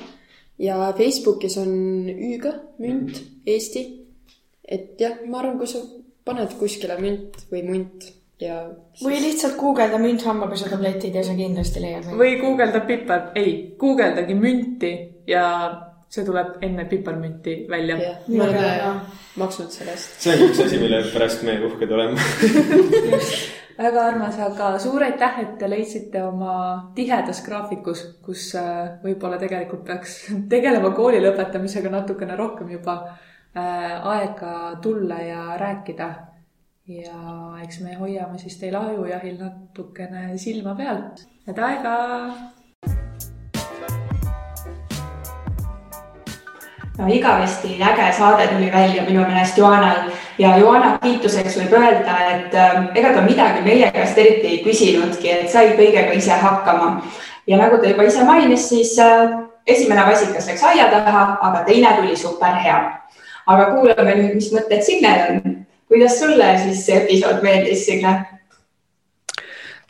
ja 0.60 0.94
Facebookis 0.98 1.58
on 1.62 1.74
Ü-ga 2.10 2.54
Münt 2.84 3.20
Eesti. 3.48 3.86
et 4.70 5.00
jah, 5.02 5.18
ma 5.26 5.40
arvan, 5.42 5.58
kui 5.58 5.68
sa 5.68 5.82
paned 6.28 6.52
kuskile 6.60 7.00
münt 7.02 7.40
või 7.50 7.64
munt 7.66 8.06
ja 8.40 8.62
või 9.04 9.20
lihtsalt 9.24 9.58
guugelda 9.60 10.00
münt 10.02 10.24
hambapesutabletid 10.28 11.16
ja 11.16 11.24
sa 11.28 11.36
kindlasti 11.36 11.84
leiad 11.84 12.10
või 12.16 12.38
guugelda 12.42 12.82
pipar, 12.88 13.30
ei, 13.40 13.76
guugeldagi 13.80 14.36
münti 14.40 14.94
ja 15.28 15.46
see 16.10 16.26
tuleb 16.26 16.58
enne 16.66 16.86
piparmünti 16.90 17.66
välja. 17.70 17.98
me 18.28 18.44
oleme 18.44 18.94
maksnud 19.38 19.72
selle 19.72 19.94
eest. 19.94 20.20
see 20.24 20.36
on 20.36 20.50
üks 20.50 20.66
asi, 20.66 20.82
mille 20.82 21.04
pärast 21.14 21.46
me 21.46 21.60
uhked 21.68 21.92
oleme 21.92 22.18
väga 23.80 24.06
armas, 24.12 24.40
aga 24.44 24.72
suur 24.82 25.04
aitäh, 25.06 25.40
et 25.44 25.54
te 25.60 25.70
leidsite 25.72 26.24
oma 26.26 26.56
tihedas 26.96 27.44
graafikus, 27.46 28.04
kus 28.26 28.50
äh, 28.60 29.00
võib-olla 29.04 29.40
tegelikult 29.42 29.86
peaks 29.88 30.18
tegelema 30.54 30.92
kooli 30.98 31.22
lõpetamisega 31.24 31.92
natukene 31.94 32.36
rohkem 32.40 32.74
juba 32.76 32.98
äh, 33.06 34.10
aega 34.16 34.56
tulla 34.84 35.22
ja 35.24 35.46
rääkida. 35.62 36.10
Ja 36.90 37.58
eks 37.64 37.80
me 37.86 37.94
hoiame 38.00 38.38
siis 38.42 38.58
teil 38.58 38.76
ajujahil 38.76 39.36
natukene 39.38 40.38
silma 40.38 40.74
peal. 40.76 41.04
head 41.48 41.60
aega 41.68 41.94
no 46.98 47.08
igavesti 47.14 47.76
äge 47.92 48.08
saade 48.18 48.48
tuli 48.48 48.72
välja 48.72 49.04
minu 49.04 49.22
meelest 49.22 49.58
Joanal 49.58 50.10
ja 50.40 50.58
Joana 50.58 50.98
kiituseks 51.04 51.60
võib 51.62 51.78
öelda, 51.78 52.18
et 52.32 52.58
äh, 52.58 52.82
ega 52.96 53.14
ta 53.14 53.22
midagi 53.22 53.62
meie 53.62 53.92
käest 53.94 54.18
eriti 54.18 54.56
ei 54.56 54.64
küsinudki, 54.66 55.30
et 55.30 55.54
sai 55.54 55.76
kõigega 55.78 56.18
ise 56.18 56.42
hakkama. 56.42 57.04
ja 57.48 57.62
nagu 57.62 57.78
ta 57.78 57.94
juba 57.94 58.10
ise 58.10 58.24
mainis, 58.24 58.70
siis 58.70 58.98
äh, 59.00 59.38
esimene 59.68 60.10
vasikas 60.10 60.50
läks 60.50 60.64
aia 60.64 60.90
taha, 60.90 61.38
aga 61.42 61.64
teine 61.70 61.94
tuli 62.02 62.18
super 62.18 62.58
hea. 62.66 62.82
aga 63.48 63.72
kuulame 63.76 64.16
nüüd, 64.16 64.36
mis 64.42 64.54
mõtted 64.58 64.82
Signel 64.82 65.26
on. 65.38 65.59
Kuidas 65.90 66.20
sulle 66.20 66.50
siis 66.64 66.86
see 66.86 66.98
episood 67.02 67.42
meeldis, 67.44 67.86
Signe? 67.86 68.39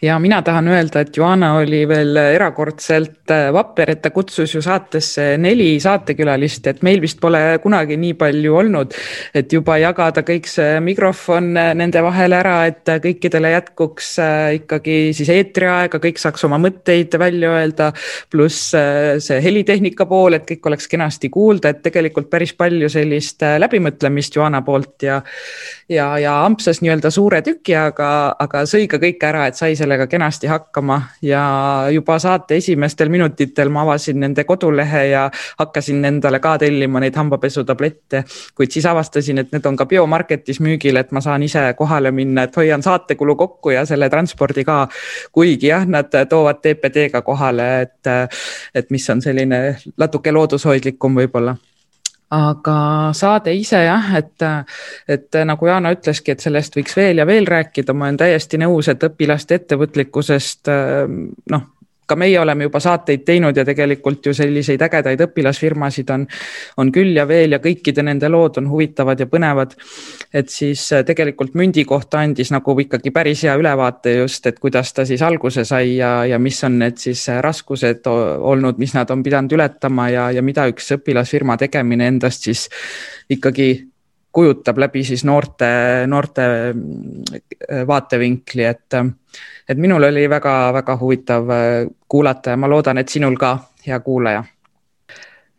Ja 0.02 0.20
mina 0.20 0.42
tahan 0.42 0.68
öelda, 0.68 1.02
et 1.04 1.18
Joanna 1.18 1.54
oli 1.60 1.82
veel 1.88 2.16
erakordselt 2.16 3.32
äh, 3.32 3.50
vapper, 3.54 3.92
et 3.94 4.02
ta 4.02 4.12
kutsus 4.16 4.54
ju 4.56 4.62
saatesse 4.64 5.38
neli 5.42 5.74
saatekülalist, 5.84 6.68
et 6.72 6.84
meil 6.86 7.02
vist 7.04 7.20
pole 7.22 7.42
kunagi 7.64 7.98
nii 8.00 8.16
palju 8.20 8.56
olnud, 8.62 8.96
et 9.36 9.54
juba 9.54 9.78
jagada 9.82 10.24
kõik 10.28 10.48
see 10.50 10.80
mikrofon 10.84 11.52
äh, 11.60 11.72
nende 11.78 12.04
vahel 12.06 12.36
ära, 12.38 12.56
et 12.70 12.94
kõikidele 13.04 13.54
jätkuks 13.56 14.12
äh, 14.24 14.46
ikkagi 14.62 15.00
siis 15.18 15.32
eetriaega, 15.36 16.00
kõik 16.04 16.22
saaks 16.22 16.48
oma 16.48 16.62
mõtteid 16.62 17.20
välja 17.20 17.52
öelda, 17.58 17.92
pluss 18.32 18.72
see 18.72 19.42
helitehnika 19.44 20.06
pool, 20.08 20.38
et 20.38 20.48
kõik 20.48 20.72
oleks 20.72 20.88
kenasti 20.92 21.30
kuulda, 21.34 21.74
et 21.74 21.84
tegelikult 21.84 22.30
päris 22.32 22.54
palju 22.58 22.90
sellist 22.92 23.44
läbimõtlemist 23.60 24.36
Joanna 24.36 24.62
poolt 24.66 25.08
ja 25.08 25.20
ja, 25.90 26.18
ja 26.22 26.34
ampsas 26.46 26.82
nii-öelda 26.84 27.12
suure 27.14 27.42
tüki, 27.46 27.74
aga, 27.78 28.10
aga 28.40 28.64
sõi 28.70 28.86
ka 28.90 29.00
kõik 29.02 29.24
ära, 29.26 29.48
et 29.50 29.58
sai 29.60 29.76
selle 29.80 29.89
sellega 29.90 30.08
kenasti 30.08 30.48
hakkama 30.48 31.02
ja 31.22 31.42
juba 31.92 32.20
saate 32.20 32.56
esimestel 32.56 33.10
minutitel 33.10 33.70
ma 33.70 33.82
avasin 33.82 34.20
nende 34.20 34.44
kodulehe 34.44 35.06
ja 35.10 35.32
hakkasin 35.58 36.06
endale 36.06 36.40
ka 36.40 36.58
tellima 36.58 37.00
neid 37.02 37.16
hambapesutablette, 37.18 38.24
kuid 38.56 38.72
siis 38.72 38.86
avastasin, 38.86 39.42
et 39.42 39.52
need 39.52 39.66
on 39.66 39.78
ka 39.80 39.88
biomarketis 39.90 40.60
müügil, 40.62 41.00
et 41.02 41.12
ma 41.12 41.22
saan 41.26 41.44
ise 41.44 41.64
kohale 41.78 42.12
minna, 42.12 42.46
et 42.46 42.58
hoian 42.58 42.86
saatekulu 42.86 43.36
kokku 43.36 43.74
ja 43.74 43.86
selle 43.86 44.10
transpordi 44.10 44.64
ka. 44.64 44.88
kuigi 45.32 45.68
jah, 45.72 45.88
nad 45.88 46.14
toovad 46.30 46.62
TPD-ga 46.62 47.22
kohale, 47.26 47.70
et, 47.82 48.14
et 48.76 48.92
mis 48.94 49.10
on 49.10 49.22
selline 49.22 49.64
natuke 49.98 50.32
loodushoidlikum 50.32 51.18
võib-olla 51.24 51.58
aga 52.36 52.78
saade 53.18 53.54
ise 53.58 53.82
jah, 53.86 54.12
et, 54.20 54.46
et 55.08 55.40
nagu 55.46 55.68
Jana 55.68 55.94
ütleski, 55.96 56.36
et 56.36 56.44
sellest 56.46 56.78
võiks 56.78 56.96
veel 56.98 57.22
ja 57.22 57.26
veel 57.26 57.48
rääkida, 57.50 57.94
ma 57.94 58.06
olen 58.06 58.22
täiesti 58.22 58.60
nõus, 58.62 58.88
et 58.92 59.04
õpilaste 59.10 59.58
ettevõtlikkusest 59.62 60.70
noh 61.50 61.68
ka 62.10 62.18
meie 62.20 62.40
oleme 62.42 62.68
juba 62.68 62.82
saateid 62.84 63.24
teinud 63.26 63.58
ja 63.58 63.66
tegelikult 63.66 64.26
ju 64.26 64.34
selliseid 64.36 64.82
ägedaid 64.86 65.22
õpilasfirmasid 65.28 66.10
on, 66.16 66.26
on 66.82 66.92
küll 66.96 67.14
ja 67.18 67.28
veel 67.30 67.56
ja 67.56 67.62
kõikide 67.64 68.04
nende 68.06 68.30
lood 68.32 68.58
on 68.62 68.70
huvitavad 68.72 69.20
ja 69.20 69.28
põnevad. 69.30 69.76
et 70.34 70.50
siis 70.50 70.88
äh, 70.94 71.06
tegelikult 71.06 71.56
mündi 71.60 71.86
kohta 71.86 72.24
andis 72.24 72.52
nagu 72.52 72.76
ikkagi 72.80 73.12
päris 73.12 73.44
hea 73.46 73.56
ülevaate 73.60 74.16
just, 74.20 74.46
et 74.46 74.60
kuidas 74.60 74.94
ta 74.94 75.06
siis 75.06 75.22
alguse 75.26 75.66
sai 75.66 75.96
ja, 75.98 76.26
ja 76.26 76.40
mis 76.40 76.64
on 76.64 76.80
need 76.80 76.98
siis 76.98 77.28
äh, 77.30 77.42
raskused 77.46 78.08
olnud, 78.10 78.78
mis 78.82 78.94
nad 78.98 79.10
on 79.12 79.24
pidanud 79.24 79.54
ületama 79.58 80.10
ja, 80.10 80.30
ja 80.32 80.42
mida 80.46 80.68
üks 80.72 80.94
õpilasfirma 80.98 81.58
tegemine 81.58 82.08
endast 82.08 82.50
siis 82.50 82.68
ikkagi 83.30 83.70
kujutab 84.32 84.78
läbi 84.78 85.04
siis 85.04 85.26
noorte, 85.26 85.70
noorte 86.08 86.46
äh, 86.70 87.88
vaatevinkli, 87.88 88.64
et 88.64 89.00
et 89.70 89.78
minul 89.78 90.04
oli 90.04 90.30
väga-väga 90.30 90.98
huvitav 90.98 91.50
äh, 91.50 91.90
kuulata 92.10 92.56
ja 92.56 92.58
ma 92.58 92.70
loodan, 92.70 92.98
et 92.98 93.10
sinul 93.10 93.38
ka, 93.38 93.58
hea 93.88 94.00
kuulaja. 94.00 94.44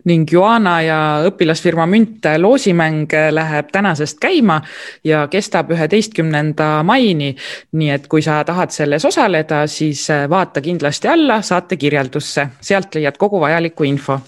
ning 0.05 0.31
Joana 0.33 0.79
ja 0.83 0.99
õpilasfirma 1.29 1.85
Münt 1.87 2.25
loosimäng 2.39 3.13
läheb 3.31 3.69
tänasest 3.73 4.17
käima 4.21 4.63
ja 5.05 5.27
kestab 5.29 5.71
üheteistkümnenda 5.71 6.83
maini. 6.83 7.37
nii 7.73 7.91
et 7.91 8.07
kui 8.07 8.23
sa 8.23 8.45
tahad 8.45 8.71
selles 8.71 9.05
osaleda, 9.05 9.67
siis 9.67 10.11
äh, 10.11 10.29
vaata 10.31 10.61
kindlasti 10.61 11.09
alla 11.09 11.43
saate 11.43 11.77
kirjeldusse, 11.77 12.49
sealt 12.61 12.95
leiad 12.95 13.19
kogu 13.19 13.41
vajaliku 13.41 13.85
info 13.85 14.21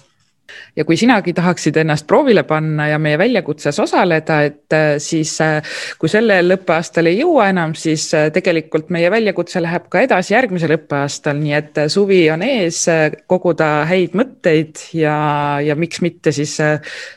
ja 0.76 0.84
kui 0.88 0.96
sinagi 0.96 1.32
tahaksid 1.36 1.76
ennast 1.82 2.06
proovile 2.08 2.42
panna 2.48 2.88
ja 2.88 2.98
meie 3.02 3.18
väljakutses 3.20 3.78
osaleda, 3.82 4.40
et 4.48 4.76
äh, 4.76 4.96
siis 5.02 5.34
äh, 5.44 5.60
kui 6.00 6.10
sellel 6.12 6.56
õppeaastal 6.56 7.10
ei 7.10 7.20
jõua 7.20 7.48
enam, 7.52 7.74
siis 7.78 8.08
äh, 8.16 8.28
tegelikult 8.34 8.90
meie 8.94 9.10
väljakutse 9.12 9.62
läheb 9.62 9.88
ka 9.92 10.02
edasi 10.06 10.34
järgmisel 10.34 10.76
õppeaastal, 10.78 11.38
nii 11.42 11.56
et 11.58 11.82
suvi 11.92 12.22
on 12.32 12.44
ees, 12.46 12.84
koguda 13.30 13.70
häid 13.88 14.16
mõtteid 14.18 14.84
ja, 14.96 15.16
ja 15.64 15.76
miks 15.78 16.02
mitte 16.04 16.32
siis 16.34 16.56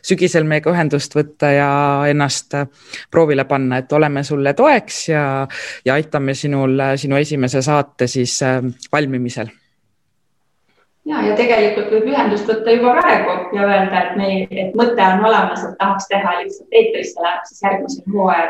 sügisel 0.05 0.47
meiega 0.47 0.73
ühendust 0.73 1.15
võtta 1.15 1.51
ja 1.55 1.69
ennast 2.09 2.57
proovile 3.11 3.47
panna, 3.49 3.81
et 3.81 3.93
oleme 3.95 4.23
sulle 4.27 4.55
toeks 4.57 5.03
ja, 5.09 5.25
ja 5.85 5.99
aitame 5.99 6.35
sinul 6.37 6.81
sinu 6.99 7.19
esimese 7.19 7.63
saate 7.65 8.07
siis 8.11 8.39
valmimisel 8.91 9.51
ja, 11.05 11.21
ja 11.21 11.35
tegelikult 11.37 11.91
võib 11.93 12.07
ühendust 12.11 12.49
võtta 12.49 12.73
juba 12.73 12.95
praegu 12.99 13.35
ja 13.55 13.67
öelda, 13.67 14.01
et 14.01 14.15
meil, 14.19 14.47
et 14.49 14.73
mõte 14.77 15.05
on 15.05 15.27
olemas, 15.29 15.65
et 15.65 15.77
tahaks 15.81 16.09
teha 16.11 16.39
lihtsalt 16.41 16.79
eetrisse 16.79 17.21
läheb 17.21 17.45
siis 17.49 17.61
järgmisel 17.65 18.15
hooajal, 18.15 18.49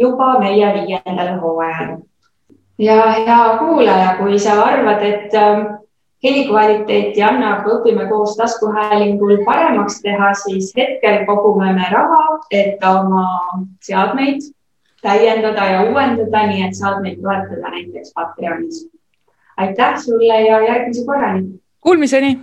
juba 0.00 0.32
meie 0.42 0.72
viiendal 0.78 1.38
hooajal. 1.42 1.94
ja 2.78 2.98
hea 3.18 3.40
kuulaja, 3.58 4.16
kui 4.18 4.38
sa 4.38 4.58
arvad, 4.64 5.02
et 5.06 5.34
äh, 5.38 5.62
helikvaliteeti 6.24 7.22
annab 7.22 7.68
Õpime 7.68 8.08
koos 8.08 8.36
taskuhäälingul 8.36 9.44
paremaks 9.44 10.00
teha, 10.02 10.32
siis 10.34 10.72
hetkel 10.76 11.24
kogume 11.28 11.72
me 11.76 11.88
raha, 11.92 12.40
et 12.50 12.84
oma 12.88 13.26
seadmeid 13.84 14.42
täiendada 15.04 15.66
ja 15.68 15.82
uuendada, 15.84 16.46
nii 16.48 16.62
et 16.66 16.78
saad 16.78 17.02
meid 17.04 17.20
toetada 17.22 17.70
näiteks 17.70 18.14
Patreonis. 18.16 18.86
aitäh 19.56 19.98
sulle 20.00 20.40
ja 20.40 20.60
järgmise 20.64 21.04
korrani 21.06 21.60
Kuulmiseni 21.84 22.40